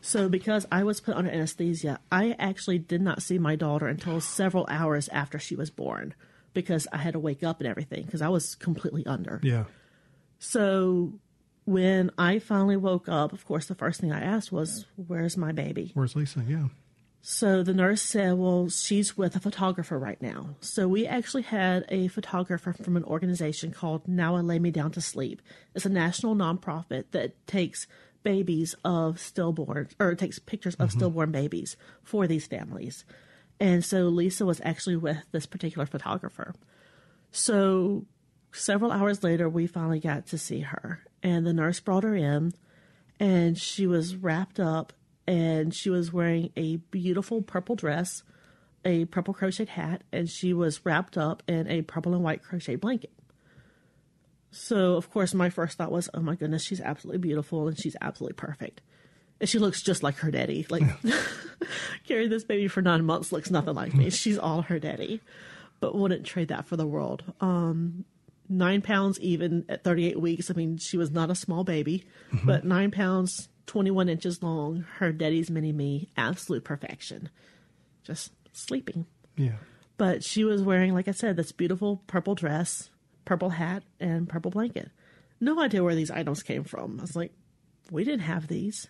So, 0.00 0.28
because 0.28 0.66
I 0.72 0.82
was 0.82 1.00
put 1.00 1.14
under 1.14 1.30
anesthesia, 1.30 2.00
I 2.10 2.34
actually 2.40 2.78
did 2.78 3.02
not 3.02 3.22
see 3.22 3.38
my 3.38 3.54
daughter 3.54 3.86
until 3.86 4.20
several 4.20 4.66
hours 4.68 5.08
after 5.10 5.38
she 5.38 5.54
was 5.54 5.70
born 5.70 6.12
because 6.54 6.88
I 6.92 6.96
had 6.96 7.12
to 7.12 7.20
wake 7.20 7.44
up 7.44 7.60
and 7.60 7.68
everything 7.68 8.02
because 8.02 8.20
I 8.20 8.30
was 8.30 8.56
completely 8.56 9.06
under. 9.06 9.38
Yeah. 9.44 9.64
So, 10.40 11.12
when 11.66 12.10
I 12.18 12.40
finally 12.40 12.76
woke 12.76 13.08
up, 13.08 13.32
of 13.32 13.46
course, 13.46 13.66
the 13.66 13.76
first 13.76 14.00
thing 14.00 14.10
I 14.10 14.20
asked 14.20 14.50
was, 14.50 14.86
Where's 14.96 15.36
my 15.36 15.52
baby? 15.52 15.92
Where's 15.94 16.16
Lisa? 16.16 16.44
Yeah. 16.48 16.66
So 17.28 17.64
the 17.64 17.74
nurse 17.74 18.02
said, 18.02 18.34
Well, 18.34 18.68
she's 18.68 19.16
with 19.16 19.34
a 19.34 19.40
photographer 19.40 19.98
right 19.98 20.22
now. 20.22 20.50
So 20.60 20.86
we 20.86 21.08
actually 21.08 21.42
had 21.42 21.84
a 21.88 22.06
photographer 22.06 22.72
from 22.72 22.96
an 22.96 23.02
organization 23.02 23.72
called 23.72 24.06
Now 24.06 24.36
I 24.36 24.42
Lay 24.42 24.60
Me 24.60 24.70
Down 24.70 24.92
to 24.92 25.00
Sleep. 25.00 25.42
It's 25.74 25.84
a 25.84 25.88
national 25.88 26.36
nonprofit 26.36 27.06
that 27.10 27.44
takes 27.48 27.88
babies 28.22 28.76
of 28.84 29.18
stillborn 29.18 29.88
or 29.98 30.14
takes 30.14 30.38
pictures 30.38 30.76
of 30.76 30.90
mm-hmm. 30.90 30.98
stillborn 30.98 31.32
babies 31.32 31.76
for 32.04 32.28
these 32.28 32.46
families. 32.46 33.04
And 33.58 33.84
so 33.84 34.04
Lisa 34.04 34.46
was 34.46 34.60
actually 34.62 34.96
with 34.96 35.24
this 35.32 35.46
particular 35.46 35.84
photographer. 35.84 36.54
So 37.32 38.06
several 38.52 38.92
hours 38.92 39.24
later, 39.24 39.48
we 39.48 39.66
finally 39.66 39.98
got 39.98 40.28
to 40.28 40.38
see 40.38 40.60
her. 40.60 41.00
And 41.24 41.44
the 41.44 41.52
nurse 41.52 41.80
brought 41.80 42.04
her 42.04 42.14
in, 42.14 42.52
and 43.18 43.58
she 43.58 43.88
was 43.88 44.14
wrapped 44.14 44.60
up, 44.60 44.92
and 45.26 45.74
she 45.74 45.90
was 45.90 46.12
wearing 46.12 46.50
a 46.56 46.76
beautiful 46.76 47.42
purple 47.42 47.76
dress, 47.76 48.22
a 48.84 49.04
purple 49.06 49.34
crocheted 49.34 49.70
hat, 49.70 50.02
and 50.12 50.28
she 50.28 50.52
was 50.52 50.84
wrapped 50.84 51.18
up 51.18 51.42
in 51.48 51.68
a 51.68 51.82
purple 51.82 52.14
and 52.14 52.22
white 52.22 52.42
crochet 52.42 52.76
blanket. 52.76 53.12
So, 54.50 54.94
of 54.94 55.10
course, 55.10 55.34
my 55.34 55.50
first 55.50 55.76
thought 55.76 55.92
was, 55.92 56.08
oh 56.14 56.20
my 56.20 56.34
goodness, 56.34 56.64
she's 56.64 56.80
absolutely 56.80 57.18
beautiful 57.18 57.68
and 57.68 57.78
she's 57.78 57.96
absolutely 58.00 58.36
perfect. 58.36 58.80
And 59.40 59.48
she 59.48 59.58
looks 59.58 59.82
just 59.82 60.02
like 60.02 60.16
her 60.18 60.30
daddy. 60.30 60.66
Like, 60.70 60.84
carrying 62.06 62.30
this 62.30 62.44
baby 62.44 62.68
for 62.68 62.80
nine 62.80 63.04
months 63.04 63.32
looks 63.32 63.50
nothing 63.50 63.74
like 63.74 63.94
me. 63.94 64.08
She's 64.10 64.38
all 64.38 64.62
her 64.62 64.78
daddy. 64.78 65.20
But 65.78 65.94
wouldn't 65.94 66.24
trade 66.24 66.48
that 66.48 66.66
for 66.66 66.76
the 66.76 66.86
world. 66.86 67.22
Um, 67.42 68.06
nine 68.48 68.80
pounds 68.80 69.20
even 69.20 69.66
at 69.68 69.84
38 69.84 70.18
weeks. 70.18 70.50
I 70.50 70.54
mean, 70.54 70.78
she 70.78 70.96
was 70.96 71.10
not 71.10 71.30
a 71.30 71.34
small 71.34 71.64
baby, 71.64 72.06
but 72.44 72.64
nine 72.64 72.90
pounds, 72.90 73.50
21 73.66 74.08
inches 74.08 74.42
long. 74.42 74.84
Her 74.98 75.12
daddy's 75.12 75.50
mini 75.50 75.72
me, 75.72 76.08
absolute 76.16 76.64
perfection. 76.64 77.30
Just 78.04 78.32
sleeping. 78.52 79.06
Yeah. 79.36 79.56
But 79.96 80.22
she 80.24 80.44
was 80.44 80.62
wearing, 80.62 80.94
like 80.94 81.08
I 81.08 81.12
said, 81.12 81.36
this 81.36 81.52
beautiful 81.52 82.02
purple 82.06 82.34
dress, 82.34 82.90
purple 83.24 83.50
hat, 83.50 83.82
and 83.98 84.28
purple 84.28 84.50
blanket. 84.50 84.90
No 85.40 85.60
idea 85.60 85.82
where 85.82 85.94
these 85.94 86.10
items 86.10 86.42
came 86.42 86.64
from. 86.64 86.98
I 86.98 87.02
was 87.02 87.16
like, 87.16 87.32
we 87.90 88.04
didn't 88.04 88.20
have 88.20 88.48
these. 88.48 88.88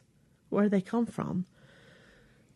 Where 0.48 0.64
did 0.64 0.72
they 0.72 0.80
come 0.80 1.06
from? 1.06 1.46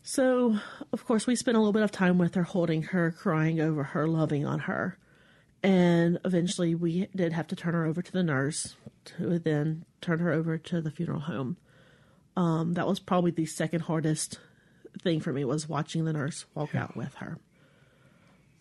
So, 0.03 0.57
of 0.93 1.05
course, 1.05 1.27
we 1.27 1.37
spent 1.37 1.57
a 1.57 1.61
little 1.61 1.73
bit 1.73 1.83
of 1.83 1.93
time 1.93 2.19
with 2.19 2.35
her, 2.35 2.43
holding 2.43 2.83
her, 2.85 3.11
crying 3.13 3.61
over 3.61 3.83
her, 3.83 4.07
loving 4.07 4.47
on 4.47 4.61
her. 4.61 4.97
And 5.63 6.19
eventually, 6.25 6.75
we 6.75 7.09
did 7.15 7.33
have 7.35 7.47
to 7.49 7.57
turn 7.57 7.75
her 7.75 7.85
over 7.85 8.01
to 8.01 8.13
the 8.13 8.23
nurse, 8.23 8.77
who 9.17 9.39
then 9.39 9.85
turn 10.01 10.19
her 10.21 10.33
over 10.33 10.57
to 10.57 10.81
the 10.81 10.91
funeral 10.91 11.21
home. 11.21 11.59
Um, 12.37 12.75
that 12.75 12.87
was 12.87 13.01
probably 13.01 13.31
the 13.31 13.47
second 13.47 13.81
hardest 13.81 14.39
thing 15.03 15.21
for 15.21 15.33
me 15.33 15.45
was 15.45 15.69
watching 15.69 16.05
the 16.05 16.13
nurse 16.13 16.47
walk 16.55 16.75
out 16.75 16.97
with 16.97 17.15
her. 17.17 17.39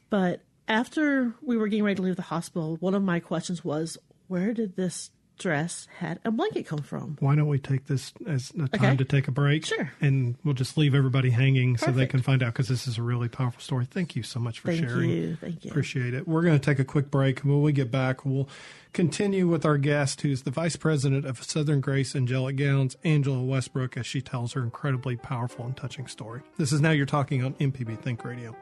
But 0.09 0.41
after 0.67 1.33
we 1.41 1.57
were 1.57 1.67
getting 1.67 1.83
ready 1.83 1.95
to 1.95 2.01
leave 2.01 2.15
the 2.15 2.21
hospital, 2.23 2.77
one 2.77 2.93
of 2.93 3.03
my 3.03 3.19
questions 3.19 3.63
was, 3.63 3.97
where 4.27 4.53
did 4.53 4.75
this 4.75 5.11
dress, 5.39 5.87
hat, 5.97 6.19
and 6.23 6.37
blanket 6.37 6.67
come 6.67 6.79
from? 6.83 7.17
Why 7.19 7.35
don't 7.35 7.47
we 7.47 7.57
take 7.57 7.87
this 7.87 8.13
as 8.27 8.51
a 8.51 8.67
time 8.67 8.69
Okay. 8.75 8.95
to 8.97 9.05
take 9.05 9.27
a 9.27 9.31
break? 9.31 9.65
Sure. 9.65 9.91
And 9.99 10.35
we'll 10.43 10.53
just 10.53 10.77
leave 10.77 10.93
everybody 10.93 11.31
hanging 11.31 11.77
so 11.77 11.91
they 11.91 12.05
can 12.05 12.21
find 12.21 12.43
out 12.43 12.53
because 12.53 12.67
this 12.67 12.85
is 12.87 12.97
a 12.97 13.01
really 13.01 13.27
powerful 13.29 13.61
story. 13.61 13.85
Thank 13.89 14.15
you 14.15 14.21
so 14.23 14.39
much 14.39 14.59
for 14.59 14.67
Thank 14.67 14.87
sharing. 14.87 15.09
you. 15.09 15.35
Thank 15.41 15.65
you. 15.65 15.71
Appreciate 15.71 16.13
it. 16.13 16.27
We're 16.27 16.43
going 16.43 16.59
to 16.59 16.63
take 16.63 16.77
a 16.79 16.85
quick 16.85 17.09
break. 17.09 17.39
When 17.39 17.61
we 17.63 17.71
get 17.71 17.89
back, 17.89 18.23
we'll 18.25 18.47
continue 18.93 19.47
with 19.47 19.65
our 19.65 19.77
guest, 19.77 20.21
who's 20.21 20.43
the 20.43 20.51
vice 20.51 20.75
president 20.75 21.25
of 21.25 21.43
Southern 21.43 21.81
Grace 21.81 22.15
Angelic 22.15 22.55
Gowns, 22.57 22.97
Angela 23.03 23.41
Westbrook, 23.43 23.97
as 23.97 24.05
she 24.05 24.21
tells 24.21 24.53
her 24.53 24.61
incredibly 24.61 25.15
powerful 25.15 25.65
and 25.65 25.75
touching 25.75 26.07
story. 26.07 26.41
This 26.57 26.71
is 26.71 26.81
Now 26.81 26.91
You're 26.91 27.05
Talking 27.05 27.43
on 27.43 27.53
MPB 27.55 28.01
Think 28.01 28.23
Radio. 28.23 28.55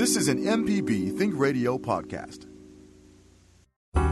This 0.00 0.16
is 0.16 0.28
an 0.28 0.42
MPB 0.42 1.18
Think 1.18 1.34
Radio 1.36 1.76
podcast. 1.76 2.46
All 3.94 4.02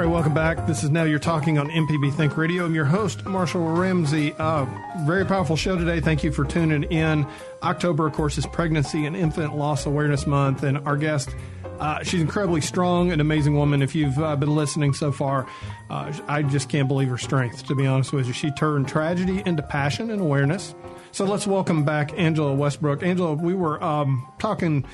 right, 0.00 0.08
welcome 0.08 0.32
back. 0.32 0.66
This 0.66 0.82
is 0.82 0.88
Now 0.88 1.02
You're 1.02 1.18
Talking 1.18 1.58
on 1.58 1.68
MPB 1.68 2.14
Think 2.14 2.38
Radio. 2.38 2.64
I'm 2.64 2.74
your 2.74 2.86
host, 2.86 3.26
Marshall 3.26 3.66
Ramsey. 3.66 4.32
Uh, 4.38 4.64
very 5.04 5.26
powerful 5.26 5.56
show 5.56 5.76
today. 5.76 6.00
Thank 6.00 6.24
you 6.24 6.32
for 6.32 6.46
tuning 6.46 6.84
in. 6.84 7.26
October, 7.62 8.06
of 8.06 8.14
course, 8.14 8.38
is 8.38 8.46
Pregnancy 8.46 9.04
and 9.04 9.14
Infant 9.14 9.54
Loss 9.54 9.84
Awareness 9.84 10.26
Month, 10.26 10.62
and 10.62 10.78
our 10.88 10.96
guest, 10.96 11.36
uh, 11.80 12.02
she's 12.02 12.20
incredibly 12.20 12.60
strong, 12.60 13.12
an 13.12 13.20
amazing 13.20 13.56
woman. 13.56 13.82
If 13.82 13.94
you've 13.94 14.18
uh, 14.18 14.36
been 14.36 14.54
listening 14.54 14.94
so 14.94 15.12
far, 15.12 15.46
uh, 15.90 16.12
I 16.28 16.42
just 16.42 16.68
can't 16.68 16.88
believe 16.88 17.08
her 17.08 17.18
strength, 17.18 17.66
to 17.66 17.74
be 17.74 17.86
honest 17.86 18.12
with 18.12 18.26
you. 18.26 18.32
She 18.32 18.50
turned 18.52 18.88
tragedy 18.88 19.42
into 19.44 19.62
passion 19.62 20.10
and 20.10 20.20
awareness. 20.20 20.74
So 21.12 21.24
let's 21.24 21.46
welcome 21.46 21.84
back 21.84 22.12
Angela 22.16 22.54
Westbrook. 22.54 23.02
Angela, 23.02 23.34
we 23.34 23.54
were 23.54 23.82
um, 23.82 24.26
talking. 24.38 24.84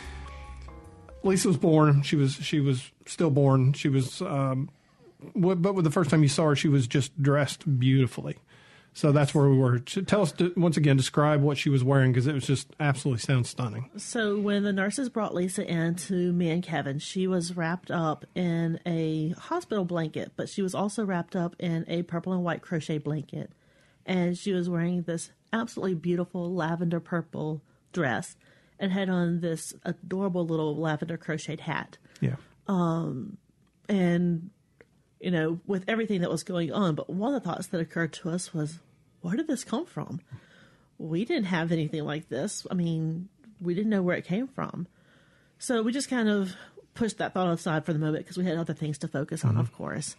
Lisa 1.22 1.48
was 1.48 1.56
born. 1.56 2.02
She 2.02 2.16
was 2.16 2.32
she 2.34 2.60
was 2.60 2.90
still 3.06 3.30
born. 3.30 3.72
She 3.74 3.88
was 3.88 4.22
um, 4.22 4.70
Wh- 5.34 5.54
but 5.56 5.82
the 5.82 5.90
first 5.90 6.10
time 6.10 6.22
you 6.22 6.28
saw 6.28 6.46
her, 6.46 6.56
she 6.56 6.68
was 6.68 6.86
just 6.86 7.20
dressed 7.20 7.78
beautifully. 7.78 8.36
So 8.92 9.12
that's 9.12 9.34
where 9.34 9.48
we 9.48 9.56
were. 9.56 9.78
Tell 9.78 10.22
us 10.22 10.32
to, 10.32 10.52
once 10.56 10.76
again, 10.76 10.96
describe 10.96 11.42
what 11.42 11.56
she 11.56 11.70
was 11.70 11.84
wearing 11.84 12.12
because 12.12 12.26
it 12.26 12.34
was 12.34 12.46
just 12.46 12.68
absolutely 12.80 13.20
sounds 13.20 13.48
stunning. 13.48 13.88
So 13.96 14.38
when 14.38 14.64
the 14.64 14.72
nurses 14.72 15.08
brought 15.08 15.34
Lisa 15.34 15.64
in 15.64 15.94
to 15.94 16.32
me 16.32 16.50
and 16.50 16.62
Kevin, 16.62 16.98
she 16.98 17.26
was 17.26 17.56
wrapped 17.56 17.90
up 17.90 18.26
in 18.34 18.80
a 18.84 19.30
hospital 19.38 19.84
blanket, 19.84 20.32
but 20.36 20.48
she 20.48 20.60
was 20.60 20.74
also 20.74 21.04
wrapped 21.04 21.36
up 21.36 21.54
in 21.58 21.84
a 21.88 22.02
purple 22.02 22.32
and 22.32 22.42
white 22.42 22.62
crochet 22.62 22.98
blanket. 22.98 23.52
And 24.04 24.36
she 24.36 24.52
was 24.52 24.68
wearing 24.68 25.02
this 25.02 25.30
absolutely 25.52 25.94
beautiful 25.94 26.52
lavender 26.52 27.00
purple 27.00 27.62
dress 27.92 28.36
and 28.78 28.92
had 28.92 29.08
on 29.08 29.40
this 29.40 29.72
adorable 29.84 30.44
little 30.46 30.76
lavender 30.76 31.16
crocheted 31.16 31.60
hat. 31.60 31.98
Yeah, 32.20 32.36
Um, 32.66 33.36
and 33.88 34.50
you 35.20 35.30
know 35.30 35.60
with 35.66 35.84
everything 35.88 36.22
that 36.22 36.30
was 36.30 36.42
going 36.42 36.72
on. 36.72 36.94
But 36.94 37.10
one 37.10 37.34
of 37.34 37.42
the 37.42 37.48
thoughts 37.48 37.68
that 37.68 37.80
occurred 37.80 38.12
to 38.14 38.30
us 38.30 38.52
was 38.52 38.78
where 39.20 39.36
did 39.36 39.46
this 39.46 39.64
come 39.64 39.86
from? 39.86 40.20
We 40.98 41.24
didn't 41.24 41.44
have 41.44 41.72
anything 41.72 42.04
like 42.04 42.28
this. 42.28 42.66
I 42.70 42.74
mean 42.74 43.28
we 43.60 43.74
didn't 43.74 43.90
know 43.90 44.02
where 44.02 44.16
it 44.16 44.24
came 44.24 44.48
from. 44.48 44.86
So 45.58 45.82
we 45.82 45.92
just 45.92 46.08
kind 46.08 46.28
of 46.28 46.54
pushed 46.94 47.18
that 47.18 47.34
thought 47.34 47.52
aside 47.52 47.84
for 47.84 47.92
the 47.92 47.98
moment 47.98 48.24
because 48.24 48.38
we 48.38 48.44
had 48.44 48.56
other 48.56 48.74
things 48.74 48.98
to 48.98 49.08
focus 49.08 49.44
on 49.44 49.52
mm-hmm. 49.52 49.60
of 49.60 49.72
course. 49.72 50.16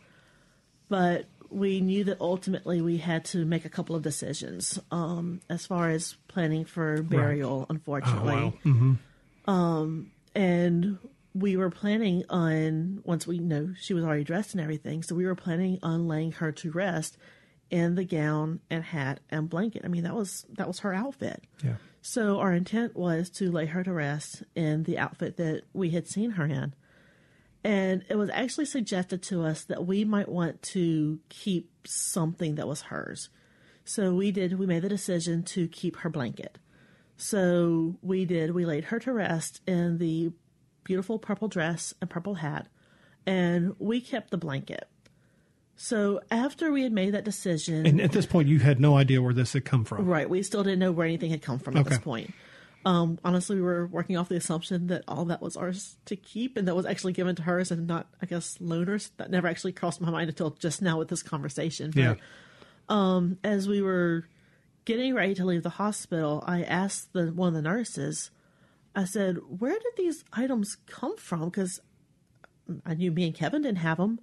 But 0.89 1.25
we 1.49 1.81
knew 1.81 2.05
that 2.05 2.21
ultimately 2.21 2.81
we 2.81 2.97
had 2.97 3.25
to 3.25 3.45
make 3.45 3.65
a 3.65 3.69
couple 3.69 3.95
of 3.95 4.03
decisions 4.03 4.79
um, 4.89 5.41
as 5.49 5.65
far 5.65 5.89
as 5.89 6.15
planning 6.27 6.65
for 6.65 7.01
burial 7.01 7.65
unfortunately. 7.69 8.33
Oh, 8.33 8.45
wow. 8.45 8.53
Mm-hmm. 8.65 9.49
Um, 9.49 10.11
and 10.35 10.97
we 11.33 11.55
were 11.55 11.69
planning 11.69 12.23
on 12.29 13.01
once 13.03 13.25
we 13.25 13.39
know 13.39 13.73
she 13.79 13.93
was 13.93 14.03
already 14.03 14.23
dressed 14.23 14.53
and 14.53 14.61
everything 14.61 15.01
so 15.01 15.15
we 15.15 15.25
were 15.25 15.35
planning 15.35 15.79
on 15.81 16.07
laying 16.07 16.31
her 16.33 16.51
to 16.51 16.71
rest 16.71 17.17
in 17.69 17.95
the 17.95 18.03
gown 18.03 18.59
and 18.69 18.83
hat 18.83 19.21
and 19.29 19.49
blanket. 19.49 19.81
I 19.85 19.87
mean 19.87 20.03
that 20.03 20.15
was 20.15 20.45
that 20.57 20.67
was 20.67 20.79
her 20.79 20.93
outfit. 20.93 21.41
Yeah, 21.63 21.75
so 22.01 22.39
our 22.39 22.53
intent 22.53 22.95
was 22.95 23.29
to 23.31 23.51
lay 23.51 23.67
her 23.67 23.83
to 23.83 23.93
rest 23.93 24.43
in 24.55 24.83
the 24.83 24.97
outfit 24.97 25.37
that 25.37 25.63
we 25.73 25.91
had 25.91 26.07
seen 26.07 26.31
her 26.31 26.45
in. 26.45 26.75
And 27.63 28.03
it 28.09 28.15
was 28.15 28.29
actually 28.31 28.65
suggested 28.65 29.21
to 29.23 29.43
us 29.43 29.63
that 29.65 29.85
we 29.85 30.03
might 30.03 30.27
want 30.27 30.61
to 30.63 31.19
keep 31.29 31.69
something 31.85 32.55
that 32.55 32.67
was 32.67 32.81
hers. 32.81 33.29
So 33.85 34.13
we 34.13 34.31
did 34.31 34.59
we 34.59 34.65
made 34.65 34.81
the 34.81 34.89
decision 34.89 35.43
to 35.43 35.67
keep 35.67 35.97
her 35.97 36.09
blanket. 36.09 36.57
So 37.17 37.97
we 38.01 38.25
did. 38.25 38.51
We 38.51 38.65
laid 38.65 38.85
her 38.85 38.99
to 38.99 39.13
rest 39.13 39.61
in 39.67 39.99
the 39.99 40.31
beautiful 40.91 41.17
purple 41.17 41.47
dress 41.47 41.93
and 42.01 42.09
purple 42.09 42.35
hat, 42.35 42.67
and 43.25 43.73
we 43.79 44.01
kept 44.01 44.29
the 44.29 44.37
blanket. 44.37 44.89
So 45.77 46.19
after 46.29 46.69
we 46.69 46.83
had 46.83 46.91
made 46.91 47.13
that 47.13 47.23
decision, 47.23 47.85
and 47.85 48.01
at 48.01 48.11
this 48.11 48.25
point, 48.25 48.49
you 48.49 48.59
had 48.59 48.81
no 48.81 48.97
idea 48.97 49.21
where 49.21 49.33
this 49.33 49.53
had 49.53 49.63
come 49.63 49.85
from. 49.85 50.05
right, 50.05 50.29
we 50.29 50.43
still 50.43 50.63
didn't 50.63 50.79
know 50.79 50.91
where 50.91 51.07
anything 51.07 51.31
had 51.31 51.41
come 51.41 51.59
from 51.59 51.77
at 51.77 51.85
this 51.85 51.97
point. 51.99 52.33
Um, 52.83 53.19
honestly, 53.23 53.55
we 53.55 53.61
were 53.61 53.87
working 53.87 54.17
off 54.17 54.27
the 54.27 54.35
assumption 54.35 54.87
that 54.87 55.05
all 55.07 55.23
that 55.25 55.41
was 55.41 55.55
ours 55.55 55.95
to 56.07 56.17
keep 56.17 56.57
and 56.57 56.67
that 56.67 56.75
was 56.75 56.85
actually 56.85 57.13
given 57.13 57.37
to 57.37 57.43
hers 57.43 57.71
and 57.71 57.87
not, 57.87 58.07
I 58.21 58.25
guess, 58.25 58.57
loaners. 58.57 59.11
That 59.15 59.31
never 59.31 59.47
actually 59.47 59.71
crossed 59.71 60.01
my 60.01 60.09
mind 60.09 60.29
until 60.29 60.49
just 60.49 60.81
now 60.81 60.97
with 60.97 61.07
this 61.07 61.23
conversation. 61.23 61.91
But 61.91 62.01
Yeah, 62.01 62.15
as 63.45 63.67
we 63.69 63.81
were 63.81 64.25
getting 64.83 65.13
ready 65.13 65.35
to 65.35 65.45
leave 65.45 65.63
the 65.63 65.69
hospital, 65.69 66.43
I 66.45 66.63
asked 66.63 67.13
the 67.13 67.27
one 67.27 67.47
of 67.47 67.53
the 67.53 67.61
nurses. 67.61 68.29
I 68.95 69.05
said, 69.05 69.37
"Where 69.47 69.77
did 69.77 69.93
these 69.97 70.23
items 70.33 70.75
come 70.85 71.17
from?" 71.17 71.45
Because 71.45 71.79
I 72.85 72.93
knew 72.93 73.11
me 73.11 73.25
and 73.25 73.35
Kevin 73.35 73.61
didn't 73.61 73.79
have 73.79 73.97
them. 73.97 74.19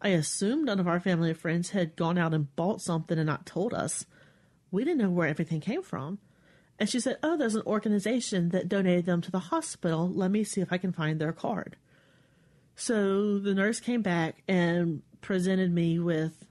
I 0.00 0.08
assumed 0.08 0.64
none 0.64 0.80
of 0.80 0.88
our 0.88 1.00
family 1.00 1.30
or 1.30 1.34
friends 1.34 1.70
had 1.70 1.96
gone 1.96 2.18
out 2.18 2.34
and 2.34 2.54
bought 2.56 2.80
something 2.80 3.18
and 3.18 3.26
not 3.26 3.46
told 3.46 3.72
us. 3.72 4.06
We 4.70 4.84
didn't 4.84 4.98
know 4.98 5.10
where 5.10 5.28
everything 5.28 5.60
came 5.60 5.82
from. 5.82 6.18
And 6.78 6.88
she 6.88 7.00
said, 7.00 7.18
"Oh, 7.22 7.36
there's 7.36 7.54
an 7.54 7.62
organization 7.66 8.48
that 8.48 8.68
donated 8.68 9.06
them 9.06 9.20
to 9.22 9.30
the 9.30 9.38
hospital. 9.38 10.08
Let 10.08 10.30
me 10.30 10.42
see 10.44 10.60
if 10.60 10.72
I 10.72 10.78
can 10.78 10.92
find 10.92 11.20
their 11.20 11.32
card." 11.32 11.76
So 12.74 13.38
the 13.38 13.54
nurse 13.54 13.80
came 13.80 14.02
back 14.02 14.42
and 14.48 15.02
presented 15.20 15.72
me 15.72 15.98
with 15.98 16.46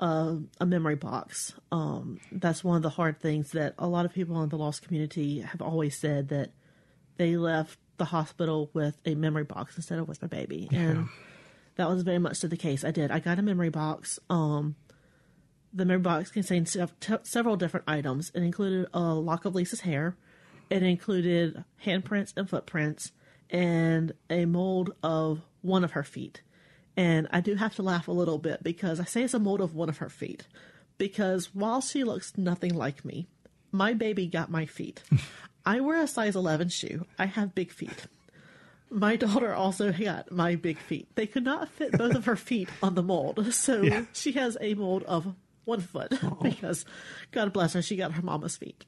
a, 0.00 0.38
a 0.60 0.66
memory 0.66 0.96
box. 0.96 1.52
Um, 1.70 2.20
that's 2.30 2.64
one 2.64 2.76
of 2.76 2.82
the 2.82 2.90
hard 2.90 3.20
things 3.20 3.50
that 3.50 3.74
a 3.78 3.86
lot 3.86 4.06
of 4.06 4.12
people 4.12 4.42
in 4.42 4.48
the 4.48 4.56
lost 4.56 4.82
community 4.82 5.40
have 5.40 5.60
always 5.60 5.98
said 5.98 6.28
that 6.28 6.52
they 7.22 7.36
left 7.36 7.78
the 7.98 8.04
hospital 8.06 8.68
with 8.74 9.00
a 9.06 9.14
memory 9.14 9.44
box 9.44 9.76
instead 9.76 10.00
of 10.00 10.08
with 10.08 10.20
my 10.20 10.26
baby, 10.26 10.68
and 10.72 11.08
that 11.76 11.88
was 11.88 12.02
very 12.02 12.18
much 12.18 12.36
so 12.38 12.48
the 12.48 12.56
case. 12.56 12.84
I 12.84 12.90
did. 12.90 13.12
I 13.12 13.20
got 13.20 13.38
a 13.38 13.42
memory 13.42 13.68
box. 13.68 14.18
Um, 14.28 14.74
the 15.72 15.84
memory 15.84 16.02
box 16.02 16.30
contained 16.32 16.68
sev- 16.68 16.98
t- 16.98 17.14
several 17.22 17.56
different 17.56 17.88
items. 17.88 18.32
It 18.34 18.42
included 18.42 18.88
a 18.92 19.14
lock 19.14 19.44
of 19.44 19.54
Lisa's 19.54 19.82
hair. 19.82 20.16
It 20.68 20.82
included 20.82 21.64
handprints 21.86 22.32
and 22.36 22.50
footprints, 22.50 23.12
and 23.50 24.12
a 24.28 24.44
mold 24.46 24.90
of 25.04 25.42
one 25.60 25.84
of 25.84 25.92
her 25.92 26.02
feet. 26.02 26.42
And 26.96 27.28
I 27.30 27.40
do 27.40 27.54
have 27.54 27.76
to 27.76 27.82
laugh 27.82 28.08
a 28.08 28.12
little 28.12 28.38
bit 28.38 28.64
because 28.64 28.98
I 28.98 29.04
say 29.04 29.22
it's 29.22 29.32
a 29.32 29.38
mold 29.38 29.60
of 29.60 29.76
one 29.76 29.88
of 29.88 29.98
her 29.98 30.10
feet. 30.10 30.44
Because 30.98 31.54
while 31.54 31.80
she 31.80 32.02
looks 32.02 32.36
nothing 32.36 32.74
like 32.74 33.04
me, 33.04 33.28
my 33.70 33.94
baby 33.94 34.26
got 34.26 34.50
my 34.50 34.66
feet. 34.66 35.04
I 35.64 35.80
wear 35.80 36.00
a 36.02 36.06
size 36.06 36.36
11 36.36 36.68
shoe. 36.70 37.06
I 37.18 37.26
have 37.26 37.54
big 37.54 37.70
feet. 37.70 38.06
My 38.90 39.16
daughter 39.16 39.54
also 39.54 39.92
got 39.92 40.30
my 40.32 40.56
big 40.56 40.78
feet. 40.78 41.08
They 41.14 41.26
could 41.26 41.44
not 41.44 41.68
fit 41.70 41.92
both 41.92 42.14
of 42.14 42.26
her 42.26 42.36
feet 42.36 42.68
on 42.82 42.94
the 42.94 43.02
mold. 43.02 43.54
So 43.54 43.82
Yeah. 43.82 44.04
she 44.12 44.32
has 44.32 44.56
a 44.60 44.74
mold 44.74 45.02
of 45.04 45.34
one 45.64 45.80
foot 45.80 46.12
because, 46.42 46.84
God 47.30 47.52
bless 47.52 47.72
her, 47.74 47.82
she 47.82 47.96
got 47.96 48.12
her 48.12 48.22
mama's 48.22 48.56
feet. 48.56 48.84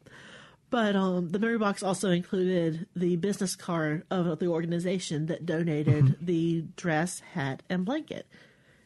But 0.70 0.96
um, 0.96 1.28
the 1.30 1.38
memory 1.38 1.58
box 1.58 1.82
also 1.84 2.10
included 2.10 2.86
the 2.96 3.14
business 3.16 3.54
card 3.54 4.02
of 4.10 4.38
the 4.40 4.48
organization 4.48 5.26
that 5.26 5.46
donated 5.46 6.16
the 6.20 6.64
dress, 6.76 7.20
hat, 7.20 7.62
and 7.70 7.84
blanket. 7.84 8.26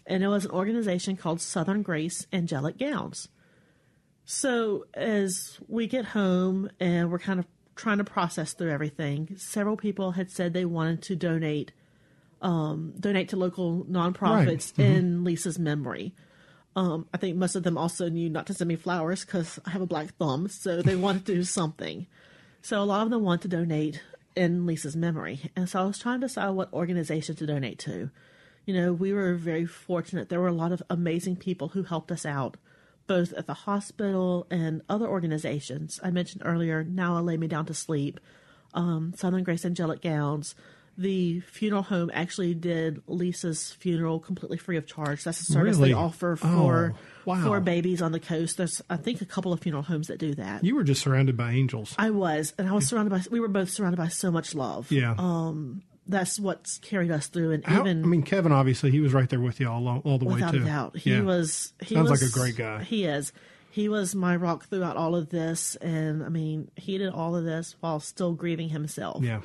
And 0.07 0.23
it 0.23 0.29
was 0.29 0.45
an 0.45 0.51
organization 0.51 1.17
called 1.17 1.41
Southern 1.41 1.83
Grace 1.83 2.27
Angelic 2.33 2.79
Gowns. 2.79 3.29
So 4.25 4.85
as 4.95 5.59
we 5.67 5.87
get 5.87 6.05
home 6.07 6.71
and 6.79 7.11
we're 7.11 7.19
kind 7.19 7.39
of 7.41 7.47
trying 7.79 7.99
to 7.99 8.05
process 8.05 8.53
through 8.53 8.71
everything, 8.71 9.35
several 9.39 9.77
people 9.77 10.13
had 10.13 10.31
said 10.31 10.53
they 10.53 10.65
wanted 10.65 11.01
to 11.03 11.17
donate 11.17 11.73
um, 12.41 12.93
donate 13.01 13.31
to 13.31 13.37
local 13.37 13.85
nonprofits 13.91 14.79
in 14.79 15.25
Lisa's 15.25 15.59
memory. 15.59 16.15
Um, 16.77 17.07
I 17.13 17.17
think 17.17 17.37
most 17.37 17.57
of 17.57 17.65
them 17.65 17.77
also 17.77 18.09
knew 18.09 18.31
not 18.31 18.47
to 18.47 18.55
send 18.55 18.69
me 18.69 18.77
flowers 18.77 19.25
because 19.25 19.59
I 19.67 19.71
have 19.71 19.83
a 19.83 19.87
black 19.87 20.15
thumb, 20.17 20.49
so 20.49 20.81
they 20.83 20.95
wanted 21.07 21.27
to 21.27 21.35
do 21.35 21.43
something. 21.43 22.07
So 22.63 22.81
a 22.81 22.85
lot 22.85 23.03
of 23.03 23.11
them 23.11 23.25
want 23.25 23.43
to 23.43 23.49
donate 23.49 24.03
in 24.37 24.67
Lisa's 24.67 24.95
memory, 24.95 25.51
and 25.57 25.69
so 25.69 25.81
I 25.81 25.87
was 25.87 25.99
trying 25.99 26.21
to 26.21 26.29
decide 26.29 26.51
what 26.51 26.73
organization 26.73 27.35
to 27.37 27.47
donate 27.47 27.79
to. 27.81 28.11
You 28.67 28.75
know, 28.75 28.93
we 28.93 29.13
were 29.13 29.35
very 29.35 29.67
fortunate. 29.67 30.29
There 30.29 30.41
were 30.41 30.49
a 30.49 30.53
lot 30.53 30.73
of 30.73 30.83
amazing 30.91 31.37
people 31.37 31.69
who 31.69 31.83
helped 31.83 32.13
us 32.13 32.25
out, 32.27 32.57
both 33.09 33.33
at 33.33 33.47
the 33.49 33.55
hospital 33.55 34.47
and 34.51 34.83
other 34.89 35.09
organizations. 35.09 35.99
I 36.05 36.11
mentioned 36.13 36.43
earlier, 36.45 36.85
Now 36.85 37.17
I 37.17 37.21
Lay 37.21 37.37
Me 37.37 37.49
Down 37.49 37.67
to 37.67 37.75
Sleep, 37.75 38.21
um, 38.75 39.13
Southern 39.17 39.43
Grace 39.43 39.65
Angelic 39.65 40.01
Gowns, 40.03 40.55
the 40.97 41.39
funeral 41.41 41.83
home 41.83 42.11
actually 42.13 42.55
did 42.55 43.01
Lisa's 43.07 43.71
funeral 43.79 44.19
completely 44.19 44.59
free 44.59 44.77
of 44.77 44.85
charge. 44.85 45.23
That's 45.23 45.41
a 45.41 45.45
service 45.45 45.77
Really? 45.77 45.91
they 45.91 45.95
offer 45.95 46.35
for 46.35 46.95
Oh, 46.97 46.99
wow. 47.25 47.45
for 47.45 47.61
babies 47.61 48.03
on 48.03 48.11
the 48.11 48.19
coast. 48.19 48.57
There's 48.57 48.83
I 48.91 48.97
think 48.97 49.21
a 49.21 49.25
couple 49.25 49.53
of 49.53 49.61
funeral 49.61 49.85
homes 49.85 50.09
that 50.09 50.19
do 50.19 50.35
that. 50.35 50.65
You 50.65 50.75
were 50.75 50.83
just 50.83 51.01
surrounded 51.03 51.37
by 51.37 51.53
angels. 51.53 51.95
I 51.99 52.11
was, 52.11 52.53
and 52.59 52.69
I 52.69 52.73
was 52.73 52.89
surrounded 52.89 53.11
by. 53.11 53.23
We 53.31 53.39
were 53.39 53.47
both 53.47 53.71
surrounded 53.71 53.97
by 53.97 54.09
so 54.09 54.33
much 54.33 54.57
love. 54.57 54.91
yeah. 54.91 55.15
That's 56.09 56.41
what's 56.41 56.79
carried 56.79 57.11
us 57.11 57.27
through. 57.29 57.53
And 57.53 57.65
How- 57.65 57.81
even 57.81 58.03
I 58.03 58.07
mean, 58.07 58.23
Kevin, 58.23 58.51
obviously, 58.53 58.91
he 58.91 59.01
was 59.01 59.13
right 59.13 59.29
there 59.29 59.41
with 59.41 59.61
you 59.61 59.69
all, 59.69 59.87
all 60.05 60.19
the 60.19 60.25
way, 60.25 60.35
without 60.35 60.55
too. 60.55 60.63
a 60.63 60.65
doubt, 60.67 60.97
he 60.97 61.13
Yeah. 61.13 61.21
was. 61.23 61.73
He 61.83 61.95
Sounds 61.95 62.11
like 62.11 62.23
a 62.23 62.31
great 62.31 62.57
guy. 62.57 62.83
He 62.83 63.05
is. 63.05 63.33
He 63.71 63.89
was 63.89 64.15
my 64.15 64.35
rock 64.35 64.67
throughout 64.69 64.97
all 64.97 65.15
of 65.15 65.29
this, 65.29 65.77
and 65.77 66.25
I 66.25 66.31
mean, 66.31 66.71
he 66.77 66.99
did 66.99 67.11
all 67.13 67.37
of 67.37 67.45
this 67.45 67.77
while 67.81 68.01
still 68.01 68.33
grieving 68.33 68.71
himself. 68.71 69.23
Yeah. 69.23 69.43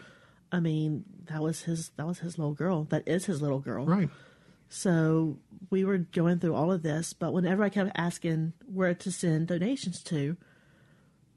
I 0.51 0.59
mean, 0.59 1.03
that 1.25 1.41
was 1.41 1.63
his. 1.63 1.89
That 1.97 2.07
was 2.07 2.19
his 2.19 2.37
little 2.37 2.53
girl. 2.53 2.85
That 2.85 3.03
is 3.07 3.25
his 3.25 3.41
little 3.41 3.59
girl. 3.59 3.85
Right. 3.85 4.09
So 4.69 5.37
we 5.69 5.83
were 5.83 5.99
going 5.99 6.39
through 6.39 6.55
all 6.55 6.71
of 6.71 6.81
this, 6.81 7.13
but 7.13 7.31
whenever 7.33 7.63
I 7.63 7.69
kept 7.69 7.91
asking 7.95 8.53
where 8.65 8.93
to 8.95 9.11
send 9.11 9.47
donations 9.47 10.01
to, 10.03 10.35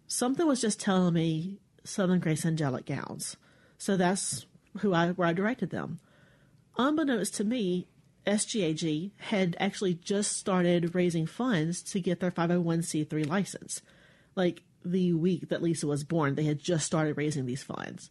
something 0.07 0.47
was 0.47 0.61
just 0.61 0.81
telling 0.81 1.15
me 1.15 1.59
Southern 1.85 2.19
Grace 2.21 2.47
Angelic 2.47 2.87
Gowns. 2.87 3.37
So 3.79 3.97
that's 3.97 4.47
who 4.79 4.93
I 4.93 5.11
where 5.11 5.29
I 5.29 5.33
directed 5.33 5.71
them. 5.71 6.01
Unbeknownst 6.79 7.35
to 7.37 7.45
me, 7.45 7.89
SGAG 8.27 9.13
had 9.17 9.57
actually 9.61 9.95
just 9.95 10.37
started 10.37 10.95
raising 10.95 11.27
funds 11.27 11.83
to 11.85 12.01
get 12.01 12.21
their 12.21 12.31
501c3 12.31 13.27
license. 13.27 13.81
Like 14.35 14.63
the 14.85 15.13
week 15.15 15.49
that 15.49 15.63
Lisa 15.63 15.87
was 15.87 16.05
born, 16.05 16.35
they 16.35 16.45
had 16.45 16.59
just 16.59 16.87
started 16.87 17.17
raising 17.17 17.47
these 17.47 17.63
funds. 17.63 18.11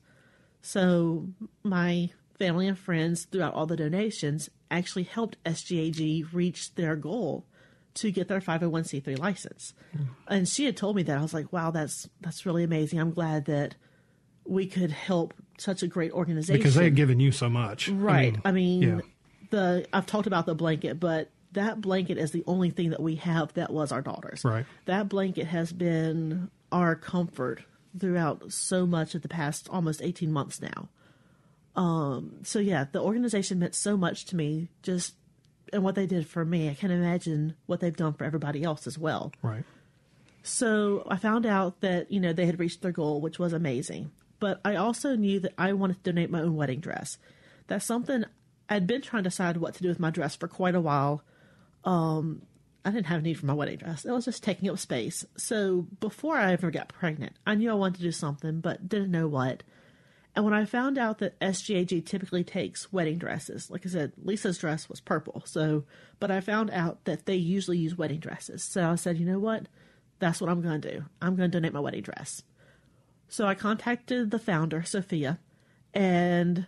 So 0.62 1.28
my 1.64 2.10
family 2.40 2.68
and 2.68 2.78
friends 2.78 3.26
throughout 3.26 3.54
all 3.54 3.66
the 3.66 3.78
donations 3.78 4.50
actually 4.72 5.04
helped 5.04 5.42
SGAG 5.46 6.34
reach 6.34 6.74
their 6.76 6.96
goal 6.96 7.46
to 7.96 8.12
get 8.12 8.28
their 8.28 8.42
501c3 8.42 9.18
license. 9.18 9.74
Hmm. 9.96 10.04
And 10.28 10.50
she 10.50 10.66
had 10.66 10.76
told 10.76 10.96
me 10.96 11.04
that 11.04 11.18
I 11.18 11.22
was 11.22 11.34
like, 11.34 11.54
"Wow, 11.54 11.72
that's 11.72 12.10
that's 12.22 12.46
really 12.46 12.64
amazing. 12.64 13.00
I'm 13.00 13.12
glad 13.12 13.46
that 13.46 13.76
we 14.46 14.68
could 14.68 14.92
help 14.92 15.34
such 15.58 15.84
a 15.84 15.88
great 15.88 16.12
organization." 16.12 16.60
Because 16.60 16.76
they 16.76 16.86
had 16.86 16.96
given 16.96 17.20
you 17.20 17.32
so 17.32 17.50
much. 17.50 17.90
Right. 17.90 18.36
I 18.44 18.52
mean, 18.52 18.82
yeah. 18.82 19.00
the 19.50 19.88
I've 19.94 20.06
talked 20.06 20.28
about 20.28 20.46
the 20.46 20.56
blanket, 20.56 21.00
but 21.00 21.30
that 21.54 21.82
blanket 21.82 22.18
is 22.18 22.32
the 22.32 22.44
only 22.48 22.70
thing 22.70 22.92
that 22.92 23.02
we 23.02 23.16
have 23.16 23.54
that 23.54 23.72
was 23.72 23.92
our 23.92 24.02
daughter's. 24.02 24.44
Right. 24.44 24.66
That 24.86 25.10
blanket 25.10 25.48
has 25.48 25.74
been 25.74 26.52
our 26.72 26.96
comfort 26.96 27.64
throughout 27.98 28.52
so 28.52 28.86
much 28.86 29.16
of 29.16 29.22
the 29.22 29.30
past 29.30 29.70
almost 29.70 30.02
18 30.02 30.32
months 30.32 30.62
now. 30.62 30.90
Um 31.76 32.40
so 32.44 32.60
yeah, 32.60 32.86
the 32.92 33.02
organization 33.02 33.60
meant 33.60 33.76
so 33.76 33.98
much 33.98 34.26
to 34.26 34.36
me 34.36 34.70
just 34.84 35.16
and 35.74 35.84
what 35.84 35.96
they 35.96 36.06
did 36.06 36.28
for 36.28 36.46
me. 36.46 36.70
I 36.70 36.74
can't 36.74 36.94
imagine 36.94 37.56
what 37.66 37.80
they've 37.80 37.96
done 37.96 38.14
for 38.14 38.24
everybody 38.24 38.64
else 38.64 38.88
as 38.88 38.98
well. 38.98 39.34
Right. 39.42 39.64
So 40.44 41.06
I 41.10 41.18
found 41.18 41.46
out 41.46 41.82
that, 41.82 42.12
you 42.12 42.20
know, 42.20 42.32
they 42.34 42.46
had 42.46 42.60
reached 42.60 42.82
their 42.82 42.92
goal, 42.92 43.20
which 43.20 43.40
was 43.40 43.52
amazing. 43.52 44.12
But 44.40 44.62
I 44.66 44.76
also 44.76 45.16
knew 45.16 45.40
that 45.42 45.54
I 45.58 45.74
wanted 45.74 46.04
to 46.04 46.12
donate 46.12 46.30
my 46.30 46.42
own 46.42 46.56
wedding 46.56 46.80
dress. 46.80 47.18
That's 47.68 47.86
something 47.86 48.26
I'd 48.70 48.88
been 48.88 49.02
trying 49.02 49.24
to 49.24 49.30
decide 49.30 49.58
what 49.58 49.76
to 49.76 49.84
do 49.84 49.90
with 49.90 50.00
my 50.00 50.10
dress 50.10 50.36
for 50.36 50.48
quite 50.48 50.76
a 50.76 50.82
while. 50.82 51.24
Um, 51.84 52.42
I 52.84 52.92
didn't 52.92 53.08
have 53.08 53.20
a 53.20 53.24
need 53.24 53.40
for 53.40 53.46
my 53.46 53.54
wedding 53.54 53.78
dress. 53.78 54.06
It 54.06 54.12
was 54.12 54.26
just 54.26 54.44
taking 54.44 54.70
up 54.70 54.78
space. 54.78 55.26
So 55.38 55.88
before 56.00 56.38
I 56.38 56.54
ever 56.54 56.70
got 56.70 56.90
pregnant, 56.90 57.34
I 57.46 57.56
knew 57.56 57.72
I 57.72 57.76
wanted 57.76 57.98
to 57.98 58.04
do 58.04 58.12
something, 58.12 58.60
but 58.60 58.88
didn't 58.88 59.12
know 59.12 59.28
what. 59.28 59.64
And 60.36 60.44
when 60.44 60.54
I 60.54 60.66
found 60.66 60.98
out 60.98 61.20
that 61.20 61.40
SGAG 61.40 62.06
typically 62.06 62.44
takes 62.44 62.92
wedding 62.92 63.18
dresses, 63.18 63.72
like 63.72 63.86
I 63.86 63.90
said, 63.90 64.12
Lisa's 64.22 64.58
dress 64.58 64.90
was 64.90 65.00
purple. 65.00 65.44
So, 65.46 65.86
but 66.20 66.30
I 66.30 66.42
found 66.42 66.70
out 66.72 67.06
that 67.06 67.26
they 67.26 67.36
usually 67.36 67.78
use 67.78 67.98
wedding 67.98 68.20
dresses. 68.20 68.64
So 68.64 68.92
I 68.92 68.96
said, 68.96 69.18
you 69.18 69.26
know 69.26 69.40
what? 69.40 69.68
That's 70.20 70.42
what 70.42 70.50
I'm 70.50 70.62
going 70.62 70.82
to 70.82 70.92
do. 70.92 71.06
I'm 71.22 71.36
going 71.36 71.50
to 71.50 71.58
donate 71.58 71.74
my 71.74 71.80
wedding 71.80 72.02
dress. 72.02 72.44
So 73.28 73.48
I 73.48 73.56
contacted 73.56 74.32
the 74.32 74.40
founder, 74.40 74.84
Sophia, 74.84 75.40
and 75.94 76.68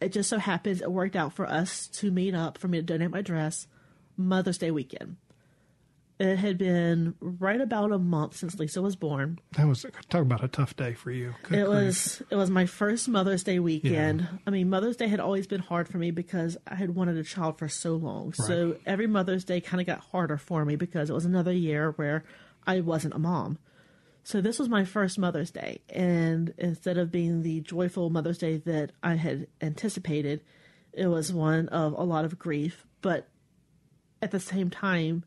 it 0.00 0.12
just 0.12 0.28
so 0.28 0.38
happens 0.38 0.80
it 0.82 0.90
worked 0.90 1.16
out 1.16 1.32
for 1.32 1.46
us 1.46 1.86
to 1.88 2.10
meet 2.10 2.34
up 2.34 2.58
for 2.58 2.68
me 2.68 2.78
to 2.78 2.82
donate 2.82 3.10
my 3.10 3.22
dress 3.22 3.66
Mother's 4.16 4.58
Day 4.58 4.70
weekend. 4.70 5.16
It 6.20 6.36
had 6.36 6.58
been 6.58 7.14
right 7.20 7.60
about 7.60 7.90
a 7.90 7.98
month 7.98 8.36
since 8.36 8.56
Lisa 8.56 8.80
was 8.80 8.94
born. 8.94 9.40
That 9.56 9.66
was, 9.66 9.84
talk 10.08 10.22
about 10.22 10.44
a 10.44 10.48
tough 10.48 10.76
day 10.76 10.94
for 10.94 11.10
you. 11.10 11.34
Good 11.42 11.58
It 11.58 11.64
grief. 11.66 11.68
was 11.68 12.22
it 12.30 12.36
was 12.36 12.50
my 12.50 12.66
first 12.66 13.08
Mother's 13.08 13.42
Day 13.42 13.58
weekend. 13.58 14.28
I 14.46 14.50
mean, 14.50 14.70
Mother's 14.70 14.96
Day 14.96 15.08
had 15.08 15.18
always 15.18 15.48
been 15.48 15.60
hard 15.60 15.88
for 15.88 15.98
me 15.98 16.12
because 16.12 16.56
I 16.68 16.76
had 16.76 16.94
wanted 16.94 17.16
a 17.16 17.24
child 17.24 17.58
for 17.58 17.68
so 17.68 17.96
long. 17.96 18.32
So 18.32 18.76
every 18.86 19.08
Mother's 19.08 19.42
Day 19.44 19.60
kind 19.60 19.80
of 19.80 19.88
got 19.88 20.00
harder 20.12 20.36
for 20.36 20.64
me 20.64 20.76
because 20.76 21.10
it 21.10 21.14
was 21.14 21.24
another 21.24 21.52
year 21.52 21.90
where 21.92 22.22
I 22.64 22.78
wasn't 22.80 23.14
a 23.14 23.18
mom. 23.18 23.58
So 24.24 24.40
this 24.40 24.58
was 24.58 24.70
my 24.70 24.84
first 24.86 25.18
Mother's 25.18 25.50
Day, 25.50 25.82
and 25.90 26.54
instead 26.56 26.96
of 26.96 27.12
being 27.12 27.42
the 27.42 27.60
joyful 27.60 28.08
Mother's 28.08 28.38
Day 28.38 28.56
that 28.56 28.92
I 29.02 29.16
had 29.16 29.48
anticipated, 29.60 30.42
it 30.94 31.08
was 31.08 31.30
one 31.30 31.68
of 31.68 31.92
a 31.92 32.02
lot 32.02 32.24
of 32.24 32.38
grief. 32.38 32.86
But 33.02 33.28
at 34.22 34.30
the 34.30 34.40
same 34.40 34.70
time, 34.70 35.24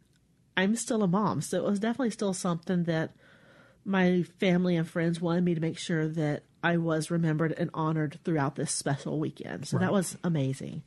I'm 0.57 0.75
still 0.75 1.03
a 1.03 1.07
mom, 1.07 1.41
so 1.41 1.57
it 1.57 1.69
was 1.69 1.79
definitely 1.79 2.09
still 2.09 2.33
something 2.33 2.85
that 2.85 3.11
my 3.85 4.23
family 4.39 4.75
and 4.75 4.87
friends 4.87 5.21
wanted 5.21 5.43
me 5.43 5.53
to 5.53 5.61
make 5.61 5.77
sure 5.77 6.07
that 6.07 6.43
I 6.63 6.77
was 6.77 7.11
remembered 7.11 7.51
and 7.51 7.69
honored 7.75 8.19
throughout 8.25 8.55
this 8.55 8.71
special 8.71 9.19
weekend. 9.19 9.67
So 9.67 9.77
that 9.77 9.93
was 9.93 10.17
amazing. 10.23 10.81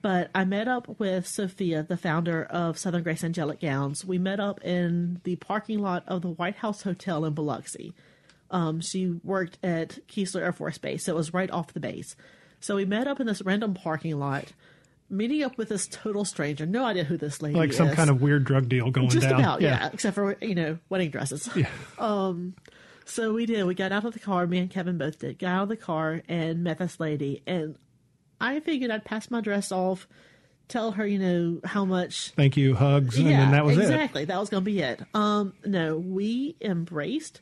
But 0.00 0.30
I 0.34 0.44
met 0.44 0.68
up 0.68 1.00
with 1.00 1.26
Sophia, 1.26 1.82
the 1.82 1.96
founder 1.96 2.44
of 2.44 2.78
Southern 2.78 3.02
Grace 3.02 3.24
Angelic 3.24 3.60
Gowns. 3.60 4.04
We 4.04 4.18
met 4.18 4.38
up 4.38 4.62
in 4.64 5.20
the 5.24 5.36
parking 5.36 5.80
lot 5.80 6.04
of 6.06 6.22
the 6.22 6.30
White 6.30 6.56
House 6.56 6.82
Hotel 6.82 7.24
in 7.24 7.34
Biloxi. 7.34 7.94
Um, 8.50 8.80
she 8.80 9.08
worked 9.24 9.58
at 9.62 9.98
Keesler 10.08 10.40
Air 10.42 10.52
Force 10.52 10.78
Base, 10.78 11.04
so 11.04 11.12
it 11.12 11.16
was 11.16 11.34
right 11.34 11.50
off 11.50 11.72
the 11.72 11.80
base. 11.80 12.14
So 12.60 12.76
we 12.76 12.84
met 12.84 13.06
up 13.08 13.20
in 13.20 13.26
this 13.26 13.42
random 13.42 13.74
parking 13.74 14.18
lot, 14.18 14.52
meeting 15.10 15.42
up 15.42 15.58
with 15.58 15.68
this 15.68 15.86
total 15.88 16.24
stranger. 16.24 16.64
No 16.64 16.84
idea 16.84 17.04
who 17.04 17.16
this 17.16 17.42
lady 17.42 17.54
is. 17.54 17.58
like 17.58 17.70
is. 17.70 17.76
some 17.76 17.90
kind 17.90 18.08
of 18.08 18.22
weird 18.22 18.44
drug 18.44 18.68
deal 18.68 18.90
going 18.90 19.08
Just 19.10 19.28
down. 19.28 19.40
about, 19.40 19.60
yeah. 19.60 19.90
Except 19.92 20.14
for 20.14 20.36
you 20.40 20.54
know 20.54 20.78
wedding 20.88 21.10
dresses. 21.10 21.48
Yeah. 21.56 21.68
Um, 21.98 22.54
So 23.04 23.32
we 23.32 23.46
did. 23.46 23.64
We 23.64 23.74
got 23.74 23.90
out 23.90 24.04
of 24.04 24.12
the 24.12 24.18
car. 24.20 24.46
Me 24.46 24.58
and 24.58 24.70
Kevin 24.70 24.96
both 24.98 25.18
did. 25.18 25.38
Got 25.38 25.48
out 25.50 25.62
of 25.64 25.68
the 25.70 25.76
car 25.76 26.22
and 26.28 26.62
met 26.62 26.78
this 26.78 27.00
lady. 27.00 27.42
And 27.46 27.76
I 28.40 28.60
figured 28.60 28.90
I'd 28.90 29.04
pass 29.04 29.30
my 29.30 29.40
dress 29.40 29.72
off, 29.72 30.06
tell 30.68 30.92
her, 30.92 31.06
you 31.06 31.18
know, 31.18 31.60
how 31.64 31.84
much. 31.84 32.30
Thank 32.36 32.56
you, 32.56 32.74
hugs, 32.74 33.16
and 33.18 33.28
yeah, 33.28 33.40
then 33.40 33.50
that 33.52 33.64
was 33.64 33.78
it. 33.78 33.82
exactly. 33.82 34.24
That 34.26 34.38
was 34.38 34.48
going 34.50 34.62
to 34.64 34.70
be 34.70 34.80
it. 34.80 35.00
Um, 35.14 35.54
no, 35.64 35.96
we 35.96 36.56
embraced. 36.60 37.40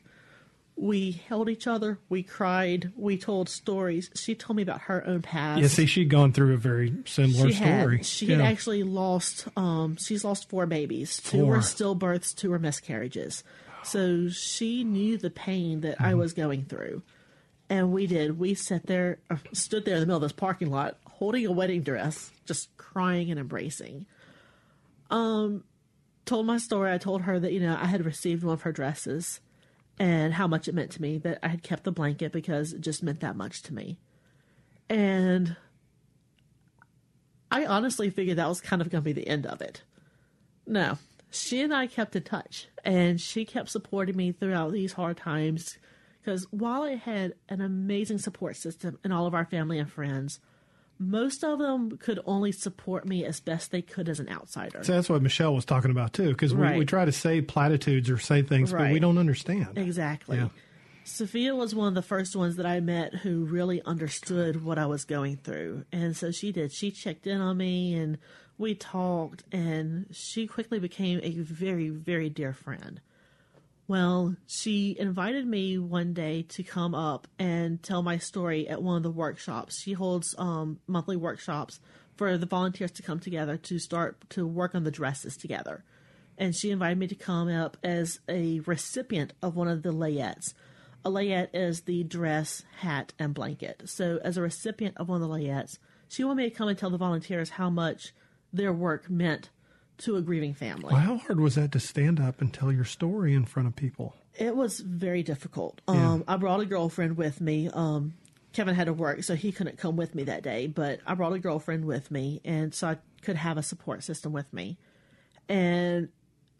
We 0.79 1.11
held 1.27 1.49
each 1.49 1.65
other. 1.65 1.97
We 2.07 2.21
cried. 2.21 2.91
We 2.95 3.17
told 3.17 3.49
stories. 3.49 4.11
She 4.13 4.35
told 4.35 4.57
me 4.57 4.61
about 4.63 4.81
her 4.81 5.05
own 5.07 5.23
past. 5.23 5.59
Yeah, 5.61 5.67
see, 5.69 5.87
she'd 5.87 6.09
gone 6.09 6.33
through 6.33 6.53
a 6.53 6.57
very 6.57 6.93
similar 7.07 7.47
she 7.49 7.53
story. 7.55 7.97
Had, 7.97 8.05
she 8.05 8.25
yeah. 8.27 8.35
had 8.37 8.45
actually 8.45 8.83
lost. 8.83 9.47
Um, 9.57 9.97
she's 9.97 10.23
lost 10.23 10.49
four 10.49 10.67
babies. 10.67 11.17
Two 11.19 11.39
Four. 11.39 11.45
were 11.47 11.57
stillbirths. 11.57 12.35
Two 12.35 12.51
were 12.51 12.59
miscarriages. 12.59 13.43
So 13.83 14.29
she 14.29 14.83
knew 14.83 15.17
the 15.17 15.29
pain 15.31 15.81
that 15.81 15.95
Mm-hmm. 15.97 16.05
I 16.05 16.13
was 16.13 16.33
going 16.33 16.65
through, 16.65 17.01
and 17.69 17.91
we 17.91 18.07
did. 18.07 18.39
We 18.39 18.53
sat 18.53 18.85
there, 18.85 19.19
uh, 19.29 19.37
stood 19.53 19.85
there 19.85 19.95
in 19.95 20.01
the 20.01 20.05
middle 20.05 20.17
of 20.17 20.21
this 20.23 20.31
parking 20.31 20.69
lot, 20.69 20.97
holding 21.05 21.45
a 21.45 21.51
wedding 21.51 21.81
dress, 21.81 22.31
just 22.45 22.75
crying 22.77 23.29
and 23.29 23.39
embracing. 23.39 24.05
Um, 25.09 25.63
told 26.25 26.45
my 26.45 26.57
story. 26.57 26.91
I 26.91 26.97
told 26.97 27.23
her 27.23 27.39
that 27.39 27.53
you 27.53 27.59
know 27.59 27.77
I 27.79 27.85
had 27.85 28.05
received 28.05 28.43
one 28.43 28.53
of 28.53 28.61
her 28.61 28.71
dresses, 28.71 29.39
and 29.99 30.33
how 30.33 30.47
much 30.47 30.67
it 30.67 30.75
meant 30.75 30.91
to 30.91 31.01
me. 31.01 31.17
That 31.17 31.39
I 31.43 31.49
had 31.49 31.63
kept 31.63 31.83
the 31.83 31.91
blanket 31.91 32.31
because 32.31 32.73
it 32.73 32.81
just 32.81 33.03
meant 33.03 33.19
that 33.21 33.35
much 33.35 33.63
to 33.63 33.73
me, 33.73 33.97
and 34.89 35.55
I 37.51 37.65
honestly 37.65 38.09
figured 38.09 38.37
that 38.37 38.49
was 38.49 38.61
kind 38.61 38.81
of 38.81 38.89
going 38.89 39.03
to 39.03 39.05
be 39.05 39.13
the 39.13 39.27
end 39.27 39.45
of 39.45 39.61
it. 39.61 39.83
No, 40.65 40.97
she 41.29 41.61
and 41.61 41.73
I 41.73 41.87
kept 41.87 42.15
in 42.15 42.23
touch, 42.23 42.67
and 42.83 43.19
she 43.19 43.45
kept 43.45 43.69
supporting 43.69 44.15
me 44.15 44.31
throughout 44.31 44.71
these 44.71 44.93
hard 44.93 45.17
times. 45.17 45.77
Because 46.27 46.45
while 46.51 46.81
I 46.81 46.95
had 46.95 47.35
an 47.47 47.61
amazing 47.61 48.17
support 48.17 48.57
system 48.57 48.99
and 49.01 49.13
all 49.13 49.27
of 49.27 49.33
our 49.33 49.45
family 49.45 49.79
and 49.79 49.89
friends, 49.89 50.41
most 50.99 51.41
of 51.41 51.57
them 51.57 51.97
could 51.97 52.19
only 52.25 52.51
support 52.51 53.07
me 53.07 53.23
as 53.23 53.39
best 53.39 53.71
they 53.71 53.81
could 53.81 54.09
as 54.09 54.19
an 54.19 54.27
outsider. 54.27 54.83
So 54.83 54.91
that's 54.91 55.07
what 55.07 55.21
Michelle 55.21 55.55
was 55.55 55.63
talking 55.63 55.89
about 55.89 56.11
too, 56.11 56.31
because 56.31 56.53
we, 56.53 56.63
Right. 56.63 56.77
we 56.77 56.83
try 56.83 57.05
to 57.05 57.13
say 57.13 57.39
platitudes 57.39 58.09
or 58.09 58.17
say 58.17 58.41
things, 58.41 58.73
but 58.73 58.91
we 58.91 58.99
don't 58.99 59.17
understand. 59.17 59.77
Exactly. 59.77 60.35
Yeah. 60.35 60.49
Sophia 61.05 61.55
was 61.55 61.73
one 61.73 61.87
of 61.87 61.95
the 61.95 62.01
first 62.01 62.35
ones 62.35 62.57
that 62.57 62.65
I 62.65 62.81
met 62.81 63.15
who 63.15 63.45
really 63.45 63.81
understood 63.83 64.65
what 64.65 64.77
I 64.77 64.85
was 64.85 65.05
going 65.05 65.37
through. 65.37 65.85
And 65.93 66.13
so 66.13 66.31
she 66.31 66.51
did. 66.51 66.73
She 66.73 66.91
checked 66.91 67.25
in 67.25 67.39
on 67.39 67.55
me 67.55 67.93
and 67.93 68.17
we 68.57 68.75
talked, 68.75 69.45
and 69.53 70.07
she 70.11 70.45
quickly 70.45 70.79
became 70.79 71.21
a 71.23 71.29
very, 71.39 71.87
very 71.87 72.29
dear 72.29 72.51
friend. 72.51 72.99
Well, 73.87 74.35
she 74.45 74.97
invited 74.99 75.47
me 75.47 75.77
one 75.77 76.13
day 76.13 76.41
to 76.49 76.63
come 76.63 76.93
up 76.93 77.25
and 77.39 77.81
tell 77.81 78.03
my 78.03 78.17
story 78.17 78.67
at 78.67 78.83
one 78.83 78.97
of 78.97 79.03
the 79.03 79.09
workshops. 79.09 79.81
She 79.81 79.93
holds 79.93 80.35
um, 80.37 80.79
monthly 80.87 81.15
workshops 81.15 81.79
for 82.17 82.37
the 82.37 82.45
volunteers 82.45 82.91
to 82.93 83.03
come 83.03 83.21
together 83.21 83.55
to 83.55 83.79
start 83.79 84.29
to 84.31 84.45
work 84.45 84.75
on 84.75 84.83
the 84.83 84.91
dresses 84.91 85.37
together. 85.37 85.85
And 86.37 86.53
she 86.53 86.69
invited 86.69 86.97
me 86.97 87.07
to 87.07 87.15
come 87.15 87.47
up 87.47 87.77
as 87.81 88.19
a 88.27 88.59
recipient 88.61 89.31
of 89.41 89.55
one 89.55 89.69
of 89.69 89.83
the 89.83 89.93
layettes. 89.93 90.53
A 91.05 91.09
layette 91.09 91.49
is 91.53 91.81
the 91.81 92.03
dress, 92.03 92.63
hat, 92.79 93.13
and 93.17 93.33
blanket. 93.33 93.83
So, 93.85 94.19
as 94.21 94.35
a 94.35 94.41
recipient 94.41 94.97
of 94.97 95.07
one 95.07 95.21
of 95.21 95.29
the 95.29 95.33
layettes, 95.33 95.77
she 96.09 96.25
wanted 96.25 96.43
me 96.43 96.49
to 96.49 96.55
come 96.55 96.67
and 96.67 96.77
tell 96.77 96.89
the 96.89 96.97
volunteers 96.97 97.51
how 97.51 97.69
much 97.69 98.13
their 98.51 98.73
work 98.73 99.09
meant 99.09 99.49
to 99.99 100.15
a 100.15 100.21
grieving 100.21 100.53
family. 100.53 100.93
Well, 100.93 101.01
how 101.01 101.17
hard 101.17 101.39
was 101.39 101.55
that 101.55 101.71
to 101.71 101.79
stand 101.79 102.19
up 102.19 102.41
and 102.41 102.53
tell 102.53 102.71
your 102.71 102.85
story 102.85 103.33
in 103.33 103.45
front 103.45 103.67
of 103.67 103.75
people? 103.75 104.15
It 104.35 104.55
was 104.55 104.79
very 104.79 105.23
difficult. 105.23 105.81
Um, 105.87 106.23
I 106.27 106.37
brought 106.37 106.59
a 106.59 106.65
girlfriend 106.65 107.17
with 107.17 107.41
me. 107.41 107.69
Um, 107.73 108.13
Kevin 108.53 108.75
had 108.75 108.85
to 108.85 108.93
work, 108.93 109.23
so 109.23 109.35
he 109.35 109.51
couldn't 109.51 109.77
come 109.77 109.95
with 109.95 110.13
me 110.13 110.23
that 110.25 110.43
day. 110.43 110.67
But 110.67 110.99
I 111.05 111.15
brought 111.15 111.33
a 111.33 111.39
girlfriend 111.39 111.85
with 111.85 112.11
me, 112.11 112.41
and 112.45 112.73
so 112.73 112.89
I 112.89 112.97
could 113.21 113.35
have 113.35 113.57
a 113.57 113.63
support 113.63 114.03
system 114.03 114.33
with 114.33 114.51
me. 114.53 114.77
And 115.49 116.09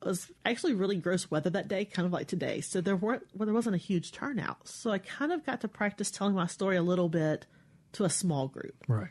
it 0.02 0.08
was 0.08 0.32
actually 0.46 0.74
really 0.74 0.96
gross 0.96 1.30
weather 1.30 1.50
that 1.52 1.68
day, 1.68 1.86
kind 1.86 2.06
of 2.06 2.14
like 2.14 2.28
today. 2.28 2.62
So 2.62 2.82
there 2.82 2.96
weren't, 2.96 3.24
well, 3.36 3.46
there 3.46 3.56
wasn't 3.56 3.76
a 3.76 3.80
huge 3.80 4.12
turnout. 4.12 4.68
So 4.68 4.92
I 4.92 5.00
kind 5.00 5.32
of 5.32 5.46
got 5.46 5.62
to 5.62 5.68
practice 5.68 6.12
telling 6.12 6.36
my 6.36 6.48
story 6.48 6.78
a 6.78 6.84
little 6.84 7.10
bit 7.10 7.46
to 7.94 8.06
a 8.06 8.10
small 8.10 8.48
group. 8.48 8.76
Right. 8.88 9.10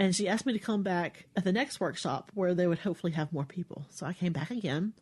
And 0.00 0.16
she 0.16 0.28
asked 0.28 0.46
me 0.46 0.54
to 0.54 0.58
come 0.58 0.82
back 0.82 1.26
at 1.36 1.44
the 1.44 1.52
next 1.52 1.78
workshop 1.78 2.30
where 2.32 2.54
they 2.54 2.66
would 2.66 2.78
hopefully 2.78 3.12
have 3.12 3.34
more 3.34 3.44
people. 3.44 3.84
So 3.90 4.06
I 4.06 4.14
came 4.14 4.32
back 4.32 4.50
again 4.50 4.94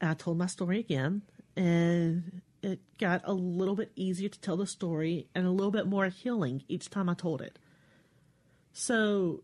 and 0.00 0.10
I 0.10 0.14
told 0.14 0.38
my 0.38 0.46
story 0.46 0.78
again. 0.78 1.22
And 1.56 2.40
it 2.62 2.78
got 3.00 3.22
a 3.24 3.32
little 3.32 3.74
bit 3.74 3.90
easier 3.96 4.28
to 4.28 4.40
tell 4.40 4.56
the 4.56 4.64
story 4.64 5.26
and 5.34 5.44
a 5.44 5.50
little 5.50 5.72
bit 5.72 5.88
more 5.88 6.06
healing 6.06 6.62
each 6.68 6.88
time 6.88 7.08
I 7.08 7.14
told 7.14 7.42
it. 7.42 7.58
So 8.72 9.42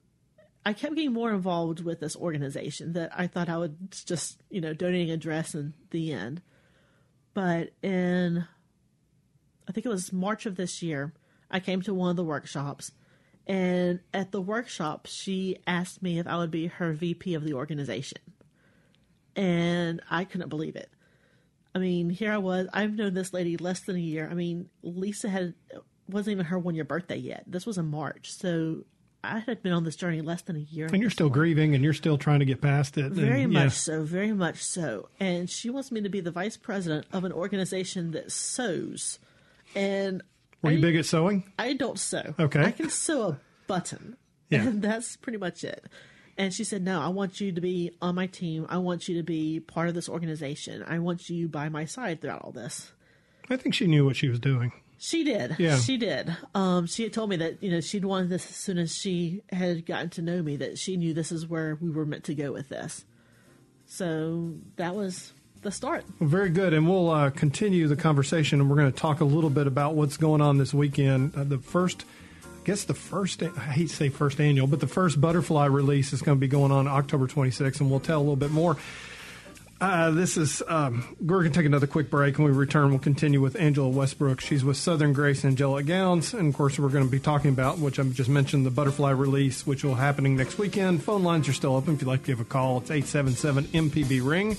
I 0.65 0.75
kept 0.75 0.95
getting 0.95 1.13
more 1.13 1.33
involved 1.33 1.85
with 1.85 1.99
this 1.99 2.15
organization 2.15 2.93
that 2.93 3.11
I 3.19 3.27
thought 3.27 3.49
I 3.49 3.59
would 3.59 3.91
just, 4.07 4.41
you 4.49 4.61
know, 4.61 4.75
donating 4.75 5.11
a 5.11 5.17
dress 5.17 5.57
in 5.57 5.75
the 5.91 6.13
end. 6.13 6.41
But 7.35 7.71
in, 7.83 8.47
I 9.69 9.73
think 9.73 9.87
it 9.87 9.89
was 9.89 10.13
March 10.13 10.47
of 10.47 10.55
this 10.55 10.85
year, 10.85 11.13
I 11.51 11.59
came 11.59 11.83
to 11.83 11.93
one 11.93 12.11
of 12.11 12.17
the 12.17 12.23
workshops. 12.23 12.93
And 13.47 14.01
at 14.13 14.33
the 14.33 14.41
workshop, 14.41 15.07
she 15.07 15.59
asked 15.67 16.03
me 16.03 16.19
if 16.19 16.27
I 16.27 16.37
would 16.39 16.51
be 16.51 16.69
her 16.69 16.93
VP 16.93 17.35
of 17.35 17.45
the 17.45 17.55
organization. 17.55 18.19
And 19.37 20.01
I 20.11 20.25
couldn't 20.25 20.49
believe 20.49 20.77
it. 20.77 20.91
I 21.75 21.79
mean, 21.79 22.09
here 22.09 22.33
I 22.33 22.39
was. 22.39 22.69
I've 22.73 22.95
known 22.95 23.15
this 23.15 23.33
lady 23.33 23.57
less 23.57 23.81
than 23.81 23.97
a 23.97 24.01
year. 24.01 24.29
I 24.31 24.35
mean, 24.35 24.71
Lisa 24.83 25.29
had 25.29 25.55
wasn't 26.09 26.33
even 26.33 26.47
her 26.47 26.59
one 26.59 26.75
year 26.75 26.85
birthday 26.85 27.17
yet. 27.17 27.45
This 27.47 27.67
was 27.67 27.79
in 27.79 27.87
March, 27.87 28.31
so 28.33 28.85
I 29.25 29.41
had 29.41 29.63
been 29.63 29.73
on 29.73 29.85
this 29.85 29.97
journey 29.97 30.21
less 30.21 30.43
than 30.43 30.57
a 30.57 30.61
year. 30.61 30.87
And 30.87 31.01
you're 31.01 31.11
still 31.11 31.31
grieving 31.31 31.75
and 31.75 31.83
you're 31.83 31.95
still 31.95 32.19
trying 32.19 32.41
to 32.41 32.45
get 32.45 32.61
past 32.61 32.99
it. 32.99 33.13
Very 33.13 33.43
and, 33.43 33.53
much 33.53 33.63
yeah. 33.63 33.69
so, 33.71 34.03
very 34.03 34.33
much 34.33 34.63
so. 34.63 35.09
And 35.19 35.49
she 35.49 35.71
wants 35.71 35.91
me 35.91 36.03
to 36.03 36.09
be 36.09 36.21
the 36.21 36.31
vice 36.31 36.57
president 36.57 37.07
of 37.13 37.25
an 37.25 37.33
organization 37.33 38.13
that 38.13 38.31
sews. 38.31 39.19
And 39.75 40.23
Were 40.65 40.73
you 40.73 40.81
big 40.81 40.97
at 40.97 41.07
sewing? 41.07 41.45
I 41.59 41.75
don't 41.75 41.99
sew. 41.99 42.35
Okay. 42.39 42.65
I 42.65 42.71
can 42.71 42.91
sew 42.91 43.29
a 43.29 43.41
button. 43.67 44.17
Yeah. 44.51 44.69
And 44.69 44.83
that's 44.83 45.17
pretty 45.17 45.39
much 45.39 45.65
it. 45.65 45.85
And 46.37 46.53
she 46.53 46.65
said, 46.65 46.83
No, 46.83 47.01
I 47.01 47.09
want 47.09 47.41
you 47.41 47.51
to 47.51 47.61
be 47.63 47.93
on 48.03 48.15
my 48.15 48.27
team. 48.27 48.67
I 48.69 48.77
want 48.77 49.09
you 49.09 49.17
to 49.17 49.23
be 49.23 49.59
part 49.59 49.89
of 49.89 49.95
this 49.95 50.09
organization. 50.09 50.85
I 50.87 50.99
want 50.99 51.31
you 51.31 51.49
by 51.49 51.71
my 51.71 51.87
side 51.87 52.21
throughout 52.21 52.43
all 52.43 52.53
this. 52.53 52.93
I 53.49 53.57
think 53.57 53.75
she 53.75 53.87
knew 53.87 54.05
what 54.05 54.17
she 54.17 54.29
was 54.29 54.39
doing. 54.39 54.71
She 54.99 55.23
did. 55.23 55.57
Yeah. 55.59 55.79
She 55.79 55.97
did. 55.97 56.35
Um, 56.55 56.87
she 56.87 57.03
had 57.03 57.13
told 57.13 57.29
me 57.31 57.37
that, 57.37 57.63
you 57.63 57.71
know, 57.71 57.81
she'd 57.81 58.05
wanted 58.05 58.31
this 58.31 58.49
as 58.49 58.57
soon 58.57 58.79
as 58.79 58.95
she 58.95 59.43
had 59.51 59.85
gotten 59.87 60.11
to 60.11 60.23
know 60.23 60.43
me, 60.43 60.57
that 60.57 60.79
she 60.79 60.97
knew 60.97 61.13
this 61.13 61.33
is 61.33 61.47
where 61.47 61.77
we 61.81 61.91
were 61.91 62.07
meant 62.07 62.25
to 62.25 62.35
go 62.35 62.53
with 62.53 62.69
this. 62.69 63.05
So 63.87 64.55
that 64.77 64.95
was 64.95 65.33
the 65.65 65.73
start. 65.73 66.05
Well, 66.21 66.29
very 66.29 66.51
good. 66.51 66.73
And 66.73 66.89
we'll 66.89 67.11
uh, 67.11 67.31
continue 67.31 67.89
the 67.89 67.97
conversation 67.97 68.61
and 68.61 68.71
we're 68.71 68.77
going 68.77 68.93
to 68.93 68.99
talk 68.99 69.21
a 69.21 69.25
little 69.25 69.51
bit 69.51 69.67
about 69.67 69.95
what's 69.95 70.17
going 70.17 70.41
on 70.41 70.59
this 70.59 70.73
weekend. 70.73 71.35
Uh, 71.35 71.45
the 71.45 71.59
first, 71.59 72.05
I 72.45 72.65
guess 72.65 72.85
the 72.85 72.95
first, 72.95 73.43
I 73.43 73.49
hate 73.49 73.89
to 73.89 73.97
say 73.97 74.09
first 74.11 74.41
annual, 74.41 74.67
but 74.67 74.81
the 74.81 74.87
first 74.87 75.21
butterfly 75.21 75.67
release 75.67 76.13
is 76.13 76.23
going 76.23 76.37
to 76.37 76.41
be 76.41 76.49
going 76.49 76.71
on 76.71 76.87
October 76.87 77.27
26th, 77.27 77.81
and 77.81 77.91
we'll 77.91 78.01
tell 78.01 78.19
a 78.19 78.21
little 78.21 78.37
bit 78.37 78.51
more. 78.51 78.77
Uh, 79.81 80.13
this 80.13 80.37
is, 80.37 80.63
um, 80.69 81.05
we're 81.21 81.41
going 81.41 81.53
to 81.53 81.59
take 81.59 81.67
another 81.67 81.87
quick 81.87 82.09
break. 82.09 82.39
When 82.39 82.47
we 82.47 82.57
return, 82.57 82.91
we'll 82.91 83.01
continue 83.01 83.41
with 83.41 83.57
Angela 83.57 83.89
Westbrook. 83.89 84.41
She's 84.41 84.65
with 84.65 84.77
Southern 84.77 85.13
Grace 85.13 85.45
Angelic 85.45 85.87
Gowns. 85.87 86.33
And 86.33 86.49
of 86.49 86.55
course, 86.55 86.79
we're 86.79 86.89
going 86.89 87.05
to 87.05 87.11
be 87.11 87.19
talking 87.19 87.51
about, 87.51 87.79
which 87.79 87.99
I've 87.99 88.15
just 88.15 88.31
mentioned, 88.31 88.65
the 88.65 88.71
butterfly 88.71 89.11
release, 89.11 89.67
which 89.67 89.85
will 89.85 89.97
happening 89.97 90.37
next 90.37 90.59
weekend. 90.59 91.03
Phone 91.03 91.23
lines 91.23 91.49
are 91.49 91.53
still 91.53 91.75
open 91.75 91.95
if 91.95 92.01
you'd 92.01 92.09
like 92.09 92.23
to 92.23 92.27
give 92.29 92.41
a 92.41 92.45
call. 92.45 92.79
It's 92.79 92.91
877 92.91 93.65
MPB 93.91 94.27
Ring. 94.27 94.57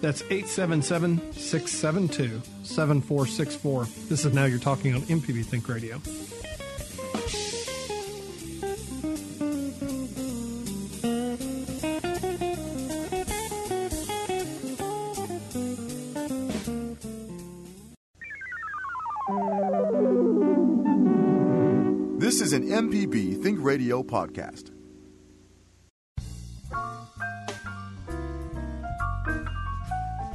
That's 0.00 0.22
877 0.22 1.32
672 1.32 2.42
7464. 2.62 3.84
This 4.08 4.24
is 4.24 4.32
Now 4.34 4.44
You're 4.44 4.58
Talking 4.58 4.94
on 4.94 5.00
MPB 5.02 5.44
Think 5.44 5.68
Radio. 5.68 6.00
This 22.18 22.40
is 22.40 22.52
an 22.52 22.68
MPB 22.68 23.42
Think 23.42 23.58
Radio 23.62 24.02
podcast. 24.02 24.75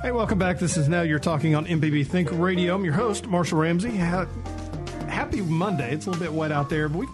Hey, 0.02 0.12
welcome 0.12 0.40
back. 0.40 0.58
This 0.58 0.78
is 0.78 0.90
Now 0.90 1.04
You're 1.04 1.20
Talking 1.20 1.54
on 1.54 1.66
MPB 1.68 2.08
Think 2.08 2.30
Radio. 2.32 2.74
I'm 2.74 2.84
your 2.84 2.94
host, 2.96 3.28
Marshall 3.28 3.60
Ramsey. 3.60 3.96
Ha- 3.98 4.26
happy 5.08 5.42
Monday. 5.42 5.94
It's 5.94 6.08
a 6.08 6.10
little 6.10 6.24
bit 6.26 6.34
wet 6.34 6.52
out 6.52 6.70
there, 6.70 6.90
but 6.90 6.98
we, 7.00 7.08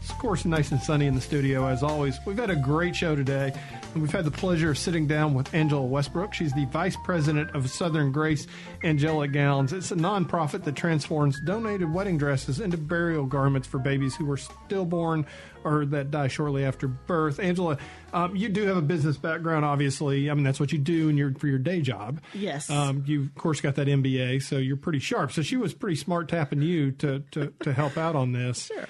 it's, 0.00 0.10
of 0.10 0.18
course, 0.18 0.46
nice 0.46 0.70
and 0.70 0.80
sunny 0.80 1.06
in 1.06 1.14
the 1.14 1.20
studio 1.20 1.66
as 1.66 1.82
always. 1.82 2.18
We've 2.24 2.38
had 2.38 2.48
a 2.48 2.56
great 2.56 2.96
show 2.96 3.14
today, 3.14 3.52
and 3.92 4.02
we've 4.02 4.10
had 4.10 4.24
the 4.24 4.30
pleasure 4.30 4.70
of 4.70 4.78
sitting 4.78 5.06
down 5.06 5.34
with 5.34 5.54
Angela 5.54 5.84
Westbrook. 5.84 6.32
She's 6.32 6.54
the 6.54 6.64
Vice 6.66 6.96
President 7.04 7.54
of 7.54 7.68
Southern 7.68 8.10
Grace 8.10 8.46
Angelic 8.82 9.32
Gowns. 9.32 9.74
It's 9.74 9.90
a 9.90 9.96
nonprofit 9.96 10.64
that 10.64 10.74
transforms 10.74 11.38
donated 11.44 11.92
wedding 11.92 12.16
dresses 12.16 12.60
into 12.60 12.78
burial 12.78 13.26
garments 13.26 13.68
for 13.68 13.78
babies 13.78 14.16
who 14.16 14.30
are 14.30 14.38
stillborn 14.38 15.26
or 15.64 15.84
that 15.84 16.10
die 16.10 16.28
shortly 16.28 16.64
after 16.64 16.88
birth. 16.88 17.38
Angela, 17.38 17.76
um, 18.14 18.34
you 18.34 18.48
do 18.48 18.64
have 18.66 18.78
a 18.78 18.82
business 18.82 19.18
background, 19.18 19.66
obviously. 19.66 20.30
I 20.30 20.34
mean, 20.34 20.44
that's 20.44 20.60
what 20.60 20.72
you 20.72 20.78
do 20.78 21.10
in 21.10 21.18
your 21.18 21.34
for 21.34 21.46
your 21.46 21.58
day 21.58 21.82
job. 21.82 22.22
Yes. 22.32 22.70
Um, 22.70 23.04
you 23.06 23.22
of 23.22 23.34
course 23.34 23.60
got 23.60 23.74
that 23.74 23.86
MBA, 23.86 24.42
so 24.42 24.56
you're 24.56 24.78
pretty 24.78 25.00
sharp. 25.00 25.32
So 25.32 25.42
she 25.42 25.58
was 25.58 25.74
pretty 25.74 25.96
smart 25.96 26.30
tapping 26.30 26.62
you 26.62 26.92
to 26.92 27.20
to, 27.32 27.52
to 27.64 27.72
help 27.74 27.98
out 27.98 28.16
on 28.16 28.32
this. 28.32 28.66
Sure. 28.66 28.86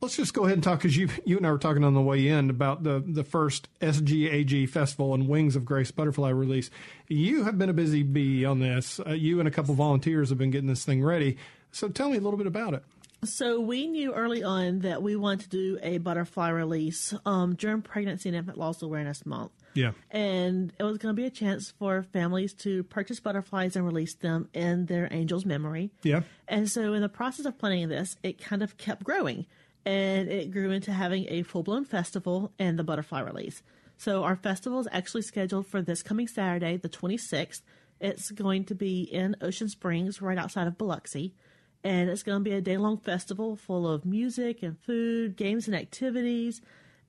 Let's 0.00 0.16
just 0.16 0.34
go 0.34 0.44
ahead 0.44 0.54
and 0.54 0.62
talk 0.62 0.80
because 0.80 0.96
you 0.96 1.08
you 1.24 1.38
and 1.38 1.46
I 1.46 1.50
were 1.50 1.58
talking 1.58 1.82
on 1.82 1.94
the 1.94 2.02
way 2.02 2.28
in 2.28 2.50
about 2.50 2.82
the 2.82 3.02
the 3.04 3.24
first 3.24 3.68
SGAG 3.80 4.68
festival 4.68 5.14
and 5.14 5.26
Wings 5.26 5.56
of 5.56 5.64
Grace 5.64 5.90
butterfly 5.90 6.30
release. 6.30 6.70
You 7.08 7.44
have 7.44 7.56
been 7.58 7.70
a 7.70 7.74
busy 7.74 8.02
bee 8.02 8.44
on 8.44 8.60
this. 8.60 9.00
Uh, 9.00 9.12
you 9.12 9.38
and 9.38 9.48
a 9.48 9.50
couple 9.50 9.74
volunteers 9.74 10.28
have 10.28 10.38
been 10.38 10.50
getting 10.50 10.68
this 10.68 10.84
thing 10.84 11.02
ready. 11.02 11.38
So 11.72 11.88
tell 11.88 12.10
me 12.10 12.18
a 12.18 12.20
little 12.20 12.36
bit 12.36 12.46
about 12.46 12.74
it. 12.74 12.84
So 13.24 13.58
we 13.60 13.86
knew 13.86 14.12
early 14.12 14.42
on 14.42 14.80
that 14.80 15.02
we 15.02 15.16
wanted 15.16 15.44
to 15.44 15.48
do 15.48 15.78
a 15.82 15.98
butterfly 15.98 16.50
release 16.50 17.14
um, 17.24 17.54
during 17.54 17.80
Pregnancy 17.82 18.28
and 18.28 18.36
Infant 18.36 18.58
Loss 18.58 18.82
Awareness 18.82 19.24
Month. 19.24 19.52
Yeah. 19.74 19.92
And 20.10 20.72
it 20.78 20.82
was 20.82 20.98
going 20.98 21.14
to 21.14 21.20
be 21.20 21.26
a 21.26 21.30
chance 21.30 21.72
for 21.78 22.02
families 22.02 22.52
to 22.54 22.82
purchase 22.84 23.20
butterflies 23.20 23.76
and 23.76 23.84
release 23.84 24.14
them 24.14 24.48
in 24.54 24.86
their 24.86 25.12
angel's 25.12 25.44
memory. 25.44 25.90
Yeah. 26.02 26.22
And 26.48 26.70
so, 26.70 26.92
in 26.92 27.02
the 27.02 27.08
process 27.08 27.46
of 27.46 27.58
planning 27.58 27.88
this, 27.88 28.16
it 28.22 28.38
kind 28.38 28.62
of 28.62 28.76
kept 28.76 29.02
growing 29.02 29.46
and 29.86 30.28
it 30.28 30.50
grew 30.50 30.72
into 30.72 30.92
having 30.92 31.26
a 31.28 31.42
full 31.42 31.62
blown 31.62 31.84
festival 31.84 32.52
and 32.58 32.76
the 32.76 32.84
butterfly 32.84 33.20
release. 33.20 33.62
So, 33.96 34.24
our 34.24 34.36
festival 34.36 34.80
is 34.80 34.88
actually 34.92 35.22
scheduled 35.22 35.68
for 35.68 35.80
this 35.80 36.02
coming 36.02 36.28
Saturday, 36.28 36.76
the 36.76 36.88
26th. 36.88 37.62
It's 37.98 38.30
going 38.30 38.64
to 38.64 38.74
be 38.74 39.02
in 39.02 39.36
Ocean 39.40 39.68
Springs, 39.68 40.20
right 40.20 40.36
outside 40.36 40.66
of 40.66 40.76
Biloxi. 40.76 41.34
And 41.82 42.10
it's 42.10 42.24
going 42.24 42.40
to 42.40 42.44
be 42.44 42.54
a 42.54 42.60
day 42.60 42.76
long 42.76 42.98
festival 42.98 43.54
full 43.54 43.88
of 43.88 44.04
music 44.04 44.62
and 44.62 44.78
food, 44.78 45.36
games 45.36 45.68
and 45.68 45.76
activities. 45.76 46.60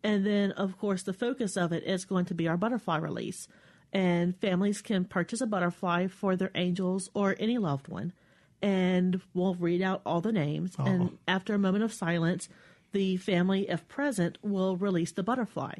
And 0.03 0.25
then, 0.25 0.51
of 0.51 0.77
course, 0.77 1.03
the 1.03 1.13
focus 1.13 1.57
of 1.57 1.73
it 1.73 1.83
is 1.83 2.05
going 2.05 2.25
to 2.25 2.35
be 2.35 2.47
our 2.47 2.57
butterfly 2.57 2.97
release. 2.97 3.47
And 3.91 4.39
families 4.39 4.81
can 4.81 5.03
purchase 5.03 5.41
a 5.41 5.47
butterfly 5.47 6.07
for 6.07 6.35
their 6.35 6.51
angels 6.53 7.09
or 7.13 7.35
any 7.39 7.57
loved 7.57 7.87
one. 7.87 8.13
And 8.61 9.19
we'll 9.33 9.55
read 9.55 9.81
out 9.81 10.01
all 10.05 10.21
the 10.21 10.31
names. 10.31 10.75
And 10.77 11.01
uh-huh. 11.01 11.15
after 11.27 11.53
a 11.55 11.59
moment 11.59 11.83
of 11.83 11.93
silence, 11.93 12.47
the 12.91 13.17
family, 13.17 13.69
if 13.69 13.87
present, 13.87 14.37
will 14.41 14.77
release 14.77 15.11
the 15.11 15.23
butterfly. 15.23 15.73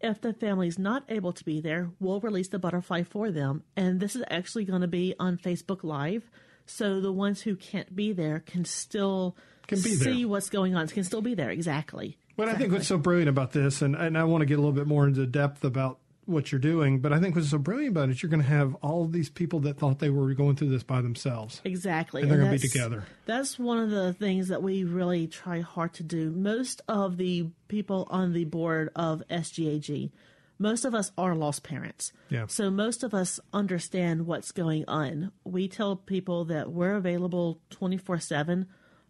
If 0.00 0.20
the 0.20 0.32
family's 0.32 0.78
not 0.78 1.04
able 1.08 1.32
to 1.32 1.44
be 1.44 1.60
there, 1.60 1.90
we'll 1.98 2.20
release 2.20 2.48
the 2.48 2.58
butterfly 2.58 3.02
for 3.02 3.30
them. 3.30 3.64
And 3.76 3.98
this 3.98 4.14
is 4.14 4.22
actually 4.30 4.64
going 4.64 4.82
to 4.82 4.88
be 4.88 5.14
on 5.18 5.38
Facebook 5.38 5.82
Live. 5.82 6.30
So 6.66 7.00
the 7.00 7.12
ones 7.12 7.40
who 7.42 7.56
can't 7.56 7.96
be 7.96 8.12
there 8.12 8.40
can 8.40 8.64
still 8.64 9.36
Can 9.66 9.80
be 9.80 9.94
there. 9.96 10.12
see 10.12 10.24
what's 10.24 10.50
going 10.50 10.76
on, 10.76 10.86
can 10.88 11.02
still 11.02 11.22
be 11.22 11.34
there. 11.34 11.50
Exactly. 11.50 12.16
But 12.36 12.48
I 12.48 12.54
think 12.54 12.72
what's 12.72 12.86
so 12.86 12.98
brilliant 12.98 13.28
about 13.28 13.50
this, 13.52 13.82
and, 13.82 13.96
and 13.96 14.16
I 14.16 14.22
want 14.24 14.42
to 14.42 14.46
get 14.46 14.54
a 14.54 14.60
little 14.60 14.72
bit 14.72 14.86
more 14.86 15.08
into 15.08 15.26
depth 15.26 15.64
about 15.64 15.98
what 16.28 16.52
you're 16.52 16.58
doing, 16.60 17.00
but 17.00 17.12
I 17.12 17.18
think 17.18 17.34
what's 17.34 17.48
so 17.50 17.58
brilliant 17.58 17.96
about 17.96 18.10
it, 18.10 18.22
you're 18.22 18.30
going 18.30 18.42
to 18.42 18.48
have 18.48 18.74
all 18.76 19.06
these 19.06 19.30
people 19.30 19.60
that 19.60 19.78
thought 19.78 19.98
they 19.98 20.10
were 20.10 20.34
going 20.34 20.56
through 20.56 20.68
this 20.68 20.82
by 20.82 21.00
themselves. 21.00 21.60
Exactly. 21.64 22.22
And 22.22 22.30
they're 22.30 22.38
gonna 22.38 22.50
be 22.50 22.58
that's- 22.58 22.72
together. 22.72 23.04
That's 23.24 23.58
one 23.58 23.78
of 23.78 23.90
the 23.90 24.12
things 24.12 24.48
that 24.48 24.62
we 24.62 24.84
really 24.84 25.26
try 25.26 25.60
hard 25.60 25.94
to 25.94 26.02
do. 26.02 26.30
Most 26.30 26.82
of 26.88 27.16
the 27.16 27.48
people 27.68 28.06
on 28.10 28.32
the 28.32 28.44
board 28.44 28.90
of 28.94 29.22
SGAG, 29.30 30.10
most 30.58 30.84
of 30.84 30.94
us 30.94 31.12
are 31.16 31.34
lost 31.34 31.62
parents. 31.62 32.12
Yeah. 32.30 32.46
So 32.48 32.70
most 32.70 33.02
of 33.04 33.14
us 33.14 33.40
understand 33.52 34.26
what's 34.26 34.52
going 34.52 34.84
on. 34.88 35.32
We 35.44 35.68
tell 35.68 35.96
people 35.96 36.44
that 36.46 36.70
we're 36.72 36.96
available 36.96 37.60
24 37.70 38.18
7. 38.18 38.66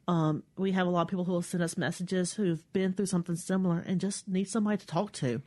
Um, 0.06 0.42
we 0.56 0.72
have 0.72 0.86
a 0.86 0.90
lot 0.90 1.02
of 1.02 1.08
people 1.08 1.24
who 1.24 1.32
will 1.32 1.42
send 1.42 1.62
us 1.62 1.76
messages 1.76 2.34
who've 2.34 2.70
been 2.72 2.92
through 2.92 3.06
something 3.06 3.36
similar 3.36 3.82
and 3.86 4.00
just 4.00 4.28
need 4.28 4.48
somebody 4.48 4.78
to 4.78 4.86
talk 4.86 5.12
to. 5.12 5.42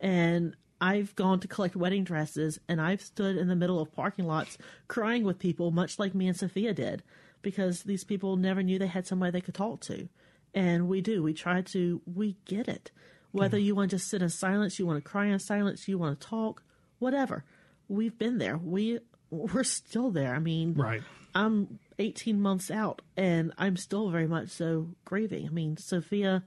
And 0.00 0.56
I've 0.80 1.14
gone 1.16 1.40
to 1.40 1.48
collect 1.48 1.74
wedding 1.76 2.04
dresses 2.04 2.58
and 2.68 2.80
I've 2.80 3.00
stood 3.00 3.36
in 3.36 3.48
the 3.48 3.56
middle 3.56 3.80
of 3.80 3.92
parking 3.92 4.26
lots 4.26 4.58
crying 4.88 5.24
with 5.24 5.38
people, 5.38 5.70
much 5.70 5.98
like 5.98 6.14
me 6.14 6.28
and 6.28 6.36
Sophia 6.36 6.74
did, 6.74 7.02
because 7.42 7.82
these 7.84 8.04
people 8.04 8.36
never 8.36 8.62
knew 8.62 8.78
they 8.78 8.86
had 8.86 9.06
somebody 9.06 9.30
they 9.32 9.40
could 9.40 9.54
talk 9.54 9.80
to. 9.82 10.08
And 10.54 10.88
we 10.88 11.00
do. 11.00 11.22
We 11.22 11.34
try 11.34 11.62
to, 11.62 12.00
we 12.06 12.36
get 12.44 12.68
it. 12.68 12.90
Whether 13.32 13.58
you 13.58 13.74
want 13.74 13.90
to 13.90 13.96
just 13.96 14.08
sit 14.08 14.22
in 14.22 14.30
silence, 14.30 14.78
you 14.78 14.86
want 14.86 15.02
to 15.02 15.08
cry 15.10 15.26
in 15.26 15.38
silence, 15.38 15.88
you 15.88 15.98
want 15.98 16.18
to 16.20 16.26
talk, 16.26 16.62
whatever. 16.98 17.44
We've 17.88 18.16
been 18.16 18.38
there. 18.38 18.56
We, 18.56 19.00
we're 19.30 19.64
still 19.64 20.10
there. 20.10 20.34
I 20.34 20.38
mean, 20.38 20.74
Right. 20.74 21.02
I'm 21.34 21.78
18 21.98 22.40
months 22.40 22.70
out 22.70 23.02
and 23.16 23.52
I'm 23.58 23.76
still 23.76 24.08
very 24.10 24.26
much 24.26 24.48
so 24.48 24.88
grieving. 25.04 25.46
I 25.46 25.50
mean, 25.50 25.76
Sophia, 25.76 26.42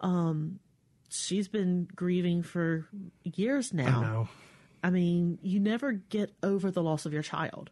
um, 0.00 0.58
she's 1.14 1.48
been 1.48 1.88
grieving 1.94 2.42
for 2.42 2.88
years 3.24 3.72
now. 3.72 4.00
I 4.00 4.02
know. 4.02 4.28
I 4.82 4.90
mean, 4.90 5.38
you 5.42 5.60
never 5.60 5.92
get 5.92 6.32
over 6.42 6.70
the 6.70 6.82
loss 6.82 7.06
of 7.06 7.12
your 7.12 7.22
child. 7.22 7.70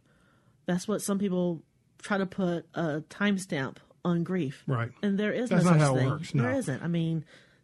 That's 0.65 0.87
what 0.87 1.01
some 1.01 1.19
people 1.19 1.61
try 2.01 2.17
to 2.17 2.25
put 2.25 2.65
a 2.73 3.01
timestamp 3.09 3.77
on 4.03 4.23
grief. 4.23 4.63
Right. 4.67 4.91
And 5.01 5.17
there 5.17 5.31
is 5.31 5.49
That's 5.49 5.63
no 5.63 5.71
not 5.71 5.79
such 5.79 5.87
how 5.87 5.95
it 5.95 5.99
thing. 5.99 6.09
works, 6.09 6.31
There 6.31 6.51
no. 6.51 6.57
isn't. 6.57 6.81
I 6.83 6.87
mean, 6.87 7.23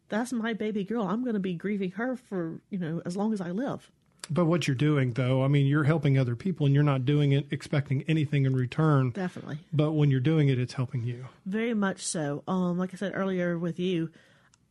that's 0.09 0.32
my 0.32 0.53
baby 0.53 0.84
girl. 0.84 1.03
I'm 1.03 1.23
going 1.23 1.34
to 1.34 1.39
be 1.39 1.53
grieving 1.55 1.91
her 1.91 2.15
for, 2.15 2.61
you 2.69 2.77
know, 2.77 3.01
as 3.05 3.17
long 3.17 3.34
as 3.34 3.41
I 3.41 3.51
live. 3.51 3.89
But 4.30 4.45
what 4.45 4.67
you're 4.67 4.75
doing, 4.75 5.13
though, 5.13 5.43
I 5.43 5.47
mean, 5.47 5.65
you're 5.65 5.84
helping 5.86 6.19
other 6.19 6.36
people 6.36 6.67
and 6.67 6.75
you're 6.75 6.84
not 6.84 7.03
doing 7.03 7.32
it 7.32 7.47
expecting 7.51 8.03
anything 8.07 8.45
in 8.45 8.55
return. 8.55 9.09
Definitely. 9.09 9.57
But 9.73 9.93
when 9.93 10.11
you're 10.11 10.19
doing 10.19 10.49
it, 10.49 10.59
it's 10.59 10.73
helping 10.73 11.01
you. 11.03 11.25
Very 11.47 11.73
much 11.73 12.05
so. 12.05 12.43
Um, 12.47 12.77
like 12.77 12.93
I 12.93 12.97
said 12.97 13.13
earlier 13.15 13.57
with 13.57 13.80
you, 13.80 14.11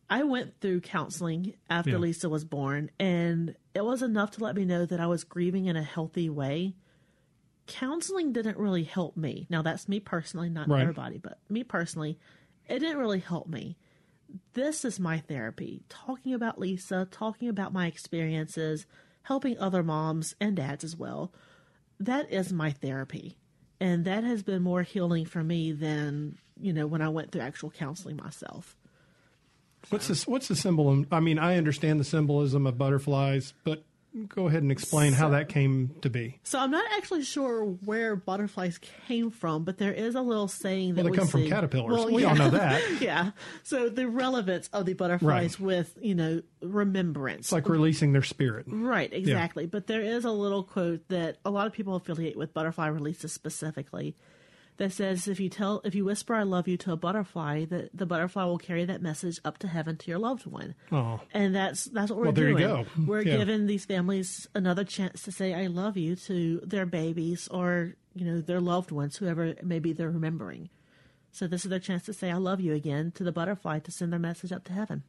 I 0.09 0.23
went 0.23 0.59
through 0.59 0.81
counseling 0.81 1.53
after 1.69 1.91
Yeah. 1.91 1.97
Lisa 1.97 2.29
was 2.29 2.43
born, 2.43 2.89
and 2.99 3.55
it 3.75 3.85
was 3.85 4.01
enough 4.01 4.31
to 4.31 4.43
let 4.43 4.55
me 4.55 4.65
know 4.65 4.85
that 4.85 4.99
I 4.99 5.07
was 5.07 5.23
grieving 5.23 5.65
in 5.65 5.75
a 5.75 5.83
healthy 5.83 6.29
way. 6.29 6.75
Counseling 7.67 8.33
didn't 8.33 8.57
really 8.57 8.83
help 8.83 9.15
me. 9.15 9.45
Now, 9.49 9.61
that's 9.61 9.87
me 9.87 9.99
personally, 9.99 10.49
not 10.49 10.67
Right. 10.67 10.81
everybody, 10.81 11.19
but 11.19 11.39
me 11.49 11.63
personally, 11.63 12.17
it 12.67 12.79
didn't 12.79 12.97
really 12.97 13.19
help 13.19 13.47
me. 13.47 13.77
This 14.53 14.83
is 14.83 14.99
my 14.99 15.19
therapy. 15.19 15.83
Talking 15.89 16.33
about 16.33 16.59
Lisa, 16.59 17.07
talking 17.11 17.47
about 17.47 17.73
my 17.73 17.85
experiences, 17.87 18.87
helping 19.23 19.57
other 19.59 19.83
moms 19.83 20.35
and 20.39 20.55
dads 20.55 20.83
as 20.83 20.95
well. 20.95 21.31
That 21.99 22.31
is 22.31 22.51
my 22.51 22.71
therapy. 22.71 23.37
And 23.79 24.05
that 24.05 24.23
has 24.23 24.41
been 24.43 24.61
more 24.63 24.83
healing 24.83 25.25
for 25.25 25.43
me 25.43 25.71
than, 25.71 26.37
you 26.59 26.73
know, 26.73 26.87
when 26.87 27.01
I 27.01 27.09
went 27.09 27.31
through 27.31 27.41
actual 27.41 27.69
counseling 27.69 28.17
myself. 28.17 28.75
What's 29.89 30.07
this? 30.07 30.27
What's 30.27 30.47
the 30.47 30.55
symbol? 30.55 31.05
I 31.11 31.19
mean, 31.19 31.39
I 31.39 31.57
understand 31.57 31.99
the 31.99 32.03
symbolism 32.03 32.67
of 32.67 32.77
butterflies, 32.77 33.53
but 33.63 33.83
go 34.27 34.47
ahead 34.47 34.63
and 34.63 34.71
explain 34.71 35.13
how 35.13 35.29
that 35.29 35.49
came 35.49 35.95
to 36.01 36.09
be. 36.09 36.39
So 36.43 36.57
I'm 36.59 36.71
not 36.71 36.83
actually 36.97 37.23
sure 37.23 37.63
where 37.63 38.15
butterflies 38.15 38.79
came 39.07 39.29
from, 39.31 39.63
but 39.63 39.77
there 39.77 39.93
is 39.93 40.15
a 40.15 40.21
little 40.21 40.47
saying 40.47 40.95
that 40.95 41.03
Well, 41.03 41.05
they 41.05 41.11
we 41.11 41.17
come 41.17 41.27
from 41.27 41.43
see- 41.43 41.49
caterpillars. 41.49 41.91
Well, 41.93 42.11
we 42.11 42.23
yeah. 42.23 42.29
all 42.29 42.35
know 42.35 42.49
that. 42.49 42.81
yeah. 43.01 43.31
So 43.63 43.87
the 43.87 44.07
relevance 44.07 44.67
of 44.73 44.85
the 44.87 44.93
butterflies 44.93 45.59
Right. 45.59 45.65
with, 45.65 45.97
you 46.01 46.15
know, 46.15 46.41
remembrance. 46.61 47.39
It's 47.47 47.51
like 47.51 47.69
releasing 47.69 48.11
their 48.13 48.23
spirit. 48.23 48.65
Right, 48.67 49.13
exactly. 49.13 49.65
But 49.67 49.85
there 49.87 50.01
is 50.01 50.25
a 50.25 50.31
little 50.31 50.63
quote 50.63 51.07
that 51.09 51.37
a 51.45 51.51
lot 51.51 51.67
of 51.67 51.73
people 51.73 51.95
affiliate 51.95 52.35
with 52.35 52.53
butterfly 52.53 52.87
releases 52.87 53.31
specifically 53.31 54.15
that 54.79 54.91
says 54.91 55.27
if 55.27 55.39
you 55.39 55.47
tell 55.49 55.81
if 55.85 55.93
you 55.93 56.03
whisper 56.03 56.33
I 56.33 56.43
love 56.43 56.67
you 56.67 56.75
to 56.77 56.91
a 56.93 56.97
butterfly, 56.97 57.65
that 57.65 57.91
the 57.95 58.05
butterfly 58.07 58.43
will 58.45 58.57
carry 58.57 58.83
that 58.85 59.01
message 59.01 59.39
up 59.45 59.59
to 59.59 59.67
heaven 59.67 59.95
to 59.97 60.09
your 60.09 60.19
loved 60.19 60.45
one. 60.47 60.73
Oh, 60.91 61.21
And 61.33 61.55
that's 61.55 61.85
that's 61.85 62.09
what 62.09 62.17
we're 62.17 62.23
Well, 62.25 62.33
there 62.33 62.49
you 62.49 62.57
doing. 62.57 62.67
go. 62.67 62.85
We're 63.05 63.21
Yeah. 63.21 63.37
giving 63.37 63.67
these 63.67 63.85
families 63.85 64.47
another 64.55 64.83
chance 64.83 65.21
to 65.23 65.31
say 65.31 65.53
I 65.53 65.67
love 65.67 65.95
you 65.95 66.15
to 66.15 66.61
their 66.65 66.85
babies 66.87 67.47
or, 67.49 67.95
you 68.15 68.25
know, 68.25 68.41
their 68.41 68.59
loved 68.59 68.91
ones, 68.91 69.17
whoever 69.17 69.53
maybe 69.63 69.93
they're 69.93 70.09
remembering. 70.09 70.69
So 71.31 71.45
this 71.45 71.63
is 71.63 71.69
their 71.69 71.79
chance 71.79 72.03
to 72.05 72.13
say 72.13 72.31
I 72.31 72.37
love 72.37 72.59
you 72.59 72.73
again 72.73 73.11
to 73.11 73.23
the 73.23 73.31
butterfly 73.31 73.79
to 73.79 73.91
send 73.91 74.11
their 74.11 74.19
message 74.19 74.51
up 74.51 74.63
to 74.65 74.73
heaven. 74.73 75.03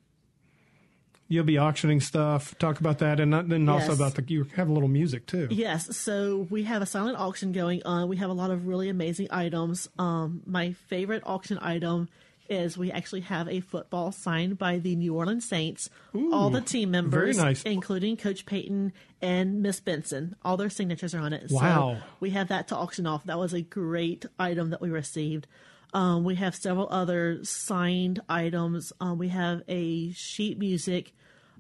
You'll 1.31 1.45
be 1.45 1.57
auctioning 1.57 2.01
stuff. 2.01 2.55
Talk 2.59 2.81
about 2.81 2.99
that, 2.99 3.19
and 3.21 3.33
then 3.33 3.67
also 3.71 3.89
Yes. 3.89 3.97
about 3.97 4.15
the 4.17 4.25
you 4.29 4.45
have 4.57 4.69
a 4.69 4.73
little 4.73 4.89
music 4.91 5.25
too. 5.27 5.49
Yes, 5.51 5.97
so 5.97 6.47
we 6.51 6.65
have 6.65 6.83
a 6.83 6.87
silent 6.87 7.17
auction 7.19 7.53
going 7.53 7.83
on. 7.87 8.09
We 8.09 8.19
have 8.19 8.29
a 8.29 8.35
lot 8.35 8.51
of 8.51 8.67
really 8.67 8.91
amazing 8.91 9.29
items. 9.31 9.89
Um, 9.99 10.43
my 10.45 10.73
favorite 10.73 11.23
auction 11.25 11.59
item 11.63 12.09
is 12.49 12.77
we 12.77 12.91
actually 12.91 13.21
have 13.21 13.47
a 13.49 13.61
football 13.61 14.11
signed 14.11 14.59
by 14.59 14.79
the 14.79 14.97
New 14.97 15.15
Orleans 15.15 15.49
Saints. 15.49 15.89
all 16.33 16.51
the 16.51 16.61
team 16.61 16.91
members, 16.91 17.37
very 17.37 17.47
nice. 17.51 17.63
including 17.63 18.17
Coach 18.17 18.45
Payton 18.45 18.93
and 19.23 19.63
Miss 19.63 19.79
Benson, 19.79 20.35
all 20.45 20.57
their 20.57 20.69
signatures 20.69 21.15
are 21.15 21.21
on 21.21 21.33
it. 21.33 21.49
Wow. 21.49 21.95
So 22.01 22.03
we 22.19 22.31
have 22.31 22.49
that 22.49 22.67
to 22.69 22.77
auction 22.77 23.07
off. 23.07 23.23
That 23.27 23.39
was 23.39 23.53
a 23.55 23.63
great 23.63 24.27
item 24.37 24.71
that 24.71 24.81
we 24.81 24.91
received. 24.91 25.47
Um, 25.95 26.25
we 26.25 26.35
have 26.37 26.57
several 26.57 26.89
other 26.91 27.45
signed 27.45 28.21
items. 28.29 28.93
Um, 29.01 29.19
we 29.19 29.29
have 29.29 29.63
a 29.69 30.11
sheet 30.13 30.59
music 30.59 31.13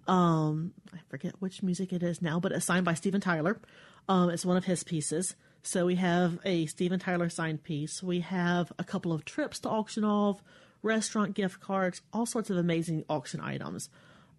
um 0.07 0.73
I 0.93 0.99
forget 1.09 1.35
which 1.41 1.63
music 1.63 1.93
it 1.93 2.03
is 2.03 2.21
now, 2.23 2.41
but 2.41 2.53
it's 2.53 2.67
signed 2.67 2.85
by 2.85 2.95
Steven 2.95 3.21
Tyler. 3.21 3.61
Um, 4.09 4.31
it's 4.31 4.45
one 4.45 4.57
of 4.57 4.65
his 4.65 4.83
pieces. 4.83 5.37
So 5.63 5.87
we 5.87 5.97
have 5.97 6.39
a 6.45 6.67
Steven 6.67 6.99
Tyler 6.99 7.29
signed 7.29 7.63
piece. 7.63 8.03
We 8.03 8.21
have 8.21 8.73
a 8.79 8.85
couple 8.85 9.13
of 9.13 9.25
trips 9.25 9.61
to 9.61 9.69
auction 9.69 10.05
off, 10.05 10.43
restaurant 10.83 11.35
gift 11.35 11.61
cards, 11.61 12.01
all 12.13 12.27
sorts 12.27 12.51
of 12.51 12.57
amazing 12.57 13.05
auction 13.09 13.41
items. 13.41 13.91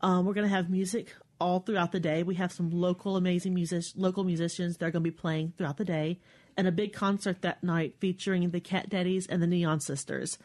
Um, 0.02 0.26
we're 0.26 0.34
going 0.34 0.50
to 0.50 0.56
have 0.56 0.70
music 0.70 1.14
all 1.40 1.60
throughout 1.60 1.92
the 1.92 2.00
day. 2.00 2.24
We 2.24 2.36
have 2.36 2.52
some 2.52 2.72
local 2.72 3.16
amazing 3.18 3.54
music, 3.54 3.84
local 3.96 4.24
musicians 4.24 4.78
that 4.78 4.86
are 4.86 4.92
going 4.92 5.04
to 5.04 5.12
be 5.12 5.16
playing 5.16 5.54
throughout 5.58 5.78
the 5.78 5.86
day, 5.86 6.20
and 6.58 6.68
a 6.68 6.72
big 6.72 6.94
concert 6.94 7.42
that 7.42 7.64
night 7.64 7.96
featuring 8.00 8.50
the 8.50 8.60
Cat 8.60 8.90
Daddies 8.90 9.28
and 9.28 9.42
the 9.42 9.48
Neon 9.48 9.80
Sisters. 9.80 10.38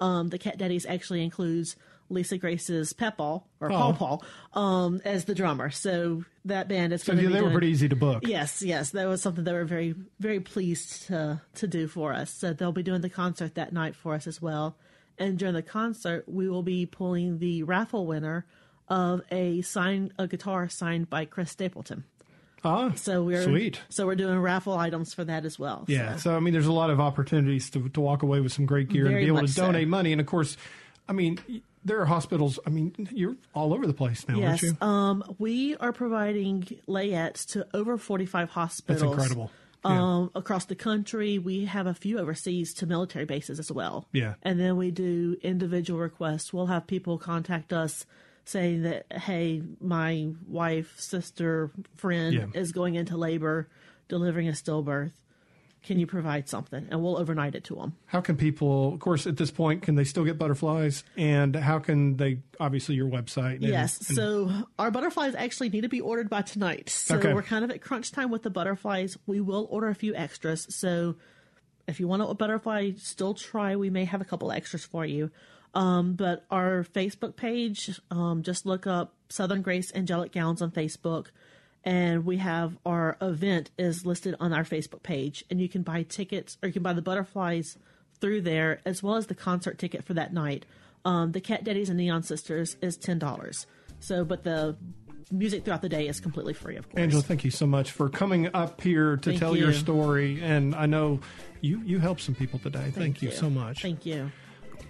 Um, 0.00 0.28
the 0.28 0.38
Cat 0.38 0.58
Daddies 0.58 0.86
actually 0.86 1.22
includes 1.22 1.76
Lisa 2.10 2.38
Grace's 2.38 2.92
Peppaw 2.92 3.40
or 3.60 3.72
Oh. 3.72 3.92
Paw 3.92 4.18
Paw 4.54 4.58
um, 4.60 5.00
as 5.04 5.24
the 5.24 5.34
drummer. 5.34 5.70
So 5.70 6.24
that 6.44 6.68
band 6.68 6.92
is 6.92 7.02
So 7.02 7.12
yeah, 7.12 7.22
be 7.22 7.26
they 7.28 7.42
were 7.42 7.50
pretty 7.50 7.68
easy 7.68 7.88
to 7.88 7.96
book. 7.96 8.26
Yes, 8.26 8.62
yes, 8.62 8.90
that 8.90 9.06
was 9.08 9.22
something 9.22 9.44
they 9.44 9.52
were 9.52 9.64
very, 9.64 9.94
very 10.20 10.40
pleased 10.40 11.06
to 11.08 11.40
to 11.54 11.66
do 11.66 11.88
for 11.88 12.12
us. 12.12 12.30
So 12.30 12.52
they'll 12.52 12.72
be 12.72 12.82
doing 12.82 13.00
the 13.00 13.10
concert 13.10 13.54
that 13.54 13.72
night 13.72 13.96
for 13.96 14.14
us 14.14 14.26
as 14.26 14.40
well. 14.42 14.76
And 15.18 15.38
during 15.38 15.54
the 15.54 15.62
concert, 15.62 16.24
we 16.26 16.48
will 16.48 16.62
be 16.64 16.86
pulling 16.86 17.38
the 17.38 17.62
raffle 17.62 18.06
winner 18.06 18.46
of 18.88 19.22
a 19.30 19.62
sign 19.62 20.12
a 20.18 20.26
guitar 20.26 20.68
signed 20.68 21.08
by 21.08 21.24
Chris 21.24 21.50
Stapleton. 21.50 22.04
Ah, 22.66 22.92
So 22.96 23.22
we're 23.22 23.42
Sweet. 23.42 23.80
So 23.90 24.06
we're 24.06 24.14
doing 24.14 24.38
raffle 24.38 24.72
items 24.76 25.12
for 25.14 25.22
that 25.24 25.44
as 25.44 25.58
well. 25.58 25.84
yeah. 25.86 26.16
So, 26.16 26.30
So 26.30 26.36
I 26.36 26.40
mean, 26.40 26.52
there's 26.54 26.66
a 26.66 26.72
lot 26.72 26.88
of 26.90 26.98
opportunities 26.98 27.68
to 27.70 27.88
to 27.90 28.00
walk 28.00 28.22
away 28.22 28.40
with 28.40 28.52
some 28.52 28.64
great 28.66 28.88
gear 28.88 29.06
and 29.06 29.16
be 29.16 29.26
able 29.26 29.36
to 29.36 29.42
much 29.42 29.50
so. 29.50 29.66
donate 29.66 29.86
money. 29.88 30.12
And 30.12 30.20
of 30.20 30.26
course, 30.26 30.56
I 31.08 31.12
mean, 31.12 31.38
there 31.84 32.00
are 32.00 32.06
hospitals. 32.06 32.58
I 32.66 32.70
mean, 32.70 32.94
you're 33.12 33.36
all 33.54 33.74
over 33.74 33.86
the 33.86 33.94
place 33.94 34.26
now, 34.28 34.34
aren't 34.34 34.62
yes, 34.62 34.62
you? 34.62 34.86
um, 34.86 35.22
we 35.38 35.76
are 35.76 35.92
providing 35.92 36.62
layettes 36.88 37.46
to 37.52 37.66
over 37.74 37.98
forty 37.98 38.26
five 38.26 38.50
hospitals. 38.50 39.00
That's 39.00 39.12
incredible. 39.12 39.50
Um, 39.86 40.30
across 40.34 40.64
the 40.64 40.74
country, 40.74 41.38
we 41.38 41.66
have 41.66 41.86
a 41.86 41.92
few 41.92 42.18
overseas 42.18 42.72
to 42.74 42.86
military 42.86 43.26
bases 43.26 43.58
as 43.58 43.70
well. 43.70 44.06
Yeah. 44.12 44.34
And 44.42 44.58
then 44.58 44.78
we 44.78 44.90
do 44.90 45.36
individual 45.42 46.00
requests. 46.00 46.54
We'll 46.54 46.68
have 46.68 46.86
people 46.86 47.18
contact 47.18 47.70
us 47.70 48.06
saying 48.46 48.82
that, 48.84 49.04
hey, 49.12 49.62
my 49.82 50.30
wife, 50.48 50.98
sister, 50.98 51.70
friend 51.96 52.34
Yeah. 52.34 52.46
is 52.54 52.72
going 52.72 52.94
into 52.94 53.18
labor, 53.18 53.68
delivering 54.08 54.48
a 54.48 54.52
stillbirth. 54.52 55.12
Can 55.84 55.98
you 55.98 56.06
provide 56.06 56.48
something? 56.48 56.88
And 56.90 57.02
we'll 57.02 57.18
overnight 57.18 57.54
it 57.54 57.64
to 57.64 57.74
them. 57.74 57.94
How 58.06 58.20
can 58.22 58.36
people, 58.36 58.94
of 58.94 59.00
course, 59.00 59.26
at 59.26 59.36
this 59.36 59.50
point, 59.50 59.82
can 59.82 59.94
they 59.96 60.04
still 60.04 60.24
get 60.24 60.38
butterflies? 60.38 61.04
And 61.16 61.54
how 61.54 61.78
can 61.78 62.16
they, 62.16 62.38
obviously, 62.58 62.94
your 62.94 63.08
website? 63.08 63.56
and- 63.56 63.64
yes. 63.64 63.98
and- 64.08 64.16
So 64.16 64.50
our 64.78 64.90
butterflies 64.90 65.34
actually 65.34 65.68
need 65.68 65.82
to 65.82 65.88
be 65.90 66.00
ordered 66.00 66.30
by 66.30 66.40
tonight. 66.42 66.88
So 66.88 67.16
Okay. 67.18 67.34
we're 67.34 67.42
kind 67.42 67.64
of 67.64 67.70
at 67.70 67.82
crunch 67.82 68.12
time 68.12 68.30
with 68.30 68.42
the 68.42 68.50
butterflies. 68.50 69.18
We 69.26 69.40
will 69.40 69.66
order 69.70 69.88
a 69.88 69.94
few 69.94 70.14
extras. 70.14 70.66
So 70.74 71.16
if 71.86 72.00
you 72.00 72.08
want 72.08 72.22
a 72.22 72.32
butterfly, 72.34 72.92
still 72.96 73.34
try. 73.34 73.76
We 73.76 73.90
may 73.90 74.06
have 74.06 74.22
a 74.22 74.24
couple 74.24 74.50
extras 74.50 74.84
for 74.86 75.04
you. 75.04 75.30
Um, 75.74 76.14
but 76.14 76.46
our 76.50 76.84
Facebook 76.94 77.36
page, 77.36 78.00
um, 78.10 78.42
just 78.42 78.64
look 78.64 78.86
up 78.86 79.14
Southern 79.28 79.60
Grace 79.60 79.92
Angelic 79.94 80.32
Gowns 80.32 80.62
on 80.62 80.70
Facebook. 80.70 81.26
And 81.84 82.24
we 82.24 82.38
have 82.38 82.78
our 82.86 83.16
event 83.20 83.70
is 83.78 84.06
listed 84.06 84.34
on 84.40 84.52
our 84.52 84.64
Facebook 84.64 85.02
page. 85.02 85.44
And 85.50 85.60
you 85.60 85.68
can 85.68 85.82
buy 85.82 86.02
tickets 86.02 86.56
or 86.62 86.68
you 86.68 86.72
can 86.72 86.82
buy 86.82 86.94
the 86.94 87.02
butterflies 87.02 87.76
through 88.20 88.40
there 88.40 88.80
as 88.86 89.02
well 89.02 89.16
as 89.16 89.26
the 89.26 89.34
concert 89.34 89.78
ticket 89.78 90.04
for 90.04 90.14
that 90.14 90.32
night. 90.32 90.64
Um, 91.04 91.32
the 91.32 91.40
Cat 91.40 91.64
Daddies 91.64 91.90
and 91.90 91.98
Neon 91.98 92.22
Sisters 92.22 92.76
is 92.80 92.96
$10. 92.96 93.66
So, 94.00 94.24
but 94.24 94.44
the 94.44 94.76
music 95.30 95.64
throughout 95.64 95.82
the 95.82 95.88
day 95.88 96.08
is 96.08 96.20
completely 96.20 96.54
free, 96.54 96.76
of 96.76 96.88
course. 96.88 97.00
Angela, 97.00 97.22
thank 97.22 97.44
you 97.44 97.50
so 97.50 97.66
much 97.66 97.90
for 97.90 98.08
coming 98.08 98.48
up 98.54 98.80
here 98.80 99.16
to 99.18 99.30
Thank 99.30 99.40
tell 99.40 99.56
your 99.56 99.72
story. 99.72 100.40
And 100.42 100.74
I 100.74 100.86
know 100.86 101.20
you, 101.60 101.82
you 101.84 101.98
helped 101.98 102.22
some 102.22 102.34
people 102.34 102.58
today. 102.58 102.90
Thank, 102.94 103.20
you. 103.22 103.28
you. 103.28 103.34
so 103.34 103.50
much. 103.50 103.82
Thank 103.82 104.06
you. 104.06 104.30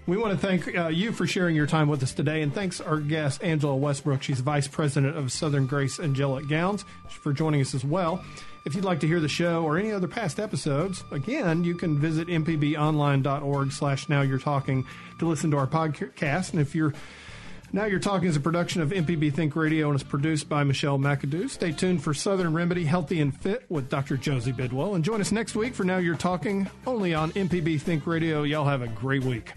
We 0.07 0.19
want 0.19 0.39
to 0.39 0.47
thank 0.47 0.77
uh, 0.77 0.89
you 0.89 1.13
for 1.13 1.27
sharing 1.27 1.57
your 1.57 1.67
time 1.67 1.89
with 1.89 2.03
us 2.03 2.13
today, 2.13 2.43
and 2.43 2.55
thanks 2.55 2.79
our 2.79 2.99
guest 2.99 3.43
Angela 3.43 3.75
Westbrook. 3.75 4.23
She's 4.23 4.41
vice 4.41 4.69
president 4.69 5.17
of 5.17 5.33
Southern 5.33 5.67
Grace 5.67 5.99
Angelic 5.99 6.47
Gowns 6.47 6.85
for 7.09 7.33
joining 7.33 7.63
us 7.63 7.75
as 7.75 7.87
well. 7.87 8.23
If 8.67 8.75
you'd 8.75 8.85
like 8.85 9.01
to 9.01 9.07
hear 9.07 9.19
the 9.19 9.29
show 9.29 9.65
or 9.65 9.79
any 9.79 9.93
other 9.93 10.07
past 10.07 10.39
episodes, 10.39 11.05
again, 11.11 11.65
you 11.65 11.75
can 11.75 11.99
visit 11.99 12.29
mpbonline.org 12.29 13.73
slash 13.73 14.11
now 14.11 14.21
you're 14.21 14.39
talking 14.39 14.87
to 15.21 15.27
listen 15.27 15.51
to 15.53 15.57
our 15.57 15.67
podcast. 15.67 16.53
And 16.53 16.61
if 16.61 16.75
you're 16.75 16.93
now 17.73 17.87
You're 17.87 17.99
Talking 17.99 18.29
is 18.29 18.37
a 18.37 18.41
production 18.41 18.83
of 18.83 18.91
MPB 18.91 19.35
Think 19.35 19.57
Radio 19.57 19.89
and 19.89 19.97
is 19.97 20.05
produced 20.05 20.49
by 20.49 20.63
Michelle 20.63 20.97
McAdoo. 20.97 21.51
Stay 21.51 21.73
tuned 21.73 22.05
for 22.05 22.15
Southern 22.15 22.53
Remedy 22.53 22.85
Healthy 22.85 23.21
and 23.21 23.37
Fit 23.37 23.65
with 23.69 23.91
Dr. 23.91 24.17
Josie 24.17 24.53
Bidwell. 24.53 24.95
And 24.95 25.05
join 25.05 25.21
us 25.21 25.33
next 25.33 25.57
week 25.57 25.75
for 25.75 25.83
Now 25.83 25.97
You're 25.97 26.15
Talking 26.15 26.71
only 26.87 27.15
on 27.15 27.33
MPB 27.33 27.81
Think 27.81 28.07
Radio. 28.07 28.45
Y'all 28.45 28.65
have 28.65 28.83
a 28.83 28.87
great 28.87 29.25
week. 29.25 29.51